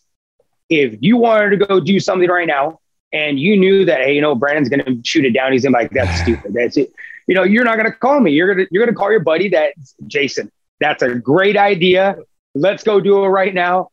if 0.70 0.98
you 1.02 1.18
wanted 1.18 1.52
to 1.52 1.66
go 1.66 1.80
do 1.80 2.00
something 2.00 2.30
right 2.30 2.48
now 2.48 2.80
and 3.12 3.40
you 3.40 3.56
knew 3.58 3.86
that, 3.86 4.02
hey, 4.02 4.16
you 4.16 4.22
know, 4.22 4.34
Brandon's 4.34 4.70
gonna 4.70 4.96
shoot 5.04 5.26
it 5.26 5.32
down, 5.32 5.52
he's 5.52 5.64
gonna 5.64 5.78
be 5.78 5.84
like, 5.84 5.92
that's 5.92 6.22
stupid. 6.24 6.54
That's 6.54 6.78
it. 6.78 6.94
You 7.28 7.36
know, 7.36 7.44
you're 7.44 7.64
not 7.64 7.78
gonna 7.78 7.94
call 7.94 8.20
me. 8.20 8.32
You're 8.32 8.54
gonna 8.54 8.68
you're 8.72 8.84
gonna 8.86 8.96
call 8.96 9.12
your 9.12 9.20
buddy 9.20 9.50
that 9.50 9.74
Jason. 10.08 10.52
That's 10.80 11.04
a 11.04 11.16
great 11.16 11.58
idea. 11.58 12.18
Let's 12.56 12.84
go 12.84 13.00
do 13.00 13.24
it 13.24 13.28
right 13.28 13.54
now 13.54 13.90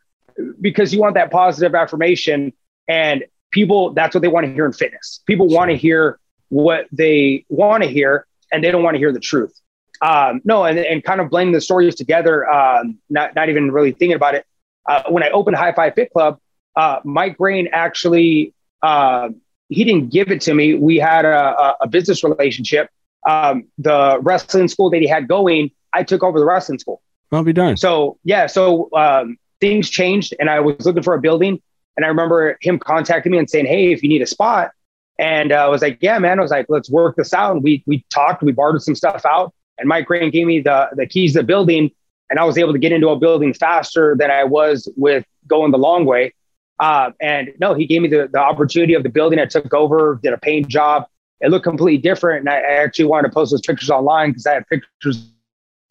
because 0.61 0.93
you 0.93 1.01
want 1.01 1.14
that 1.14 1.31
positive 1.31 1.75
affirmation. 1.75 2.53
And 2.88 3.25
people, 3.51 3.93
that's 3.93 4.14
what 4.14 4.23
they 4.23 4.29
want 4.29 4.47
to 4.47 4.53
hear 4.53 4.66
in 4.66 4.73
fitness. 4.73 5.21
People 5.27 5.49
want 5.49 5.71
to 5.71 5.77
hear 5.77 6.19
what 6.49 6.87
they 6.93 7.45
want 7.49 7.83
to 7.83 7.88
hear 7.88 8.27
and 8.53 8.62
they 8.64 8.71
don't 8.71 8.83
want 8.83 8.95
to 8.95 8.99
hear 8.99 9.12
the 9.12 9.21
truth. 9.21 9.59
Um, 10.03 10.40
no, 10.45 10.64
and, 10.64 10.79
and 10.79 11.05
kind 11.05 11.21
of 11.21 11.31
blending 11.31 11.53
the 11.53 11.61
stories 11.61 11.95
together, 11.95 12.51
um, 12.51 12.99
not, 13.11 13.35
not 13.35 13.49
even 13.49 13.71
really 13.71 13.93
thinking 13.93 14.16
about 14.16 14.35
it. 14.35 14.47
Uh, 14.88 15.03
when 15.09 15.23
I 15.23 15.31
opened 15.31 15.57
High 15.57 15.73
Five 15.73 15.95
Fit 15.95 16.11
Club, 16.12 16.40
uh, 16.75 17.01
Mike 17.05 17.37
Grain 17.37 17.69
actually, 17.73 18.55
uh, 18.83 19.29
he 19.69 19.85
didn't 19.85 20.09
give 20.09 20.31
it 20.31 20.40
to 20.43 20.55
me. 20.55 20.75
We 20.75 20.97
had 20.97 21.25
a, 21.25 21.77
a 21.83 21.87
business 21.87 22.25
relationship. 22.25 22.88
Um, 23.29 23.69
the 23.77 24.19
wrestling 24.23 24.69
school 24.69 24.90
that 24.90 25.01
he 25.01 25.07
had 25.07 25.29
going, 25.29 25.71
I 25.92 26.03
took 26.03 26.22
over 26.22 26.38
the 26.38 26.44
wrestling 26.44 26.79
school. 26.79 27.03
I'll 27.33 27.44
be 27.44 27.53
done. 27.53 27.76
So 27.76 28.18
yeah, 28.24 28.46
so 28.46 28.88
um, 28.94 29.38
things 29.61 29.88
changed, 29.88 30.35
and 30.40 30.50
I 30.50 30.61
was 30.61 30.85
looking 30.85 31.03
for 31.03 31.14
a 31.14 31.20
building, 31.20 31.61
and 31.96 32.05
I 32.05 32.09
remember 32.09 32.59
him 32.61 32.79
contacting 32.79 33.33
me 33.33 33.38
and 33.38 33.48
saying, 33.48 33.66
"Hey, 33.66 33.92
if 33.92 34.03
you 34.03 34.09
need 34.09 34.22
a 34.22 34.26
spot," 34.26 34.72
and 35.18 35.53
uh, 35.53 35.57
I 35.57 35.68
was 35.68 35.83
like, 35.83 35.98
"Yeah, 36.00 36.18
man." 36.18 36.38
I 36.38 36.42
was 36.42 36.50
like, 36.50 36.66
"Let's 36.68 36.90
work 36.90 37.16
this 37.16 37.33
out." 37.33 37.53
And 37.53 37.62
we 37.62 37.83
we 37.87 38.05
talked, 38.11 38.42
we 38.42 38.53
bartered 38.53 38.83
some 38.83 38.94
stuff 38.94 39.24
out, 39.24 39.55
and 39.79 39.88
Mike 39.88 40.07
Grain 40.07 40.31
gave 40.31 40.46
me 40.46 40.61
the 40.61 40.88
the 40.94 41.07
keys 41.07 41.35
to 41.35 41.40
the 41.40 41.44
building, 41.44 41.90
and 42.31 42.38
I 42.38 42.44
was 42.44 42.59
able 42.59 42.72
to 42.72 42.79
get 42.79 42.92
into 42.92 43.09
a 43.09 43.16
building 43.16 43.55
faster 43.55 44.16
than 44.18 44.31
I 44.31 44.44
was 44.44 44.90
with 44.96 45.24
going 45.46 45.70
the 45.70 45.79
long 45.79 46.05
way. 46.05 46.35
Uh, 46.81 47.11
and 47.20 47.50
no, 47.61 47.74
he 47.74 47.87
gave 47.87 48.00
me 48.00 48.09
the, 48.09 48.29
the 48.33 48.38
opportunity 48.38 48.94
of 48.94 49.03
the 49.03 49.11
building. 49.11 49.38
I 49.38 49.44
took 49.44 49.72
over, 49.74 50.18
did 50.22 50.33
a 50.33 50.38
paint 50.38 50.66
job. 50.66 51.07
It 51.40 51.50
looked 51.50 51.64
completely 51.64 52.00
different. 52.00 52.40
And 52.40 52.48
I, 52.48 52.57
I 52.57 52.83
actually 52.83 53.05
wanted 53.05 53.29
to 53.29 53.35
post 53.35 53.50
those 53.50 53.61
pictures 53.61 53.90
online 53.90 54.31
because 54.31 54.46
I 54.46 54.55
have 54.55 54.66
pictures 54.66 55.31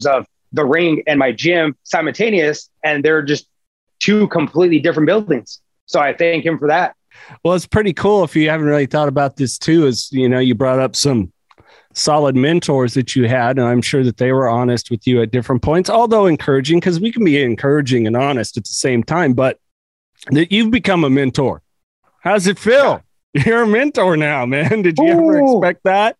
of 0.06 0.26
the 0.52 0.64
ring 0.64 1.02
and 1.06 1.18
my 1.18 1.32
gym 1.32 1.76
simultaneous, 1.84 2.68
and 2.84 3.04
they're 3.04 3.22
just 3.22 3.46
two 4.00 4.28
completely 4.28 4.80
different 4.80 5.06
buildings. 5.06 5.60
So 5.86 6.00
I 6.00 6.14
thank 6.14 6.44
him 6.44 6.58
for 6.58 6.68
that. 6.68 6.94
Well, 7.44 7.54
it's 7.54 7.66
pretty 7.66 7.92
cool 7.92 8.24
if 8.24 8.34
you 8.34 8.48
haven't 8.48 8.66
really 8.66 8.86
thought 8.86 9.08
about 9.08 9.36
this 9.36 9.58
too. 9.58 9.86
Is 9.86 10.10
you 10.12 10.28
know 10.28 10.38
you 10.38 10.54
brought 10.54 10.78
up 10.78 10.96
some 10.96 11.32
solid 11.92 12.36
mentors 12.36 12.94
that 12.94 13.14
you 13.14 13.28
had, 13.28 13.58
and 13.58 13.66
I'm 13.66 13.82
sure 13.82 14.04
that 14.04 14.16
they 14.16 14.32
were 14.32 14.48
honest 14.48 14.90
with 14.90 15.06
you 15.06 15.22
at 15.22 15.30
different 15.30 15.62
points, 15.62 15.90
although 15.90 16.26
encouraging 16.26 16.80
because 16.80 17.00
we 17.00 17.12
can 17.12 17.24
be 17.24 17.42
encouraging 17.42 18.06
and 18.06 18.16
honest 18.16 18.56
at 18.56 18.64
the 18.64 18.72
same 18.72 19.02
time. 19.02 19.34
But 19.34 19.58
that 20.30 20.52
you've 20.52 20.70
become 20.70 21.04
a 21.04 21.10
mentor. 21.10 21.62
How's 22.20 22.46
it 22.46 22.58
feel? 22.58 23.02
You're 23.32 23.62
a 23.62 23.66
mentor 23.66 24.16
now, 24.16 24.44
man. 24.46 24.82
Did 24.82 24.98
you 24.98 25.06
Ooh. 25.06 25.10
ever 25.10 25.54
expect 25.56 25.84
that? 25.84 26.16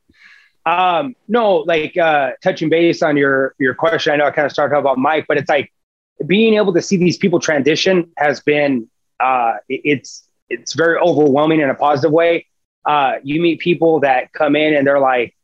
Um, 0.67 1.17
no, 1.29 1.59
like 1.59 1.97
uh, 1.97 2.33
touching 2.43 2.69
base 2.69 3.03
on 3.03 3.17
your 3.17 3.55
your 3.59 3.75
question. 3.75 4.13
I 4.13 4.17
know 4.17 4.27
I 4.27 4.31
kind 4.31 4.47
of 4.47 4.53
started 4.53 4.75
talking 4.75 4.83
about 4.83 4.99
Mike, 4.99 5.27
but 5.27 5.39
it's 5.39 5.49
like 5.49 5.73
being 6.27 6.55
able 6.55 6.73
to 6.75 6.83
see 6.83 6.97
these 6.97 7.17
people 7.17 7.41
transition 7.41 8.11
has 8.19 8.41
been 8.41 8.89
uh, 9.21 9.55
it's 9.69 10.29
it's 10.49 10.75
very 10.75 10.99
overwhelming 10.99 11.61
in 11.61 11.71
a 11.71 11.75
positive 11.75 12.13
way. 12.13 12.47
Uh, 12.85 13.15
you 13.23 13.41
meet 13.41 13.61
people 13.61 14.01
that 14.01 14.33
come 14.33 14.57
in 14.57 14.75
and 14.75 14.87
they're 14.87 15.01
like, 15.01 15.35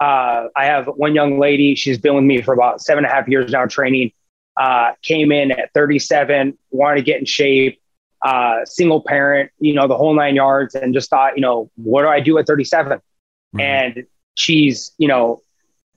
uh, 0.00 0.48
I 0.56 0.64
have 0.64 0.86
one 0.86 1.14
young 1.14 1.38
lady. 1.38 1.74
She's 1.74 1.98
been 1.98 2.14
with 2.14 2.24
me 2.24 2.40
for 2.42 2.54
about 2.54 2.80
seven 2.80 3.04
and 3.04 3.12
a 3.12 3.14
half 3.14 3.28
years 3.28 3.52
now, 3.52 3.66
training. 3.66 4.12
Uh, 4.56 4.92
came 5.02 5.32
in 5.32 5.50
at 5.50 5.72
37, 5.72 6.58
wanted 6.70 6.96
to 6.96 7.02
get 7.02 7.18
in 7.20 7.24
shape, 7.24 7.80
uh, 8.22 8.64
single 8.64 9.02
parent, 9.02 9.50
you 9.58 9.74
know, 9.74 9.88
the 9.88 9.96
whole 9.96 10.14
nine 10.14 10.34
yards, 10.34 10.74
and 10.74 10.92
just 10.92 11.08
thought, 11.08 11.36
you 11.36 11.40
know, 11.40 11.70
what 11.76 12.02
do 12.02 12.08
I 12.08 12.20
do 12.20 12.36
at 12.38 12.46
37? 12.46 12.98
Mm-hmm. 12.98 13.60
And 13.60 14.06
she's, 14.34 14.92
you 14.98 15.08
know, 15.08 15.42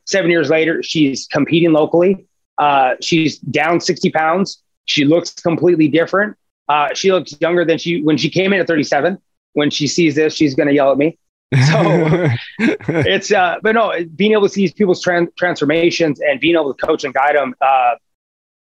seven 0.06 0.32
years 0.32 0.50
later, 0.50 0.84
she's 0.84 1.28
competing 1.28 1.72
locally. 1.72 2.26
Uh, 2.58 2.96
she's 3.02 3.40
down 3.40 3.80
60 3.82 4.12
pounds. 4.12 4.62
She 4.86 5.06
looks 5.06 5.34
completely 5.34 5.88
different. 5.88 6.38
Uh, 6.68 6.94
she 6.94 7.12
looks 7.12 7.36
younger 7.42 7.66
than 7.66 7.78
she 7.78 8.02
when 8.02 8.18
she 8.18 8.30
came 8.30 8.54
in 8.54 8.60
at 8.60 8.68
37. 8.68 9.18
When 9.54 9.70
she 9.70 9.88
sees 9.88 10.16
this, 10.16 10.34
she's 10.34 10.56
going 10.56 10.68
to 10.68 10.74
yell 10.74 10.92
at 10.92 10.98
me. 10.98 11.18
So 11.54 12.30
it's, 12.60 13.32
uh, 13.32 13.58
but 13.62 13.74
no, 13.74 13.94
being 14.16 14.34
able 14.34 14.44
to 14.44 14.50
see 14.50 14.62
these 14.62 14.74
people's 14.74 15.02
trans- 15.02 15.30
transformations 15.38 16.20
and 16.20 16.40
being 16.40 16.56
able 16.56 16.74
to 16.74 16.86
coach 16.86 17.04
and 17.04 17.14
guide 17.14 17.36
them, 17.36 17.56
uh, 17.62 17.96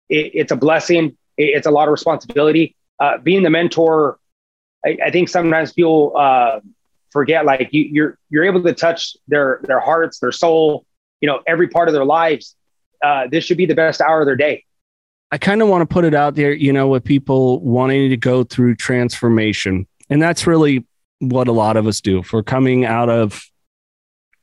it, 0.08 0.32
it's 0.34 0.52
a 0.52 0.56
blessing. 0.56 1.16
It, 1.36 1.44
it's 1.44 1.66
a 1.66 1.70
lot 1.70 1.88
of 1.88 1.92
responsibility. 1.92 2.76
Uh, 2.98 3.18
being 3.18 3.42
the 3.42 3.50
mentor, 3.50 4.18
I, 4.84 4.98
I 5.06 5.10
think 5.10 5.28
sometimes 5.28 5.72
people 5.72 6.12
uh, 6.16 6.60
forget 7.14 7.46
like 7.46 7.68
you, 7.70 7.82
you're 7.90 8.18
you're 8.28 8.44
able 8.44 8.62
to 8.62 8.74
touch 8.74 9.16
their 9.28 9.60
their 9.62 9.80
hearts, 9.80 10.18
their 10.18 10.32
soul, 10.32 10.84
you 11.20 11.28
know, 11.28 11.40
every 11.46 11.68
part 11.68 11.88
of 11.88 11.94
their 11.94 12.04
lives. 12.04 12.56
Uh, 13.02 13.28
this 13.30 13.44
should 13.44 13.56
be 13.56 13.66
the 13.66 13.74
best 13.74 14.00
hour 14.00 14.20
of 14.20 14.26
their 14.26 14.36
day. 14.36 14.64
I 15.30 15.38
kind 15.38 15.62
of 15.62 15.68
want 15.68 15.82
to 15.82 15.92
put 15.92 16.04
it 16.04 16.14
out 16.14 16.34
there, 16.34 16.52
you 16.52 16.72
know, 16.72 16.88
with 16.88 17.04
people 17.04 17.60
wanting 17.60 18.10
to 18.10 18.16
go 18.16 18.44
through 18.44 18.74
transformation, 18.74 19.86
and 20.10 20.20
that's 20.20 20.46
really 20.46 20.86
what 21.20 21.48
a 21.48 21.52
lot 21.52 21.76
of 21.76 21.86
us 21.86 22.00
do. 22.00 22.18
If 22.18 22.32
we're 22.32 22.42
coming 22.42 22.84
out 22.84 23.08
of 23.08 23.42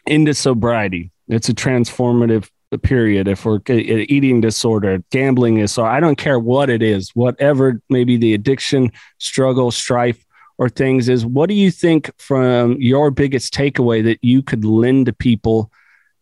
into 0.08 0.34
sobriety, 0.34 1.12
it's 1.28 1.50
a 1.50 1.54
transformative 1.54 2.50
period. 2.84 3.28
If 3.28 3.44
we're 3.44 3.60
eating 3.68 4.40
disorder, 4.40 5.04
gambling 5.12 5.58
is 5.58 5.74
so 5.74 5.84
I 5.84 6.00
don't 6.00 6.18
care 6.18 6.40
what 6.40 6.70
it 6.70 6.82
is, 6.82 7.12
whatever 7.16 7.82
maybe 7.90 8.16
the 8.16 8.34
addiction, 8.34 8.92
struggle, 9.18 9.72
strife, 9.72 10.26
or 10.62 10.70
things 10.70 11.10
is 11.10 11.26
what 11.26 11.50
do 11.50 11.56
you 11.56 11.72
think 11.72 12.12
from 12.20 12.80
your 12.80 13.10
biggest 13.10 13.52
takeaway 13.52 14.04
that 14.04 14.20
you 14.22 14.44
could 14.44 14.64
lend 14.64 15.08
to 15.08 15.12
people 15.12 15.72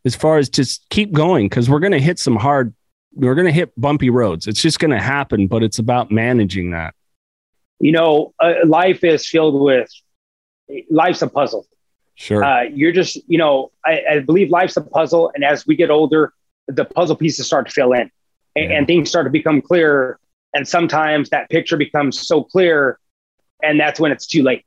as 0.06 0.15
far 0.15 0.38
as 0.38 0.47
just 0.47 0.89
keep 0.89 1.12
going? 1.12 1.49
Because 1.49 1.69
we're 1.69 1.82
going 1.82 1.91
to 1.91 1.99
hit 1.99 2.17
some 2.17 2.38
hard 2.38 2.73
we're 3.12 3.36
going 3.36 3.47
to 3.47 3.52
hit 3.52 3.73
bumpy 3.75 4.10
roads. 4.10 4.47
It's 4.47 4.62
just 4.62 4.80
going 4.80 4.91
to 4.91 4.99
happen 5.02 5.47
but 5.47 5.62
it's 5.62 5.78
about 5.78 6.10
managing 6.10 6.71
that. 6.71 6.95
You 7.82 7.91
know 7.91 8.34
uh, 8.39 8.54
life 8.65 9.04
is 9.04 9.28
filled 9.28 9.60
with 9.60 9.89
life's 10.89 11.21
a 11.21 11.28
puzzle. 11.28 11.67
Sure. 12.15 12.41
Uh, 12.41 12.62
you're 12.63 12.93
just 12.93 13.17
you 13.28 13.38
know 13.38 13.73
I, 13.86 14.04
I, 14.10 14.19
believe 14.19 14.52
life's 14.52 14.78
a 14.78 14.82
puzzle 14.82 15.34
and 15.36 15.43
as 15.43 15.67
we 15.67 15.75
get 15.75 15.89
older 15.89 16.32
the 16.69 16.86
puzzle 16.86 17.17
pieces 17.17 17.45
start 17.45 17.67
to 17.67 17.73
fill 17.73 17.91
in 17.91 18.10
and, 18.56 18.69
yeah. 18.69 18.78
and 18.78 18.88
things 18.88 19.10
start 19.10 19.25
to 19.25 19.32
become 19.32 19.62
clearer 19.62 20.17
and 20.54 20.65
sometimes 20.65 21.30
that 21.32 21.49
picture 21.49 21.75
becomes 21.75 22.25
so 22.25 22.41
clear 22.41 22.99
and 23.62 23.80
that's 23.80 24.00
when 24.00 24.12
it's 24.12 24.26
too 24.26 24.43
late. 24.43 24.65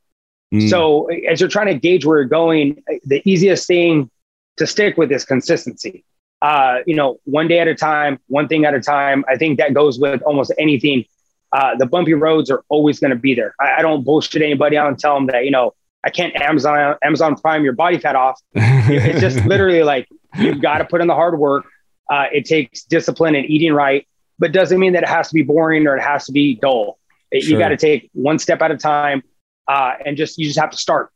Mm. 0.53 0.69
So 0.69 1.07
as 1.07 1.41
you're 1.41 1.49
trying 1.49 1.69
to 1.69 1.75
gauge 1.75 2.05
where 2.05 2.19
you're 2.19 2.29
going, 2.29 2.83
the 3.05 3.23
easiest 3.25 3.67
thing 3.67 4.11
to 4.59 4.67
stick 4.67 4.97
with 4.97 5.11
is 5.11 5.25
consistency. 5.25 6.05
Uh, 6.43 6.79
you 6.87 6.95
know, 6.95 7.21
one 7.25 7.49
day 7.49 7.61
at 7.61 7.69
a 7.69 7.75
time, 7.75 8.19
one 8.27 8.49
thing 8.49 8.65
at 8.65 8.75
a 8.75 8.81
time. 8.81 9.25
I 9.29 9.37
think 9.37 9.59
that 9.59 9.75
goes 9.75 9.99
with 9.99 10.23
almost 10.23 10.53
anything. 10.59 11.05
Uh, 11.53 11.77
the 11.77 11.87
bumpy 11.87 12.15
roads 12.15 12.51
are 12.51 12.65
always 12.69 12.99
going 12.99 13.11
to 13.11 13.17
be 13.17 13.35
there. 13.35 13.55
I, 13.61 13.75
I, 13.79 13.83
don't 13.83 14.05
bullshit 14.05 14.41
anybody 14.41 14.77
out 14.77 14.89
and 14.89 14.99
tell 14.99 15.15
them 15.15 15.27
that, 15.27 15.45
you 15.45 15.51
know, 15.51 15.75
I 16.05 16.11
can't 16.11 16.35
Amazon 16.35 16.97
Amazon 17.03 17.37
Prime 17.37 17.63
your 17.63 17.75
body 17.75 17.99
fat 17.99 18.17
off. 18.17 18.41
it's 18.55 19.21
just 19.21 19.45
literally 19.47 19.83
like 19.83 20.09
you've 20.39 20.61
got 20.61 20.79
to 20.79 20.85
put 20.85 21.01
in 21.01 21.07
the 21.07 21.15
hard 21.15 21.39
work. 21.39 21.65
Uh, 22.11 22.25
it 22.33 22.45
takes 22.47 22.83
discipline 22.83 23.35
and 23.35 23.49
eating 23.49 23.73
right, 23.73 24.07
but 24.39 24.53
doesn't 24.53 24.81
mean 24.81 24.95
that 24.95 25.05
it 25.05 25.09
has 25.09 25.29
to 25.29 25.35
be 25.35 25.43
boring 25.43 25.87
or 25.87 25.97
it 25.97 26.03
has 26.03 26.27
to 26.27 26.33
be 26.33 26.57
dull. 26.57 26.99
Sure. 27.33 27.51
You 27.51 27.59
got 27.59 27.68
to 27.68 27.77
take 27.77 28.11
one 28.12 28.38
step 28.38 28.61
at 28.62 28.71
a 28.71 28.77
time, 28.77 29.23
uh, 29.68 29.95
and 30.05 30.16
just 30.16 30.38
you 30.38 30.47
just 30.47 30.59
have 30.59 30.71
to 30.71 30.77
start. 30.77 31.11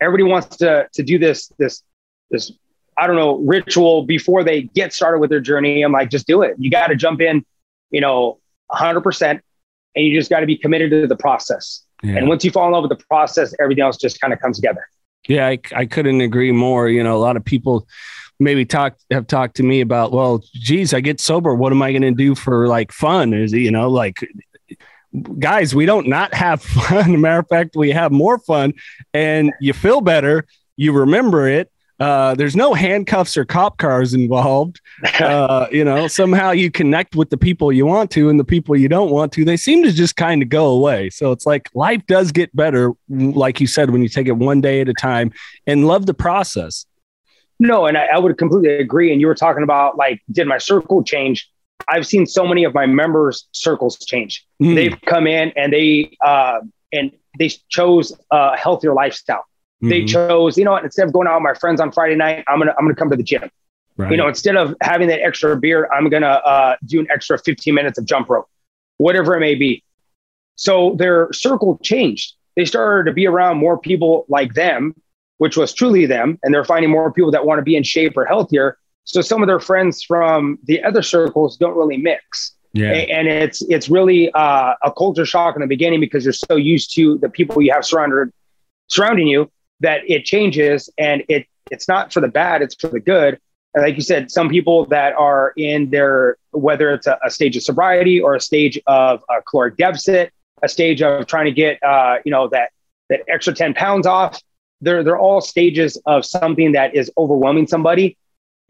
Everybody 0.00 0.24
wants 0.24 0.56
to 0.58 0.88
to 0.92 1.02
do 1.02 1.18
this 1.18 1.52
this 1.58 1.82
this 2.30 2.52
I 2.98 3.06
don't 3.06 3.16
know 3.16 3.38
ritual 3.38 4.04
before 4.04 4.42
they 4.44 4.62
get 4.62 4.92
started 4.92 5.20
with 5.20 5.30
their 5.30 5.40
journey. 5.40 5.82
I'm 5.82 5.92
like, 5.92 6.10
just 6.10 6.26
do 6.26 6.42
it. 6.42 6.54
You 6.58 6.70
got 6.70 6.88
to 6.88 6.96
jump 6.96 7.20
in, 7.20 7.44
you 7.90 8.00
know, 8.00 8.38
100 8.68 9.00
percent, 9.02 9.42
and 9.94 10.04
you 10.04 10.18
just 10.18 10.30
got 10.30 10.40
to 10.40 10.46
be 10.46 10.56
committed 10.56 10.90
to 10.90 11.06
the 11.06 11.16
process. 11.16 11.84
Yeah. 12.02 12.16
And 12.16 12.28
once 12.28 12.44
you 12.44 12.50
fall 12.50 12.66
in 12.66 12.72
love 12.72 12.88
with 12.88 12.98
the 12.98 13.04
process, 13.06 13.54
everything 13.60 13.82
else 13.82 13.96
just 13.96 14.20
kind 14.20 14.32
of 14.32 14.40
comes 14.40 14.58
together. 14.58 14.86
Yeah, 15.28 15.46
I, 15.46 15.58
I 15.74 15.86
couldn't 15.86 16.22
agree 16.22 16.50
more. 16.50 16.88
You 16.88 17.02
know, 17.02 17.16
a 17.16 17.18
lot 17.20 17.36
of 17.36 17.44
people 17.44 17.86
maybe 18.38 18.64
talk 18.64 18.96
have 19.10 19.26
talked 19.26 19.56
to 19.56 19.62
me 19.62 19.82
about, 19.82 20.12
well, 20.12 20.42
geez, 20.54 20.94
I 20.94 21.00
get 21.00 21.20
sober. 21.20 21.54
What 21.54 21.72
am 21.72 21.82
I 21.82 21.92
going 21.92 22.02
to 22.02 22.10
do 22.12 22.34
for 22.34 22.66
like 22.66 22.90
fun? 22.90 23.34
Is 23.34 23.52
you 23.52 23.70
know, 23.70 23.88
like 23.88 24.26
guys, 25.38 25.74
we 25.74 25.86
don't 25.86 26.08
not 26.08 26.34
have 26.34 26.62
fun. 26.88 27.20
matter 27.20 27.40
of 27.40 27.48
fact, 27.48 27.76
we 27.76 27.90
have 27.90 28.12
more 28.12 28.38
fun, 28.38 28.74
and 29.14 29.52
you 29.60 29.72
feel 29.72 30.00
better. 30.00 30.46
You 30.76 30.92
remember 30.92 31.46
it, 31.46 31.70
uh, 32.00 32.34
there's 32.34 32.56
no 32.56 32.72
handcuffs 32.72 33.36
or 33.36 33.44
cop 33.44 33.76
cars 33.78 34.14
involved. 34.14 34.80
Uh, 35.20 35.66
you 35.70 35.84
know, 35.84 36.08
somehow 36.08 36.50
you 36.50 36.70
connect 36.70 37.14
with 37.14 37.28
the 37.28 37.36
people 37.36 37.70
you 37.70 37.84
want 37.84 38.10
to 38.10 38.30
and 38.30 38.40
the 38.40 38.44
people 38.44 38.74
you 38.74 38.88
don't 38.88 39.10
want 39.10 39.30
to. 39.32 39.44
They 39.44 39.56
seem 39.56 39.82
to 39.82 39.92
just 39.92 40.16
kind 40.16 40.42
of 40.42 40.48
go 40.48 40.68
away. 40.68 41.10
So 41.10 41.30
it's 41.30 41.44
like 41.44 41.68
life 41.74 42.00
does 42.06 42.32
get 42.32 42.54
better, 42.56 42.92
like 43.10 43.60
you 43.60 43.66
said, 43.66 43.90
when 43.90 44.02
you 44.02 44.08
take 44.08 44.28
it 44.28 44.32
one 44.32 44.62
day 44.62 44.80
at 44.80 44.88
a 44.88 44.94
time 44.94 45.30
and 45.66 45.86
love 45.86 46.06
the 46.06 46.14
process. 46.14 46.86
No, 47.58 47.84
and 47.84 47.98
I, 47.98 48.06
I 48.14 48.18
would 48.18 48.38
completely 48.38 48.76
agree. 48.76 49.12
And 49.12 49.20
you 49.20 49.26
were 49.26 49.34
talking 49.34 49.62
about 49.62 49.98
like, 49.98 50.22
did 50.32 50.46
my 50.46 50.56
circle 50.56 51.04
change? 51.04 51.50
I've 51.88 52.06
seen 52.06 52.26
so 52.26 52.46
many 52.46 52.64
of 52.64 52.74
my 52.74 52.86
members' 52.86 53.48
circles 53.52 53.98
change. 53.98 54.46
Mm. 54.62 54.74
They've 54.74 55.00
come 55.02 55.26
in 55.26 55.52
and 55.56 55.72
they 55.72 56.16
uh, 56.24 56.60
and 56.92 57.12
they 57.38 57.50
chose 57.68 58.12
a 58.30 58.56
healthier 58.56 58.94
lifestyle. 58.94 59.44
They 59.82 60.00
mm-hmm. 60.00 60.06
chose, 60.06 60.58
you 60.58 60.64
know 60.64 60.72
what, 60.72 60.84
instead 60.84 61.06
of 61.06 61.12
going 61.12 61.26
out 61.26 61.36
with 61.36 61.42
my 61.42 61.54
friends 61.54 61.80
on 61.80 61.90
Friday 61.90 62.14
night, 62.14 62.44
I'm 62.48 62.58
gonna 62.58 62.74
I'm 62.78 62.84
gonna 62.84 62.94
come 62.94 63.10
to 63.10 63.16
the 63.16 63.22
gym. 63.22 63.50
Right. 63.96 64.10
You 64.10 64.16
know, 64.16 64.28
instead 64.28 64.56
of 64.56 64.74
having 64.82 65.08
that 65.08 65.22
extra 65.22 65.56
beer, 65.56 65.88
I'm 65.92 66.08
gonna 66.10 66.26
uh, 66.26 66.76
do 66.84 67.00
an 67.00 67.08
extra 67.10 67.38
15 67.38 67.74
minutes 67.74 67.98
of 67.98 68.04
jump 68.04 68.28
rope, 68.28 68.46
whatever 68.98 69.34
it 69.36 69.40
may 69.40 69.54
be. 69.54 69.82
So 70.56 70.94
their 70.98 71.32
circle 71.32 71.78
changed. 71.82 72.34
They 72.56 72.66
started 72.66 73.08
to 73.08 73.14
be 73.14 73.26
around 73.26 73.56
more 73.56 73.78
people 73.78 74.26
like 74.28 74.52
them, 74.52 74.94
which 75.38 75.56
was 75.56 75.72
truly 75.72 76.04
them, 76.04 76.38
and 76.42 76.52
they're 76.52 76.64
finding 76.64 76.90
more 76.90 77.10
people 77.10 77.30
that 77.30 77.46
want 77.46 77.58
to 77.58 77.62
be 77.62 77.76
in 77.76 77.82
shape 77.82 78.16
or 78.16 78.26
healthier. 78.26 78.76
So 79.04 79.20
some 79.20 79.42
of 79.42 79.48
their 79.48 79.60
friends 79.60 80.02
from 80.02 80.58
the 80.64 80.82
other 80.84 81.02
circles 81.02 81.56
don't 81.56 81.76
really 81.76 81.96
mix. 81.96 82.52
Yeah. 82.72 82.92
And 82.92 83.26
it's 83.26 83.62
it's 83.62 83.88
really 83.88 84.30
uh, 84.32 84.74
a 84.82 84.92
culture 84.92 85.26
shock 85.26 85.56
in 85.56 85.60
the 85.60 85.66
beginning 85.66 86.00
because 86.00 86.24
you're 86.24 86.32
so 86.32 86.56
used 86.56 86.94
to 86.94 87.18
the 87.18 87.28
people 87.28 87.60
you 87.60 87.72
have 87.72 87.84
surrounded 87.84 88.32
surrounding 88.86 89.26
you 89.26 89.50
that 89.80 90.02
it 90.06 90.24
changes 90.24 90.88
and 90.98 91.24
it 91.28 91.46
it's 91.70 91.88
not 91.88 92.12
for 92.12 92.20
the 92.20 92.28
bad, 92.28 92.62
it's 92.62 92.74
for 92.74 92.88
the 92.88 93.00
good. 93.00 93.40
And 93.74 93.84
like 93.84 93.96
you 93.96 94.02
said, 94.02 94.30
some 94.30 94.48
people 94.48 94.84
that 94.86 95.14
are 95.14 95.52
in 95.56 95.90
their 95.90 96.36
whether 96.52 96.92
it's 96.92 97.06
a, 97.06 97.18
a 97.24 97.30
stage 97.30 97.56
of 97.56 97.62
sobriety 97.62 98.20
or 98.20 98.34
a 98.34 98.40
stage 98.40 98.78
of 98.86 99.22
a 99.28 99.42
caloric 99.42 99.76
deficit, 99.76 100.32
a 100.62 100.68
stage 100.68 101.02
of 101.02 101.26
trying 101.26 101.46
to 101.46 101.52
get 101.52 101.82
uh, 101.82 102.16
you 102.24 102.30
know 102.30 102.48
that 102.48 102.70
that 103.08 103.22
extra 103.28 103.52
10 103.52 103.74
pounds 103.74 104.06
off, 104.06 104.40
they're 104.80 105.02
they're 105.02 105.18
all 105.18 105.40
stages 105.40 106.00
of 106.06 106.24
something 106.24 106.72
that 106.72 106.94
is 106.94 107.10
overwhelming 107.18 107.66
somebody. 107.66 108.16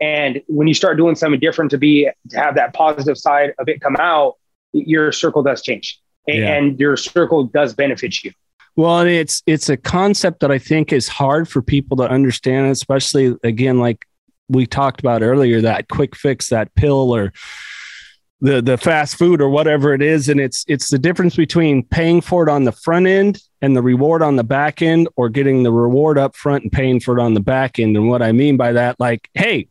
And 0.00 0.42
when 0.48 0.66
you 0.66 0.74
start 0.74 0.96
doing 0.96 1.14
something 1.14 1.40
different 1.40 1.70
to 1.72 1.78
be 1.78 2.08
to 2.30 2.38
have 2.38 2.54
that 2.54 2.72
positive 2.72 3.18
side 3.18 3.52
of 3.58 3.68
it 3.68 3.80
come 3.80 3.96
out, 3.98 4.36
your 4.72 5.12
circle 5.12 5.42
does 5.42 5.62
change. 5.62 6.00
Yeah. 6.26 6.54
And 6.54 6.78
your 6.78 6.96
circle 6.96 7.44
does 7.44 7.74
benefit 7.74 8.22
you. 8.24 8.32
Well, 8.76 9.00
it's 9.00 9.42
it's 9.46 9.68
a 9.68 9.76
concept 9.76 10.40
that 10.40 10.50
I 10.50 10.58
think 10.58 10.92
is 10.92 11.08
hard 11.08 11.48
for 11.48 11.60
people 11.60 11.96
to 11.98 12.08
understand, 12.08 12.70
especially 12.70 13.36
again, 13.42 13.78
like 13.78 14.06
we 14.48 14.66
talked 14.66 15.00
about 15.00 15.22
earlier, 15.22 15.60
that 15.60 15.88
quick 15.88 16.16
fix, 16.16 16.48
that 16.48 16.74
pill, 16.74 17.14
or 17.14 17.32
the 18.40 18.62
the 18.62 18.78
fast 18.78 19.16
food, 19.16 19.40
or 19.40 19.48
whatever 19.50 19.94
it 19.94 20.02
is, 20.02 20.28
and 20.28 20.40
it's 20.40 20.64
it's 20.68 20.90
the 20.90 20.98
difference 20.98 21.36
between 21.36 21.82
paying 21.84 22.20
for 22.20 22.42
it 22.46 22.50
on 22.50 22.64
the 22.64 22.72
front 22.72 23.06
end 23.06 23.42
and 23.62 23.76
the 23.76 23.82
reward 23.82 24.22
on 24.22 24.36
the 24.36 24.44
back 24.44 24.82
end, 24.82 25.08
or 25.16 25.28
getting 25.28 25.62
the 25.62 25.72
reward 25.72 26.18
up 26.18 26.34
front 26.36 26.64
and 26.64 26.72
paying 26.72 27.00
for 27.00 27.18
it 27.18 27.22
on 27.22 27.34
the 27.34 27.40
back 27.40 27.78
end. 27.78 27.96
And 27.96 28.08
what 28.08 28.22
I 28.22 28.32
mean 28.32 28.56
by 28.56 28.72
that, 28.72 28.98
like, 28.98 29.28
hey, 29.34 29.68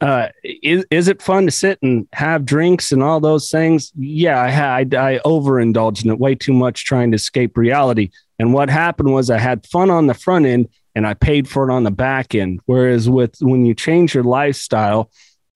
uh, 0.00 0.28
is, 0.42 0.86
is 0.90 1.08
it 1.08 1.20
fun 1.20 1.44
to 1.44 1.50
sit 1.50 1.78
and 1.82 2.08
have 2.12 2.46
drinks 2.46 2.90
and 2.92 3.02
all 3.02 3.20
those 3.20 3.50
things? 3.50 3.92
Yeah, 3.96 4.40
I 4.40 4.48
had 4.48 4.94
I 4.94 5.20
overindulged 5.24 6.04
in 6.04 6.10
it 6.10 6.18
way 6.18 6.34
too 6.34 6.54
much 6.54 6.84
trying 6.84 7.10
to 7.10 7.16
escape 7.16 7.56
reality. 7.56 8.10
And 8.38 8.54
what 8.54 8.70
happened 8.70 9.12
was 9.12 9.28
I 9.28 9.38
had 9.38 9.66
fun 9.66 9.90
on 9.90 10.06
the 10.06 10.14
front 10.14 10.46
end 10.46 10.68
and 10.94 11.06
I 11.06 11.14
paid 11.14 11.48
for 11.48 11.68
it 11.68 11.72
on 11.72 11.84
the 11.84 11.90
back 11.90 12.34
end. 12.34 12.60
Whereas 12.64 13.10
with 13.10 13.36
when 13.40 13.66
you 13.66 13.74
change 13.74 14.14
your 14.14 14.24
lifestyle, 14.24 15.10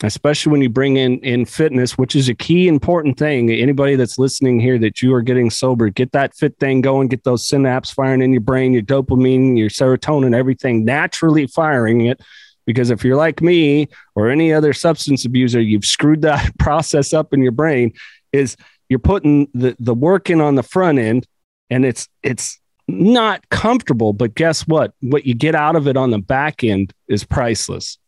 especially 0.06 0.52
when 0.52 0.62
you 0.62 0.68
bring 0.68 0.96
in 0.96 1.18
in 1.20 1.44
fitness, 1.44 1.96
which 1.98 2.16
is 2.16 2.28
a 2.28 2.34
key 2.34 2.68
important 2.68 3.18
thing. 3.18 3.50
Anybody 3.50 3.96
that's 3.96 4.18
listening 4.18 4.60
here 4.60 4.78
that 4.78 5.02
you 5.02 5.14
are 5.14 5.22
getting 5.22 5.50
sober, 5.50 5.88
get 5.88 6.12
that 6.12 6.34
fit 6.34 6.58
thing 6.58 6.80
going, 6.80 7.08
get 7.08 7.24
those 7.24 7.46
synapses 7.48 7.94
firing 7.94 8.22
in 8.22 8.32
your 8.32 8.40
brain, 8.40 8.72
your 8.72 8.82
dopamine, 8.82 9.58
your 9.58 9.70
serotonin, 9.70 10.34
everything 10.34 10.84
naturally 10.84 11.46
firing 11.46 12.02
it 12.02 12.20
because 12.66 12.90
if 12.90 13.04
you're 13.04 13.16
like 13.16 13.42
me 13.42 13.88
or 14.14 14.30
any 14.30 14.52
other 14.52 14.72
substance 14.72 15.24
abuser, 15.24 15.60
you've 15.60 15.84
screwed 15.84 16.22
that 16.22 16.52
process 16.58 17.12
up 17.12 17.32
in 17.32 17.42
your 17.42 17.52
brain. 17.52 17.92
Is 18.32 18.56
you're 18.88 18.98
putting 18.98 19.48
the 19.54 19.76
the 19.78 19.94
work 19.94 20.30
in 20.30 20.40
on 20.40 20.54
the 20.54 20.62
front 20.62 20.98
end, 20.98 21.26
and 21.70 21.84
it's 21.84 22.08
it's 22.22 22.58
not 22.88 23.48
comfortable. 23.48 24.12
But 24.12 24.34
guess 24.34 24.66
what? 24.66 24.92
What 25.00 25.26
you 25.26 25.34
get 25.34 25.54
out 25.54 25.76
of 25.76 25.86
it 25.86 25.96
on 25.96 26.10
the 26.10 26.18
back 26.18 26.64
end 26.64 26.92
is 27.08 27.24
priceless. 27.24 27.98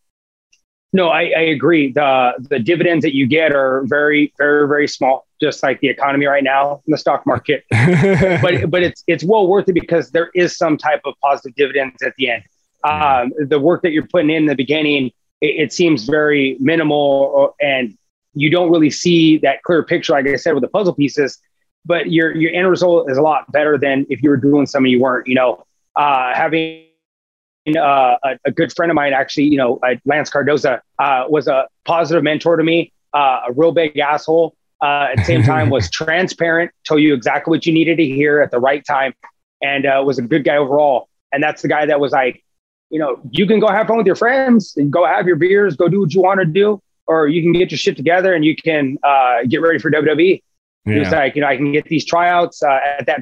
No, 0.93 1.09
I, 1.09 1.33
I 1.37 1.41
agree. 1.41 1.93
The 1.93 2.35
the 2.51 2.59
dividends 2.59 3.03
that 3.03 3.15
you 3.15 3.27
get 3.27 3.53
are 3.53 3.83
very, 3.87 4.33
very, 4.39 4.67
very 4.67 4.89
small, 4.89 5.27
just 5.41 5.63
like 5.63 5.81
the 5.81 5.89
economy 5.89 6.27
right 6.27 6.45
now 6.45 6.83
in 6.87 6.91
the 6.91 6.99
stock 6.99 7.27
market. 7.27 7.65
but 7.71 8.71
but 8.71 8.83
it's 8.83 9.05
it's 9.07 9.25
well 9.25 9.47
worth 9.47 9.69
it 9.69 9.75
because 9.75 10.11
there 10.11 10.31
is 10.35 10.57
some 10.57 10.77
type 10.77 11.01
of 11.05 11.15
positive 11.21 11.55
dividends 11.57 12.03
at 12.03 12.15
the 12.17 12.31
end 12.31 12.45
um, 12.87 13.33
the 13.39 13.59
work 13.59 13.83
that 13.83 13.93
you're 13.93 14.07
putting 14.07 14.31
in, 14.31 14.37
in 14.37 14.47
the 14.47 14.55
beginning, 14.55 15.07
it, 15.41 15.47
it, 15.47 15.73
seems 15.73 16.05
very 16.05 16.57
minimal 16.61 17.55
and 17.61 17.97
you 18.35 18.51
don't 18.51 18.71
really 18.71 18.91
see 18.91 19.39
that 19.39 19.63
clear 19.63 19.83
picture, 19.83 20.13
like 20.13 20.27
I 20.27 20.37
said, 20.37 20.53
with 20.53 20.63
the 20.63 20.69
puzzle 20.69 20.95
pieces, 20.95 21.39
but 21.85 22.13
your, 22.13 22.35
your 22.37 22.53
end 22.53 22.69
result 22.69 23.11
is 23.11 23.19
a 23.19 23.23
lot 23.23 23.51
better 23.53 23.79
than 23.79 24.07
if 24.09 24.23
you 24.23 24.31
were 24.31 24.37
doing 24.37 24.67
something 24.67 24.91
you 24.91 25.01
weren't, 25.01 25.27
you 25.27 25.35
know, 25.35 25.65
uh, 25.97 26.35
having 26.35 26.86
uh, 27.75 28.17
a, 28.23 28.39
a, 28.45 28.51
good 28.51 28.73
friend 28.73 28.91
of 28.91 28.95
mine, 28.95 29.13
actually, 29.13 29.45
you 29.45 29.57
know, 29.57 29.79
uh, 29.79 29.97
Lance 30.05 30.31
Cardoza 30.31 30.81
uh, 30.99 31.25
was 31.29 31.49
a 31.49 31.67
positive 31.85 32.23
mentor 32.23 32.57
to 32.57 32.63
me, 32.63 32.93
uh, 33.13 33.41
a 33.49 33.53
real 33.53 33.73
big 33.73 33.99
asshole. 33.99 34.55
Uh, 34.83 35.09
at 35.11 35.17
the 35.17 35.25
same 35.25 35.43
time, 35.43 35.71
was 35.71 35.91
transparent, 36.03 36.71
told 36.87 37.01
you 37.01 37.15
exactly 37.15 37.51
what 37.51 37.65
you 37.65 37.73
needed 37.73 37.97
to 37.97 38.05
hear 38.05 38.43
at 38.43 38.51
the 38.51 38.59
right 38.59 38.85
time, 38.87 39.15
and 39.63 39.85
was 40.05 40.19
a 40.19 40.23
good 40.23 40.45
guy 40.45 40.57
overall. 40.57 41.09
And 41.33 41.43
that's 41.43 41.63
the 41.63 41.69
guy 41.69 41.87
that 41.87 41.99
was 41.99 42.13
like, 42.13 42.45
you 42.91 42.99
know, 42.99 43.19
you 43.31 43.47
can 43.47 43.59
go 43.59 43.69
have 43.69 43.89
fun 43.89 43.97
with 43.97 44.07
your 44.07 44.17
friends 44.17 44.75
and 44.77 44.93
go 44.93 45.07
have 45.07 45.27
your 45.27 45.37
beers, 45.37 45.77
go 45.77 45.89
do 45.89 46.01
what 46.01 46.15
you 46.15 46.21
want 46.21 46.41
to 46.41 46.47
do, 46.47 46.81
or 47.07 47.27
you 47.27 47.43
can 47.43 47.53
get 47.53 47.71
your 47.71 47.79
shit 47.79 47.97
together 47.97 48.35
and 48.35 48.45
you 48.45 48.55
can 48.55 48.99
uh, 49.03 49.39
get 49.49 49.61
ready 49.61 49.79
for 49.79 49.91
WWE. 49.91 50.43
Yeah. 50.85 50.93
He 50.93 50.99
was 51.01 51.11
like, 51.11 51.35
you 51.35 51.41
know, 51.41 51.49
I 51.49 51.57
can 51.57 51.73
get 51.73 51.85
these 51.87 52.05
tryouts. 52.05 52.63
Uh, 52.63 52.79
at 52.99 53.07
that 53.07 53.21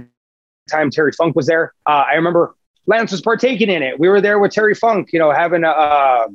time, 0.71 0.91
Terry 0.91 1.13
Funk 1.13 1.35
was 1.35 1.47
there. 1.47 1.73
Uh, 1.87 2.05
I 2.11 2.15
remember 2.15 2.55
Lance 2.87 3.13
was 3.13 3.21
partaking 3.21 3.71
in 3.71 3.83
it. 3.83 3.99
We 3.99 4.09
were 4.09 4.21
there 4.21 4.39
with 4.39 4.53
Terry 4.53 4.75
Funk, 4.75 5.13
you 5.13 5.19
know, 5.19 5.31
having 5.31 5.65
a, 5.65 5.69
a, 5.69 6.29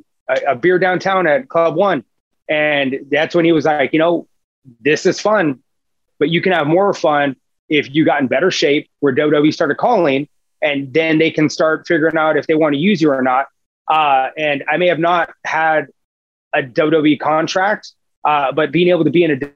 a 0.48 0.56
beer 0.56 0.80
downtown 0.80 1.28
at 1.28 1.50
Club 1.50 1.76
One. 1.76 2.04
And 2.48 3.06
that's 3.12 3.36
when 3.36 3.46
he 3.46 3.52
was 3.52 3.66
like, 3.66 3.94
you 3.94 4.00
know, 4.00 4.28
this 4.82 5.06
is 5.06 5.20
fun, 5.20 5.60
but 6.18 6.30
you 6.30 6.42
can 6.42 6.52
have 6.52 6.68
more 6.68 6.94
fun 6.94 7.36
if 7.70 7.94
you 7.94 8.04
got 8.04 8.22
in 8.22 8.28
better 8.28 8.50
shape 8.50 8.90
where 9.00 9.14
WWE 9.14 9.54
started 9.54 9.78
calling 9.78 10.28
and 10.62 10.94
then 10.94 11.20
they 11.20 11.32
can 11.32 11.50
start 11.50 11.88
figuring 11.88 12.18
out 12.18 12.38
if 12.38 12.48
they 12.48 12.56
want 12.56 12.74
to 12.74 12.80
use 12.80 13.02
you 13.02 13.12
or 13.12 13.22
not. 13.22 13.48
Uh, 13.88 14.30
and 14.38 14.64
I 14.68 14.78
may 14.78 14.88
have 14.88 15.00
not 15.00 15.32
had 15.46 15.88
a 16.54 16.62
WWE 16.62 17.20
contract, 17.20 17.94
uh, 18.24 18.52
but 18.52 18.72
being 18.72 18.90
able 18.90 19.04
to 19.04 19.12
be 19.12 19.24
in 19.24 19.32
a 19.32 19.52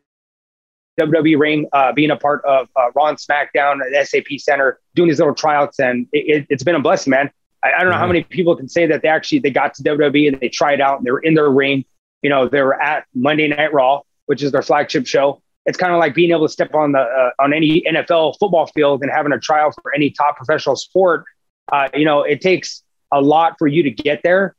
WWE 0.99 1.39
ring, 1.39 1.67
uh, 1.73 1.91
being 1.91 2.11
a 2.11 2.17
part 2.17 2.43
of 2.45 2.67
uh, 2.75 2.91
Raw 2.95 3.07
and 3.07 3.17
SmackDown 3.17 3.79
at 3.81 4.07
SAP 4.07 4.39
Center, 4.39 4.79
doing 4.95 5.09
these 5.09 5.19
little 5.19 5.33
tryouts, 5.33 5.79
and 5.79 6.07
it, 6.11 6.45
has 6.49 6.63
been 6.63 6.75
a 6.75 6.81
blessing, 6.81 7.11
man. 7.11 7.31
I, 7.63 7.73
I 7.73 7.81
don't 7.81 7.91
know 7.91 7.97
how 7.97 8.07
many 8.07 8.23
people 8.23 8.55
can 8.55 8.69
say 8.69 8.85
that 8.85 9.01
they 9.01 9.07
actually 9.07 9.39
they 9.39 9.51
got 9.51 9.73
to 9.75 9.83
WWE 9.83 10.27
and 10.27 10.39
they 10.39 10.49
tried 10.49 10.81
out 10.81 10.97
and 10.97 11.05
they 11.05 11.11
were 11.11 11.19
in 11.19 11.33
their 11.33 11.49
ring. 11.49 11.85
You 12.21 12.29
know, 12.29 12.47
they 12.47 12.61
were 12.61 12.81
at 12.81 13.05
Monday 13.13 13.47
Night 13.47 13.73
Raw, 13.73 14.01
which 14.27 14.43
is 14.43 14.51
their 14.51 14.61
flagship 14.61 15.07
show, 15.07 15.41
it's 15.65 15.77
kind 15.77 15.93
of 15.93 15.99
like 15.99 16.13
being 16.13 16.31
able 16.31 16.47
to 16.47 16.51
step 16.51 16.73
on 16.73 16.91
the 16.91 16.99
uh, 16.99 17.31
on 17.39 17.53
any 17.53 17.81
NFL 17.81 18.37
football 18.39 18.67
field 18.67 19.01
and 19.01 19.11
having 19.11 19.31
a 19.31 19.39
trial 19.39 19.71
for 19.81 19.93
any 19.93 20.09
top 20.09 20.37
professional 20.37 20.75
sport 20.75 21.25
Uh, 21.71 21.87
you 21.93 22.05
know, 22.05 22.23
it 22.23 22.41
takes 22.41 22.83
a 23.11 23.21
lot 23.21 23.55
for 23.57 23.67
you 23.67 23.83
to 23.83 23.91
get 23.91 24.21
there, 24.23 24.55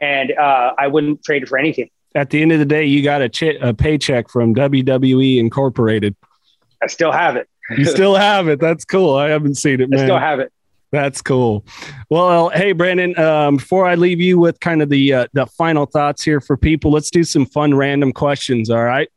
and 0.00 0.32
uh, 0.32 0.72
I 0.78 0.86
wouldn't 0.86 1.24
trade 1.24 1.42
it 1.42 1.48
for 1.48 1.58
anything. 1.58 1.90
At 2.14 2.30
the 2.30 2.40
end 2.42 2.52
of 2.52 2.60
the 2.60 2.64
day, 2.64 2.84
you 2.84 3.02
got 3.02 3.22
a, 3.22 3.68
a 3.68 3.74
paycheck 3.74 4.28
from 4.28 4.54
WWE 4.54 5.38
Incorporated. 5.38 6.14
I 6.82 6.86
still 6.86 7.12
have 7.12 7.36
it. 7.36 7.48
You 7.76 7.84
still 7.86 8.14
have 8.14 8.48
it. 8.48 8.60
That's 8.60 8.84
cool. 8.84 9.16
I 9.16 9.30
haven't 9.30 9.56
seen 9.56 9.80
it, 9.80 9.90
man. 9.90 10.00
I 10.00 10.04
still 10.04 10.18
have 10.18 10.38
it. 10.38 10.52
That's 10.92 11.22
cool. 11.22 11.64
Well, 12.08 12.50
hey, 12.50 12.70
Brandon. 12.70 13.18
Um, 13.18 13.56
before 13.56 13.84
I 13.84 13.96
leave 13.96 14.20
you 14.20 14.38
with 14.38 14.60
kind 14.60 14.80
of 14.80 14.90
the 14.90 15.12
uh, 15.12 15.26
the 15.32 15.46
final 15.46 15.86
thoughts 15.86 16.22
here 16.22 16.40
for 16.40 16.56
people, 16.56 16.92
let's 16.92 17.10
do 17.10 17.24
some 17.24 17.46
fun 17.46 17.74
random 17.74 18.12
questions. 18.12 18.70
All 18.70 18.84
right. 18.84 19.08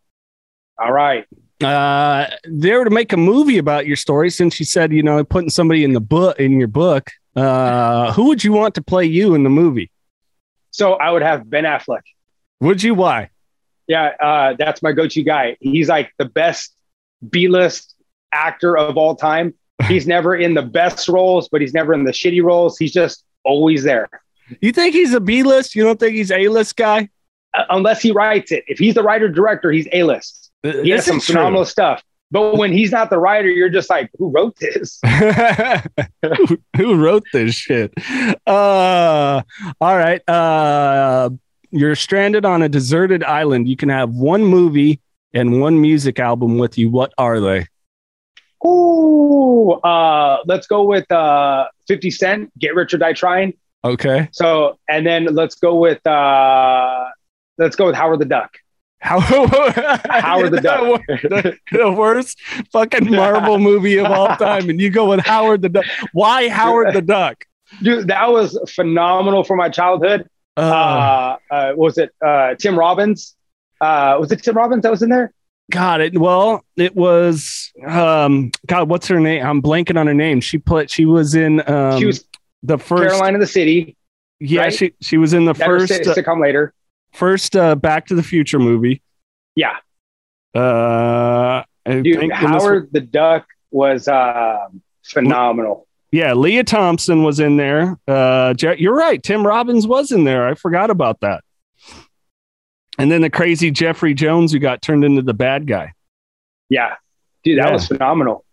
All 0.80 0.91
right. 0.91 1.28
Uh, 1.64 2.28
they 2.48 2.74
were 2.74 2.84
to 2.84 2.89
make 2.89 3.14
a 3.14 3.18
movie 3.18 3.60
about 3.60 3.86
your 3.86 3.95
story, 3.95 4.32
since 4.32 4.60
you 4.60 4.66
said 4.66 4.91
you 4.91 5.04
know 5.04 5.24
putting 5.24 5.52
somebody 5.52 5.84
in 5.84 5.93
the 5.93 6.02
book 6.02 6.39
in 6.39 6.58
your 6.58 6.68
book. 6.68 7.12
Uh, 7.36 8.12
who 8.14 8.26
would 8.26 8.43
you 8.43 8.54
want 8.54 8.74
to 8.74 8.82
play 8.82 9.06
you 9.06 9.36
in 9.36 9.43
the 9.43 9.50
movie? 9.50 9.91
So 10.72 10.93
I 10.93 11.12
would 11.12 11.22
have 11.22 11.48
Ben 11.48 11.66
Affleck. 11.66 12.02
Would 12.62 12.84
you? 12.84 12.95
Why? 12.95 13.30
Yeah, 13.88 14.12
uh, 14.20 14.55
that's 14.58 14.82
my 14.82 14.91
go-to 14.91 15.24
guy. 15.24 15.58
He's 15.60 15.88
like 15.88 16.12
the 16.18 16.26
best 16.26 16.74
B-list 17.28 17.95
actor 18.34 18.78
of 18.78 18.97
all 18.97 19.16
time. 19.16 19.53
He's 19.88 20.08
never 20.16 20.36
in 20.36 20.53
the 20.53 20.62
best 20.62 21.08
roles, 21.08 21.47
but 21.49 21.62
he's 21.62 21.74
never 21.74 21.93
in 21.93 22.03
the 22.03 22.12
shitty 22.12 22.43
roles. 22.43 22.78
He's 22.78 22.91
just 22.91 23.24
always 23.45 23.84
there. 23.84 24.10
You 24.62 24.72
think 24.72 24.93
he's 24.93 25.14
a 25.14 25.20
B 25.20 25.43
list? 25.43 25.76
You 25.76 25.84
don't 25.84 25.99
think 25.99 26.16
he's 26.16 26.32
A 26.32 26.47
list 26.47 26.76
guy? 26.76 27.10
Uh, 27.53 27.64
unless 27.70 28.01
he 28.01 28.12
writes 28.12 28.51
it. 28.51 28.64
If 28.68 28.78
he's 28.80 28.93
the 28.93 29.03
writer 29.03 29.30
director, 29.30 29.72
he's 29.72 29.88
A 29.93 30.03
list. 30.03 30.51
He 30.64 30.89
has 30.89 31.05
some 31.05 31.20
phenomenal 31.20 31.66
stuff. 31.66 32.03
But 32.30 32.58
when 32.58 32.74
he's 32.74 32.91
not 32.91 33.10
the 33.10 33.20
writer, 33.20 33.49
you're 33.49 33.70
just 33.70 33.89
like, 33.89 34.10
who 34.18 34.30
wrote 34.30 34.58
this? 34.58 34.99
who, 35.05 36.58
who 36.76 36.95
wrote 36.95 37.24
this 37.32 37.55
shit? 37.55 37.93
Uh, 38.45 39.41
all 39.80 39.97
right. 39.97 40.22
Uh, 40.28 41.30
you're 41.72 41.95
stranded 41.95 42.45
on 42.45 42.61
a 42.61 42.70
deserted 42.70 43.24
island. 43.24 43.68
You 43.68 43.76
can 43.76 43.89
have 43.89 44.11
one 44.11 44.43
movie 44.43 44.99
and 45.34 45.61
one 45.61 45.80
music 45.82 46.20
album 46.20 46.57
with 46.57 46.78
you. 46.78 46.89
What 46.89 47.13
are 47.18 47.39
they? 47.39 47.68
Ooh, 48.65 49.72
uh, 49.84 50.39
let's 50.45 50.68
go 50.68 50.84
with 50.84 51.09
uh, 51.11 51.68
50 51.88 52.11
Cent, 52.11 52.59
Get 52.59 52.76
Rich 52.76 52.93
or 52.93 52.97
Die 52.97 53.13
Trying. 53.13 53.53
Okay. 53.84 54.30
So, 54.32 54.80
and 54.89 55.05
then 55.05 55.26
let's 55.26 55.55
go 55.55 55.76
with 55.76 56.05
uh, 56.05 57.05
let's 57.57 57.76
go 57.76 57.86
with 57.86 57.95
Howard 57.95 58.20
the 58.20 58.26
Duck. 58.26 58.57
How, 58.99 59.20
Howard 60.09 60.51
the 60.51 60.61
Duck, 60.61 61.01
the, 61.07 61.55
the, 61.72 61.91
worst 61.91 62.41
fucking 62.72 63.11
Marvel 63.11 63.59
movie 63.59 63.97
of 63.97 64.07
all 64.07 64.36
time, 64.38 64.70
and 64.72 64.82
you 64.82 64.89
go 64.89 65.09
with 65.09 65.20
Howard 65.20 65.61
the 65.61 65.70
Duck. 65.70 65.86
Why 66.13 66.49
Howard 66.49 66.95
the 66.95 67.03
Duck? 67.03 67.45
Dude, 67.84 68.07
that 68.07 68.32
was 68.32 68.57
phenomenal 68.74 69.43
for 69.43 69.55
my 69.55 69.70
childhood. 69.70 70.28
Uh, 70.58 70.62
uh, 70.62 71.38
uh 71.53 71.74
was 71.76 71.97
it 71.97 72.10
uh, 72.26 72.55
Tim 72.55 72.78
Robbins? 72.78 73.36
Uh, 73.80 74.18
was 74.20 74.32
it 74.32 74.43
Tim 74.43 74.55
Robbins 74.55 74.84
that 74.84 74.91
was 74.91 75.03
in 75.03 75.10
there? 75.10 75.32
God, 75.70 76.01
it 76.01 76.18
well, 76.18 76.64
it 76.78 76.95
was 76.95 77.72
um 77.86 78.51
God, 78.66 78.89
what's 78.89 79.08
her 79.08 79.20
name? 79.20 79.45
I'm 79.45 79.62
blanking 79.62 79.99
on 79.99 80.08
her 80.08 80.14
name. 80.14 80.39
She 80.39 80.58
put 80.58 80.89
she 80.89 81.05
was 81.05 81.36
in 81.36 81.68
um 81.70 81.99
she 81.99 82.05
was 82.05 82.26
the 82.64 82.78
first 82.78 83.03
Caroline 83.03 83.34
in 83.34 83.41
the 83.41 83.47
City. 83.47 83.97
Yeah, 84.39 84.62
right? 84.62 84.74
she 84.74 84.93
she 85.01 85.18
was 85.18 85.34
in 85.34 85.45
the 85.45 85.53
Never 85.53 85.80
first 85.80 86.03
to 86.03 86.24
come 86.24 86.39
later. 86.39 86.74
First 87.12 87.55
uh 87.55 87.76
Back 87.76 88.08
to 88.08 88.16
the 88.16 88.24
Future 88.24 88.60
movie. 88.60 89.01
Yeah. 89.55 89.78
Uh 90.55 91.64
Dude, 91.86 92.32
Howard 92.32 92.89
the 92.91 93.01
Duck 93.01 93.47
was 93.70 94.08
uh 94.08 94.68
phenomenal. 95.03 95.86
Yeah, 96.12 96.34
Lea 96.34 96.64
Thompson 96.64 97.24
was 97.24 97.39
in 97.39 97.58
there. 97.58 97.97
Uh 98.08 98.53
you're 98.60 98.95
right, 98.95 99.22
Tim 99.22 99.45
Robbins 99.45 99.88
was 99.88 100.12
in 100.12 100.24
there. 100.24 100.47
I 100.47 100.55
forgot 100.55 100.89
about 100.89 101.20
that. 101.22 101.43
And 102.97 103.12
then 103.12 103.22
the 103.22 103.30
crazy 103.30 103.72
Jeffrey 103.72 104.14
Jones 104.14 104.51
who 104.51 104.60
got 104.60 104.82
turned 104.82 105.05
into 105.05 105.22
the 105.22 105.34
bad 105.34 105.68
guy. 105.68 105.93
Yeah. 106.70 106.95
Dude, 107.43 107.60
that 107.60 107.68
yeah. 107.68 107.74
was 107.74 107.88
phenomenal. 107.88 108.43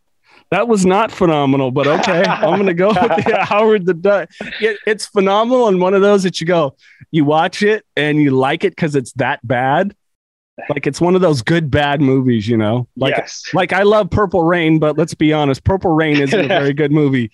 That 0.50 0.68
was 0.68 0.84
not 0.84 1.10
phenomenal, 1.10 1.70
but 1.70 1.86
okay. 1.86 2.22
I'm 2.28 2.56
going 2.56 2.66
to 2.66 2.74
go 2.74 2.88
with 2.88 3.26
yeah, 3.26 3.44
Howard 3.46 3.86
the 3.86 3.94
Duck. 3.94 4.30
It, 4.60 4.78
it's 4.86 5.06
phenomenal 5.06 5.68
and 5.68 5.80
one 5.80 5.94
of 5.94 6.02
those 6.02 6.22
that 6.24 6.40
you 6.40 6.46
go, 6.46 6.76
you 7.10 7.24
watch 7.24 7.62
it 7.62 7.84
and 7.96 8.18
you 8.20 8.30
like 8.32 8.64
it 8.64 8.70
because 8.70 8.94
it's 8.94 9.12
that 9.14 9.44
bad. 9.46 9.96
Like 10.68 10.86
it's 10.86 11.00
one 11.00 11.14
of 11.14 11.20
those 11.20 11.42
good 11.42 11.70
bad 11.70 12.00
movies, 12.00 12.46
you 12.46 12.56
know. 12.56 12.88
Like 12.96 13.16
yes. 13.16 13.42
like 13.52 13.72
I 13.72 13.82
love 13.82 14.10
Purple 14.10 14.44
Rain, 14.44 14.78
but 14.78 14.96
let's 14.96 15.14
be 15.14 15.32
honest, 15.32 15.64
Purple 15.64 15.90
Rain 15.90 16.20
isn't 16.20 16.44
a 16.44 16.48
very 16.48 16.72
good 16.74 16.92
movie. 16.92 17.30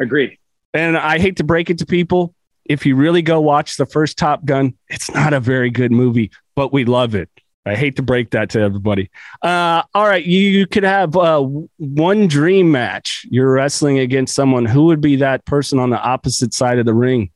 Agreed. 0.00 0.38
And 0.74 0.96
I 0.96 1.18
hate 1.18 1.36
to 1.36 1.44
break 1.44 1.70
it 1.70 1.78
to 1.78 1.86
people, 1.86 2.34
if 2.68 2.84
you 2.84 2.96
really 2.96 3.22
go 3.22 3.40
watch 3.40 3.76
the 3.76 3.86
first 3.86 4.18
Top 4.18 4.44
Gun, 4.44 4.74
it's 4.88 5.10
not 5.10 5.32
a 5.32 5.40
very 5.40 5.70
good 5.70 5.90
movie, 5.90 6.30
but 6.54 6.72
we 6.72 6.84
love 6.84 7.14
it. 7.14 7.30
I 7.66 7.74
hate 7.74 7.96
to 7.96 8.02
break 8.02 8.30
that 8.30 8.50
to 8.50 8.60
everybody. 8.60 9.10
Uh, 9.42 9.82
all 9.94 10.06
right, 10.06 10.24
you, 10.24 10.40
you 10.40 10.66
could 10.66 10.84
have 10.84 11.16
uh, 11.16 11.46
one 11.76 12.26
dream 12.26 12.70
match. 12.70 13.26
You're 13.30 13.52
wrestling 13.52 13.98
against 13.98 14.34
someone. 14.34 14.64
Who 14.64 14.84
would 14.86 15.00
be 15.00 15.16
that 15.16 15.44
person 15.44 15.78
on 15.78 15.90
the 15.90 16.00
opposite 16.00 16.54
side 16.54 16.78
of 16.78 16.86
the 16.86 16.94
ring? 16.94 17.30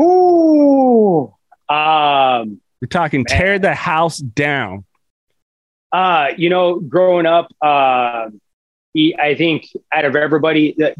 Ooh, 0.00 1.34
um, 1.68 2.60
we're 2.80 2.88
talking 2.88 3.24
man. 3.28 3.38
tear 3.38 3.58
the 3.58 3.74
house 3.74 4.18
down. 4.18 4.84
Uh, 5.92 6.28
you 6.36 6.50
know, 6.50 6.80
growing 6.80 7.26
up, 7.26 7.48
uh, 7.62 8.28
I 8.96 9.34
think 9.36 9.68
out 9.92 10.04
of 10.04 10.16
everybody, 10.16 10.74
that 10.78 10.96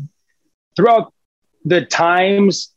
throughout 0.76 1.12
the 1.64 1.84
times 1.84 2.72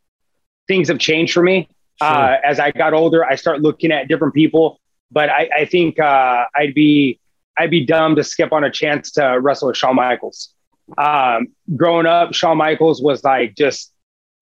things 0.67 0.89
have 0.89 0.99
changed 0.99 1.33
for 1.33 1.43
me. 1.43 1.69
Sure. 2.01 2.09
Uh, 2.09 2.37
as 2.43 2.59
I 2.59 2.71
got 2.71 2.93
older, 2.93 3.23
I 3.23 3.35
start 3.35 3.61
looking 3.61 3.91
at 3.91 4.07
different 4.07 4.33
people, 4.33 4.79
but 5.11 5.29
I, 5.29 5.49
I 5.59 5.65
think 5.65 5.99
uh, 5.99 6.45
I'd 6.55 6.73
be 6.73 7.19
I'd 7.57 7.69
be 7.69 7.85
dumb 7.85 8.15
to 8.15 8.23
skip 8.23 8.51
on 8.51 8.63
a 8.63 8.71
chance 8.71 9.11
to 9.11 9.39
wrestle 9.39 9.67
with 9.67 9.77
Shawn 9.77 9.95
Michaels. 9.95 10.53
Um, 10.97 11.49
growing 11.75 12.05
up, 12.05 12.33
Shawn 12.33 12.57
Michaels 12.57 13.01
was 13.01 13.23
like 13.23 13.55
just 13.55 13.93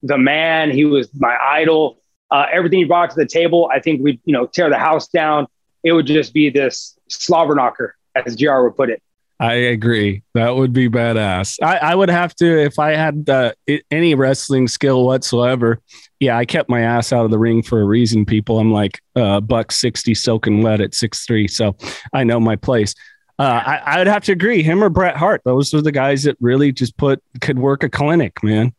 the 0.02 0.18
man. 0.18 0.72
He 0.72 0.86
was 0.86 1.10
my 1.14 1.38
idol. 1.42 2.02
Uh, 2.32 2.46
everything 2.52 2.80
he 2.80 2.86
brought 2.86 3.10
to 3.10 3.16
the 3.16 3.26
table, 3.26 3.70
I 3.74 3.80
think 3.80 4.02
we'd 4.02 4.20
you 4.26 4.34
know 4.34 4.46
tear 4.46 4.70
the 4.70 4.78
house 4.78 5.08
down. 5.08 5.48
It 5.84 5.94
would 5.94 6.06
just 6.06 6.34
be 6.34 6.50
this 6.50 6.98
slobber 7.10 7.56
knocker, 7.56 7.96
as 8.16 8.36
JR 8.36 8.62
would 8.62 8.76
put 8.76 8.90
it. 8.90 9.02
I 9.42 9.54
agree. 9.54 10.22
That 10.34 10.58
would 10.58 10.74
be 10.74 10.90
badass. 10.90 11.60
I, 11.64 11.78
I 11.78 11.96
would 11.96 12.10
have 12.10 12.36
to 12.36 12.62
if 12.62 12.78
I 12.78 12.92
had 12.92 13.30
uh, 13.30 13.54
any 13.90 14.14
wrestling 14.14 14.68
skill 14.68 15.06
whatsoever. 15.06 15.80
Yeah, 16.20 16.38
I 16.38 16.44
kept 16.44 16.70
my 16.70 16.82
ass 16.82 17.14
out 17.14 17.24
of 17.24 17.32
the 17.32 17.40
ring 17.40 17.64
for 17.64 17.80
a 17.80 17.86
reason. 17.86 18.26
People, 18.26 18.60
I'm 18.60 18.74
like 18.74 19.00
uh, 19.16 19.40
buck 19.40 19.72
sixty, 19.72 20.14
soaking 20.14 20.62
wet 20.62 20.82
at 20.82 20.94
six 20.94 21.26
three, 21.26 21.48
so 21.48 21.76
I 22.12 22.26
know 22.26 22.40
my 22.40 22.58
place. 22.58 22.94
Uh, 23.40 23.64
I, 23.66 23.82
I 23.86 23.98
would 24.00 24.08
have 24.08 24.26
to 24.26 24.34
agree. 24.34 24.62
Him 24.62 24.84
or 24.84 24.90
Bret 24.90 25.16
Hart. 25.16 25.42
Those 25.46 25.74
are 25.74 25.82
the 25.82 25.94
guys 25.94 26.24
that 26.24 26.36
really 26.42 26.74
just 26.74 26.98
put 26.98 27.24
could 27.40 27.58
work 27.58 27.84
a 27.84 27.90
clinic, 27.90 28.44
man. 28.44 28.74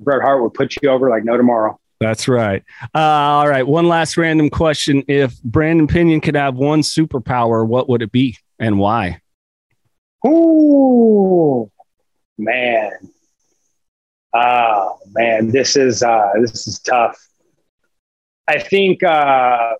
Bret 0.00 0.22
Hart 0.22 0.42
would 0.42 0.54
put 0.54 0.74
you 0.82 0.90
over 0.90 1.08
like 1.08 1.24
no 1.24 1.36
tomorrow. 1.36 1.78
That's 2.00 2.28
right. 2.28 2.62
Uh, 2.94 2.98
all 2.98 3.48
right. 3.48 3.66
One 3.66 3.88
last 3.88 4.16
random 4.16 4.50
question: 4.50 5.04
If 5.08 5.40
Brandon 5.42 5.86
Pinon 5.86 6.20
could 6.20 6.36
have 6.36 6.56
one 6.56 6.82
superpower, 6.82 7.66
what 7.66 7.88
would 7.88 8.02
it 8.02 8.12
be, 8.12 8.36
and 8.58 8.78
why? 8.78 9.20
Oh, 10.24 11.70
man. 12.38 12.92
Oh 14.34 14.98
man, 15.12 15.52
this 15.52 15.76
is 15.76 16.02
uh, 16.02 16.32
this 16.40 16.66
is 16.66 16.80
tough. 16.80 17.16
I 18.48 18.58
think 18.58 19.04
uh, 19.04 19.74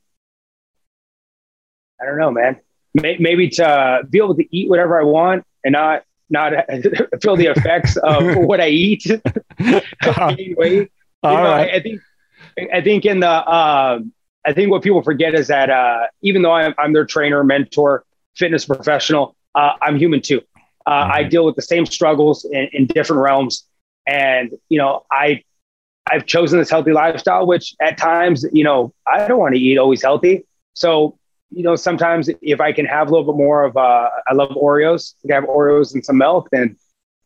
I 2.00 2.06
don't 2.06 2.18
know, 2.18 2.30
man. 2.30 2.60
Maybe 2.94 3.48
to 3.50 4.02
be 4.08 4.18
able 4.18 4.36
to 4.36 4.56
eat 4.56 4.70
whatever 4.70 5.00
I 5.00 5.02
want 5.02 5.44
and 5.64 5.72
not 5.72 6.04
not 6.30 6.52
feel 7.22 7.34
the 7.34 7.46
effects 7.46 7.96
of 7.96 8.36
what 8.36 8.60
I 8.60 8.68
eat. 8.68 9.04
All 11.24 11.36
know, 11.36 11.42
right. 11.42 11.72
I, 11.72 11.76
I, 11.76 11.80
think 11.80 12.00
I 12.72 12.80
think 12.80 13.04
in 13.04 13.20
the 13.20 13.28
uh, 13.28 14.00
I 14.44 14.52
think 14.52 14.70
what 14.70 14.82
people 14.82 15.02
forget 15.02 15.34
is 15.34 15.48
that 15.48 15.70
uh, 15.70 16.06
even 16.22 16.42
though 16.42 16.52
I'm, 16.52 16.74
I'm 16.78 16.92
their 16.92 17.06
trainer, 17.06 17.42
mentor, 17.42 18.04
fitness 18.36 18.66
professional, 18.66 19.36
uh, 19.54 19.72
I'm 19.80 19.96
human 19.96 20.20
too. 20.20 20.42
Uh, 20.86 21.04
mm-hmm. 21.04 21.12
I 21.12 21.22
deal 21.24 21.46
with 21.46 21.56
the 21.56 21.62
same 21.62 21.86
struggles 21.86 22.44
in, 22.44 22.68
in, 22.72 22.86
different 22.86 23.22
realms, 23.22 23.64
and 24.06 24.52
you 24.68 24.78
know, 24.78 25.04
I 25.10 25.42
I've 26.10 26.26
chosen 26.26 26.58
this 26.58 26.68
healthy 26.68 26.92
lifestyle, 26.92 27.46
which 27.46 27.74
at 27.80 27.96
times, 27.96 28.44
you 28.52 28.64
know, 28.64 28.92
I 29.06 29.26
don't 29.26 29.38
want 29.38 29.54
to 29.54 29.60
eat 29.60 29.78
always 29.78 30.02
healthy. 30.02 30.44
So, 30.74 31.18
you 31.50 31.62
know, 31.62 31.76
sometimes 31.76 32.28
if 32.42 32.60
I 32.60 32.72
can 32.72 32.84
have 32.84 33.08
a 33.08 33.10
little 33.10 33.32
bit 33.32 33.38
more 33.38 33.64
of, 33.64 33.76
uh, 33.78 34.10
I 34.26 34.34
love 34.34 34.50
Oreos. 34.50 35.14
I 35.30 35.34
have 35.34 35.44
Oreos 35.44 35.94
and 35.94 36.04
some 36.04 36.18
milk, 36.18 36.48
and 36.52 36.76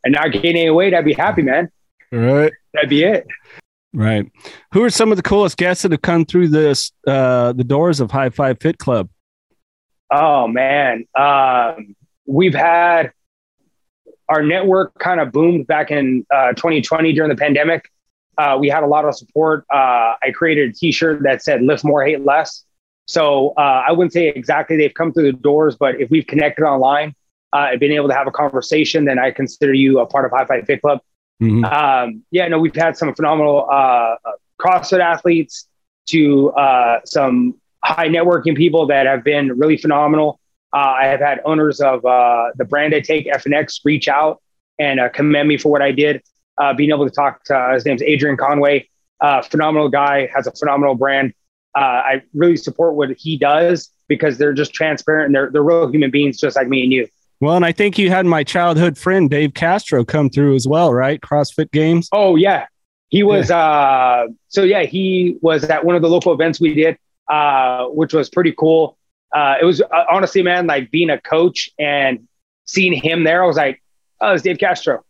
and 0.04 0.14
not 0.14 0.30
gain 0.30 0.56
any 0.56 0.70
weight, 0.70 0.94
I'd 0.94 1.04
be 1.04 1.14
happy, 1.14 1.42
man. 1.42 1.68
All 2.12 2.20
right, 2.20 2.52
that'd 2.72 2.88
be 2.88 3.02
it. 3.02 3.26
Right. 3.94 4.30
Who 4.72 4.84
are 4.84 4.90
some 4.90 5.10
of 5.10 5.16
the 5.16 5.22
coolest 5.22 5.56
guests 5.56 5.82
that 5.82 5.92
have 5.92 6.02
come 6.02 6.24
through 6.24 6.48
this 6.48 6.92
uh, 7.06 7.52
the 7.52 7.64
doors 7.64 8.00
of 8.00 8.10
High 8.10 8.30
Five 8.30 8.60
Fit 8.60 8.78
Club? 8.78 9.08
Oh 10.10 10.46
man, 10.46 11.06
um, 11.18 11.96
we've 12.26 12.54
had 12.54 13.12
our 14.28 14.42
network 14.42 14.98
kind 14.98 15.20
of 15.20 15.32
boomed 15.32 15.66
back 15.66 15.90
in 15.90 16.26
uh, 16.34 16.52
2020 16.52 17.12
during 17.14 17.30
the 17.30 17.36
pandemic. 17.36 17.90
Uh, 18.36 18.56
we 18.60 18.68
had 18.68 18.82
a 18.82 18.86
lot 18.86 19.04
of 19.04 19.14
support. 19.16 19.64
Uh, 19.72 20.14
I 20.22 20.32
created 20.34 20.70
a 20.70 20.72
T-shirt 20.72 21.22
that 21.22 21.42
said 21.42 21.62
"Lift 21.62 21.82
More, 21.82 22.04
Hate 22.04 22.24
Less." 22.24 22.64
So 23.06 23.54
uh, 23.56 23.84
I 23.88 23.92
wouldn't 23.92 24.12
say 24.12 24.28
exactly 24.28 24.76
they've 24.76 24.92
come 24.92 25.14
through 25.14 25.32
the 25.32 25.38
doors, 25.38 25.76
but 25.76 25.98
if 25.98 26.10
we've 26.10 26.26
connected 26.26 26.62
online, 26.62 27.14
uh, 27.54 27.74
been 27.78 27.92
able 27.92 28.08
to 28.08 28.14
have 28.14 28.26
a 28.26 28.30
conversation, 28.30 29.06
then 29.06 29.18
I 29.18 29.30
consider 29.30 29.72
you 29.72 30.00
a 30.00 30.06
part 30.06 30.26
of 30.26 30.30
High 30.30 30.44
Five 30.44 30.66
Fit 30.66 30.82
Club. 30.82 31.00
Mm-hmm. 31.40 31.64
Um, 31.64 32.24
yeah, 32.30 32.48
no, 32.48 32.58
we've 32.58 32.74
had 32.74 32.96
some 32.96 33.14
phenomenal 33.14 33.68
uh, 33.70 34.16
CrossFit 34.60 35.00
athletes 35.00 35.68
to 36.06 36.50
uh, 36.50 37.00
some 37.04 37.54
high 37.84 38.08
networking 38.08 38.56
people 38.56 38.86
that 38.86 39.06
have 39.06 39.22
been 39.22 39.56
really 39.58 39.76
phenomenal. 39.76 40.40
Uh, 40.74 40.94
I 41.00 41.06
have 41.06 41.20
had 41.20 41.40
owners 41.44 41.80
of 41.80 42.04
uh, 42.04 42.46
the 42.56 42.64
brand 42.64 42.94
I 42.94 43.00
take, 43.00 43.26
FNX, 43.26 43.80
reach 43.84 44.08
out 44.08 44.42
and 44.78 45.00
uh, 45.00 45.08
commend 45.08 45.48
me 45.48 45.56
for 45.56 45.70
what 45.70 45.82
I 45.82 45.92
did. 45.92 46.22
Uh, 46.58 46.74
being 46.74 46.90
able 46.90 47.04
to 47.04 47.14
talk 47.14 47.44
to 47.44 47.70
his 47.72 47.84
name's 47.84 48.02
Adrian 48.02 48.36
Conway, 48.36 48.88
phenomenal 49.48 49.88
guy, 49.88 50.28
has 50.34 50.46
a 50.46 50.52
phenomenal 50.52 50.96
brand. 50.96 51.32
I 51.74 52.22
really 52.34 52.56
support 52.56 52.94
what 52.96 53.10
he 53.16 53.38
does 53.38 53.90
because 54.08 54.38
they're 54.38 54.52
just 54.52 54.72
transparent 54.72 55.26
and 55.26 55.34
they're, 55.34 55.50
they're 55.52 55.62
real 55.62 55.88
human 55.88 56.10
beings 56.10 56.38
just 56.38 56.56
like 56.56 56.66
me 56.66 56.82
and 56.82 56.92
you. 56.92 57.06
Well, 57.40 57.54
and 57.54 57.64
I 57.64 57.72
think 57.72 57.98
you 57.98 58.10
had 58.10 58.26
my 58.26 58.42
childhood 58.42 58.98
friend 58.98 59.30
Dave 59.30 59.54
Castro 59.54 60.04
come 60.04 60.28
through 60.28 60.54
as 60.56 60.66
well, 60.66 60.92
right? 60.92 61.20
CrossFit 61.20 61.70
Games. 61.70 62.08
Oh 62.12 62.36
yeah, 62.36 62.66
he 63.08 63.22
was. 63.22 63.50
Yeah. 63.50 63.58
Uh, 63.58 64.28
so 64.48 64.62
yeah, 64.64 64.82
he 64.82 65.36
was 65.40 65.64
at 65.64 65.84
one 65.84 65.94
of 65.94 66.02
the 66.02 66.08
local 66.08 66.32
events 66.32 66.60
we 66.60 66.74
did, 66.74 66.98
uh, 67.28 67.86
which 67.86 68.12
was 68.12 68.28
pretty 68.28 68.52
cool. 68.52 68.98
Uh, 69.32 69.56
it 69.60 69.64
was 69.64 69.80
uh, 69.80 70.04
honestly, 70.10 70.42
man, 70.42 70.66
like 70.66 70.90
being 70.90 71.10
a 71.10 71.20
coach 71.20 71.70
and 71.78 72.26
seeing 72.64 72.92
him 72.92 73.24
there. 73.24 73.44
I 73.44 73.46
was 73.46 73.56
like, 73.56 73.82
oh, 74.20 74.32
it's 74.32 74.42
Dave 74.42 74.58
Castro. 74.58 75.04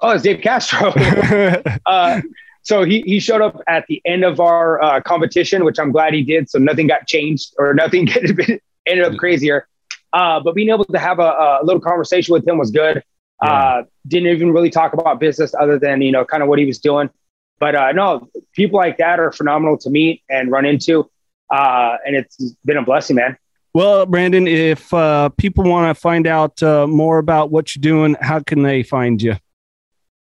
Oh, 0.00 0.10
it's 0.10 0.22
Dave 0.22 0.40
Castro. 0.40 0.92
uh, 1.86 2.20
so 2.62 2.84
he, 2.84 3.00
he 3.02 3.18
showed 3.18 3.40
up 3.40 3.60
at 3.66 3.86
the 3.88 4.02
end 4.04 4.24
of 4.24 4.40
our 4.40 4.82
uh, 4.82 5.00
competition, 5.00 5.64
which 5.64 5.78
I'm 5.78 5.90
glad 5.90 6.12
he 6.12 6.22
did. 6.22 6.50
So 6.50 6.58
nothing 6.58 6.86
got 6.86 7.06
changed 7.06 7.54
or 7.58 7.72
nothing 7.72 8.08
ended 8.86 9.04
up 9.04 9.16
crazier. 9.16 9.66
Uh, 10.12 10.40
but 10.40 10.54
being 10.54 10.70
able 10.70 10.84
to 10.84 10.98
have 10.98 11.18
a, 11.18 11.22
a, 11.22 11.60
little 11.62 11.80
conversation 11.80 12.32
with 12.32 12.46
him 12.46 12.58
was 12.58 12.70
good. 12.70 13.02
Yeah. 13.42 13.52
Uh, 13.52 13.82
didn't 14.06 14.28
even 14.28 14.52
really 14.52 14.70
talk 14.70 14.94
about 14.94 15.20
business 15.20 15.54
other 15.58 15.78
than, 15.78 16.02
you 16.02 16.10
know, 16.10 16.24
kind 16.24 16.42
of 16.42 16.48
what 16.48 16.58
he 16.58 16.64
was 16.64 16.78
doing. 16.78 17.10
But 17.58 17.74
uh, 17.74 17.92
no, 17.92 18.28
people 18.52 18.78
like 18.78 18.98
that 18.98 19.20
are 19.20 19.32
phenomenal 19.32 19.76
to 19.78 19.90
meet 19.90 20.22
and 20.30 20.50
run 20.50 20.64
into. 20.64 21.10
Uh, 21.50 21.96
and 22.06 22.16
it's 22.16 22.36
been 22.64 22.76
a 22.76 22.84
blessing, 22.84 23.16
man. 23.16 23.36
Well, 23.74 24.06
Brandon, 24.06 24.46
if 24.46 24.92
uh, 24.94 25.28
people 25.30 25.64
want 25.64 25.94
to 25.94 26.00
find 26.00 26.26
out 26.26 26.62
uh, 26.62 26.86
more 26.86 27.18
about 27.18 27.50
what 27.50 27.74
you're 27.74 27.80
doing, 27.80 28.16
how 28.20 28.40
can 28.40 28.62
they 28.62 28.82
find 28.82 29.20
you? 29.20 29.36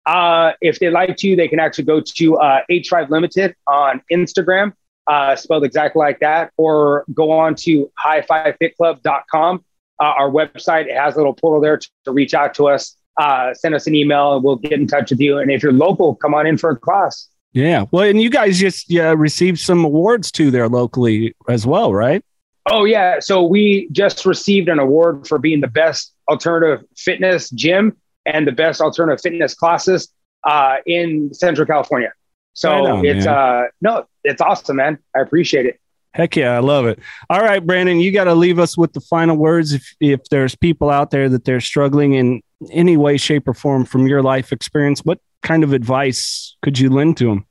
Uh, 0.05 0.53
if 0.61 0.79
they'd 0.79 0.91
like 0.91 1.16
to, 1.16 1.37
they 1.37 1.49
can 1.49 1.61
actually 1.61 1.85
go 1.85 2.01
to 2.01 2.37
uh, 2.37 2.61
H5 2.70 3.09
Limited 3.09 3.55
on 3.66 4.03
Instagram, 4.12 4.75
uh, 5.07 5.36
spelled 5.36 5.64
exactly 5.64 6.00
like 6.00 6.20
that, 6.20 6.53
or 6.57 7.05
go 7.12 7.30
on 7.30 7.55
to 7.57 7.90
high5fitclub.com. 8.03 9.64
Uh, 10.00 10.05
our 10.05 10.30
website 10.30 10.86
it 10.86 10.96
has 10.96 11.14
a 11.14 11.18
little 11.18 11.34
portal 11.34 11.61
there 11.61 11.76
to, 11.76 11.88
to 12.05 12.12
reach 12.12 12.34
out 12.34 12.55
to 12.55 12.68
us, 12.68 12.96
uh, 13.20 13.55
send 13.55 13.74
us 13.74 13.86
an 13.86 13.94
email, 13.94 14.34
and 14.34 14.44
we'll 14.44 14.57
get 14.57 14.72
in 14.72 14.86
touch 14.86 15.11
with 15.11 15.20
you. 15.20 15.38
And 15.38 15.50
if 15.50 15.62
you're 15.62 15.72
local, 15.72 16.14
come 16.16 16.34
on 16.34 16.46
in 16.46 16.57
for 16.57 16.70
a 16.70 16.76
class. 16.76 17.28
Yeah. 17.53 17.84
Well, 17.90 18.05
and 18.05 18.20
you 18.20 18.30
guys 18.30 18.59
just 18.59 18.90
yeah, 18.90 19.14
received 19.16 19.59
some 19.59 19.84
awards 19.84 20.32
too 20.32 20.50
there 20.50 20.68
locally 20.68 21.34
as 21.48 21.66
well, 21.66 21.92
right? 21.92 22.24
Oh, 22.70 22.84
yeah. 22.84 23.18
So 23.20 23.42
we 23.42 23.88
just 23.92 24.24
received 24.24 24.68
an 24.68 24.78
award 24.78 25.26
for 25.26 25.38
being 25.38 25.61
the 25.61 25.68
best 25.68 26.14
alternative 26.30 26.86
fitness 26.96 27.50
gym 27.50 27.96
and 28.24 28.46
the 28.46 28.53
best 28.53 28.80
alternative 28.80 29.20
fitness 29.20 29.55
classes 29.55 30.09
uh, 30.44 30.76
in 30.86 31.34
Central 31.34 31.66
California. 31.66 32.12
So 32.55 33.03
it's 33.03 33.26
man. 33.26 33.34
uh 33.34 33.62
no, 33.80 34.07
it's 34.24 34.40
awesome, 34.40 34.76
man. 34.76 34.98
I 35.14 35.20
appreciate 35.20 35.66
it. 35.66 35.80
Heck 36.14 36.36
yeah, 36.36 36.55
I 36.55 36.59
love 36.59 36.86
it. 36.86 36.98
All 37.30 37.40
right, 37.40 37.64
Brandon, 37.64 37.98
you 37.98 38.12
got 38.12 38.24
to 38.24 38.34
leave 38.34 38.59
us 38.59 38.76
with 38.76 38.92
the 38.92 39.00
final 39.00 39.36
words. 39.36 39.72
If 39.72 39.94
if 40.00 40.28
there's 40.28 40.55
people 40.55 40.90
out 40.90 41.11
there 41.11 41.28
that 41.30 41.44
they're 41.44 41.61
struggling 41.61 42.14
in 42.14 42.42
any 42.70 42.96
way, 42.96 43.16
shape, 43.16 43.48
or 43.48 43.55
form 43.55 43.86
from 43.86 44.07
your 44.07 44.22
life 44.22 44.53
experience, 44.53 45.00
what 45.00 45.20
kind 45.42 45.64
of 45.64 45.72
advice 45.72 46.55
could 46.62 46.78
you 46.78 46.90
lend 46.90 47.16
to 47.18 47.26
them? 47.26 47.46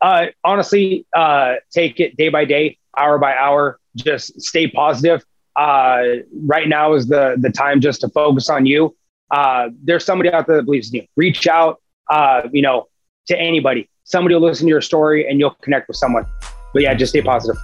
Uh, 0.00 0.26
honestly, 0.42 1.06
uh, 1.14 1.54
take 1.70 2.00
it 2.00 2.16
day 2.16 2.28
by 2.28 2.44
day, 2.44 2.76
hour 2.98 3.18
by 3.18 3.36
hour. 3.36 3.78
Just 3.94 4.40
stay 4.40 4.66
positive. 4.66 5.24
Uh, 5.54 6.02
right 6.44 6.68
now 6.68 6.94
is 6.94 7.06
the 7.06 7.36
the 7.38 7.50
time 7.50 7.80
just 7.80 8.00
to 8.00 8.08
focus 8.08 8.50
on 8.50 8.66
you. 8.66 8.96
Uh, 9.30 9.68
there's 9.84 10.04
somebody 10.04 10.32
out 10.32 10.48
there 10.48 10.56
that 10.56 10.64
believes 10.64 10.92
in 10.92 11.02
you. 11.02 11.06
Reach 11.16 11.46
out, 11.46 11.80
uh, 12.10 12.48
you 12.52 12.62
know, 12.62 12.88
to 13.28 13.38
anybody 13.38 13.88
somebody 14.10 14.34
will 14.34 14.42
listen 14.42 14.66
to 14.66 14.70
your 14.70 14.80
story 14.80 15.28
and 15.28 15.38
you'll 15.38 15.56
connect 15.62 15.88
with 15.88 15.96
someone. 15.96 16.26
But 16.72 16.82
yeah, 16.82 16.94
just 16.94 17.10
stay 17.10 17.22
positive. 17.22 17.56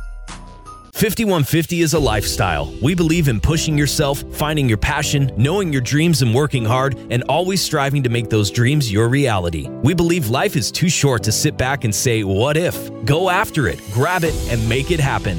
5150 0.97 1.83
is 1.83 1.93
a 1.93 1.99
lifestyle. 1.99 2.73
We 2.83 2.95
believe 2.95 3.29
in 3.29 3.39
pushing 3.39 3.77
yourself, 3.77 4.25
finding 4.33 4.67
your 4.67 4.79
passion, 4.79 5.31
knowing 5.37 5.71
your 5.71 5.83
dreams, 5.83 6.23
and 6.23 6.35
working 6.35 6.65
hard, 6.65 6.97
and 7.11 7.23
always 7.25 7.61
striving 7.61 8.03
to 8.05 8.09
make 8.09 8.31
those 8.31 8.51
dreams 8.51 8.91
your 8.91 9.11
reality. 9.11 9.69
We 9.69 9.93
believe 9.93 10.31
life 10.31 10.57
is 10.57 10.73
too 10.73 10.89
short 10.89 11.23
to 11.25 11.33
sit 11.33 11.59
back 11.59 11.85
and 11.85 11.95
say, 11.95 12.25
What 12.25 12.57
if? 12.57 12.91
Go 13.05 13.29
after 13.29 13.69
it, 13.69 13.79
grab 13.93 14.25
it, 14.25 14.35
and 14.51 14.67
make 14.71 14.91
it 14.91 14.99
happen. 14.99 15.39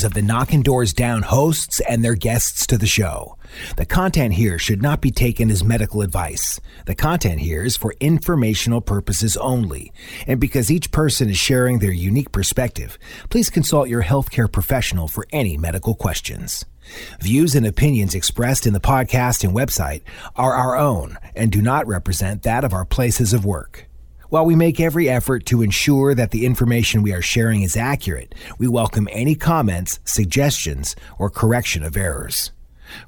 of 0.00 0.14
the 0.14 0.22
Knocking 0.22 0.62
Doors 0.62 0.94
Down 0.94 1.22
hosts 1.22 1.80
and 1.80 2.02
their 2.02 2.14
guests 2.14 2.66
to 2.68 2.78
the 2.78 2.86
show. 2.86 3.36
The 3.76 3.84
content 3.84 4.32
here 4.32 4.58
should 4.58 4.80
not 4.80 5.02
be 5.02 5.10
taken 5.10 5.50
as 5.50 5.62
medical 5.62 6.00
advice. 6.00 6.58
The 6.86 6.94
content 6.94 7.40
here 7.40 7.62
is 7.62 7.76
for 7.76 7.94
informational 8.00 8.80
purposes 8.80 9.36
only. 9.36 9.92
And 10.26 10.40
because 10.40 10.70
each 10.70 10.92
person 10.92 11.28
is 11.28 11.36
sharing 11.36 11.78
their 11.78 11.92
unique 11.92 12.32
perspective, 12.32 12.98
please 13.28 13.50
consult 13.50 13.90
your 13.90 14.02
healthcare 14.02 14.50
professional 14.50 15.08
for 15.08 15.26
any 15.30 15.58
medical 15.58 15.94
questions. 15.94 16.64
Views 17.20 17.54
and 17.54 17.66
opinions 17.66 18.14
expressed 18.14 18.66
in 18.66 18.72
the 18.72 18.80
podcast 18.80 19.44
and 19.44 19.54
website 19.54 20.02
are 20.34 20.54
our 20.54 20.74
own 20.74 21.18
and 21.36 21.52
do 21.52 21.60
not 21.60 21.86
represent 21.86 22.42
that 22.44 22.64
of 22.64 22.72
our 22.72 22.86
places 22.86 23.34
of 23.34 23.44
work. 23.44 23.86
While 24.32 24.46
we 24.46 24.56
make 24.56 24.80
every 24.80 25.10
effort 25.10 25.44
to 25.44 25.60
ensure 25.60 26.14
that 26.14 26.30
the 26.30 26.46
information 26.46 27.02
we 27.02 27.12
are 27.12 27.20
sharing 27.20 27.60
is 27.60 27.76
accurate, 27.76 28.34
we 28.56 28.66
welcome 28.66 29.06
any 29.12 29.34
comments, 29.34 30.00
suggestions, 30.06 30.96
or 31.18 31.28
correction 31.28 31.82
of 31.82 31.98
errors. 31.98 32.50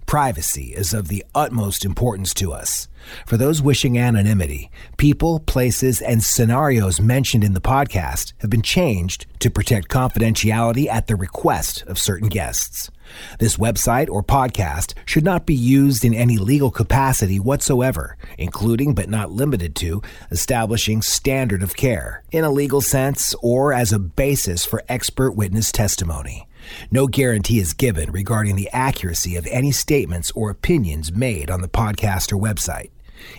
Privacy 0.04 0.74
is 0.76 0.92
of 0.92 1.08
the 1.08 1.24
utmost 1.34 1.82
importance 1.82 2.34
to 2.34 2.52
us. 2.52 2.88
For 3.24 3.38
those 3.38 3.62
wishing 3.62 3.96
anonymity, 3.96 4.70
people, 4.98 5.40
places, 5.40 6.02
and 6.02 6.22
scenarios 6.22 7.00
mentioned 7.00 7.42
in 7.42 7.54
the 7.54 7.58
podcast 7.58 8.34
have 8.42 8.50
been 8.50 8.60
changed 8.60 9.24
to 9.38 9.48
protect 9.48 9.88
confidentiality 9.88 10.88
at 10.88 11.06
the 11.06 11.16
request 11.16 11.84
of 11.86 11.98
certain 11.98 12.28
guests. 12.28 12.90
This 13.38 13.56
website 13.56 14.08
or 14.08 14.22
podcast 14.22 14.94
should 15.04 15.24
not 15.24 15.46
be 15.46 15.54
used 15.54 16.04
in 16.04 16.14
any 16.14 16.38
legal 16.38 16.70
capacity 16.70 17.38
whatsoever, 17.38 18.16
including 18.38 18.94
but 18.94 19.08
not 19.08 19.30
limited 19.30 19.74
to 19.76 20.02
establishing 20.30 21.02
standard 21.02 21.62
of 21.62 21.76
care 21.76 22.22
in 22.30 22.44
a 22.44 22.50
legal 22.50 22.80
sense 22.80 23.34
or 23.42 23.72
as 23.72 23.92
a 23.92 23.98
basis 23.98 24.64
for 24.64 24.82
expert 24.88 25.32
witness 25.32 25.70
testimony. 25.72 26.46
No 26.90 27.06
guarantee 27.06 27.58
is 27.58 27.74
given 27.74 28.10
regarding 28.10 28.56
the 28.56 28.70
accuracy 28.70 29.36
of 29.36 29.46
any 29.50 29.70
statements 29.70 30.30
or 30.32 30.50
opinions 30.50 31.12
made 31.12 31.50
on 31.50 31.60
the 31.60 31.68
podcast 31.68 32.32
or 32.32 32.36
website. 32.36 32.90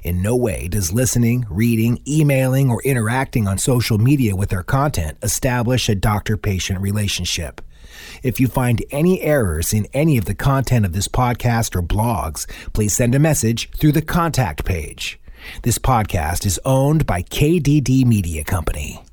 In 0.03 0.21
no 0.21 0.35
way 0.35 0.67
does 0.67 0.93
listening, 0.93 1.45
reading, 1.49 2.01
emailing, 2.07 2.69
or 2.69 2.81
interacting 2.83 3.47
on 3.47 3.57
social 3.57 3.97
media 3.97 4.35
with 4.35 4.53
our 4.53 4.63
content 4.63 5.17
establish 5.21 5.89
a 5.89 5.95
doctor 5.95 6.37
patient 6.37 6.81
relationship. 6.81 7.61
If 8.25 8.39
you 8.39 8.47
find 8.47 8.83
any 8.89 9.21
errors 9.21 9.71
in 9.71 9.85
any 9.93 10.17
of 10.17 10.25
the 10.25 10.33
content 10.33 10.83
of 10.83 10.93
this 10.93 11.07
podcast 11.07 11.75
or 11.75 11.83
blogs, 11.83 12.49
please 12.73 12.91
send 12.91 13.13
a 13.13 13.19
message 13.19 13.69
through 13.77 13.91
the 13.91 14.01
contact 14.01 14.65
page. 14.65 15.19
This 15.61 15.77
podcast 15.77 16.43
is 16.43 16.59
owned 16.65 17.05
by 17.05 17.21
KDD 17.21 18.03
Media 18.03 18.43
Company. 18.43 19.03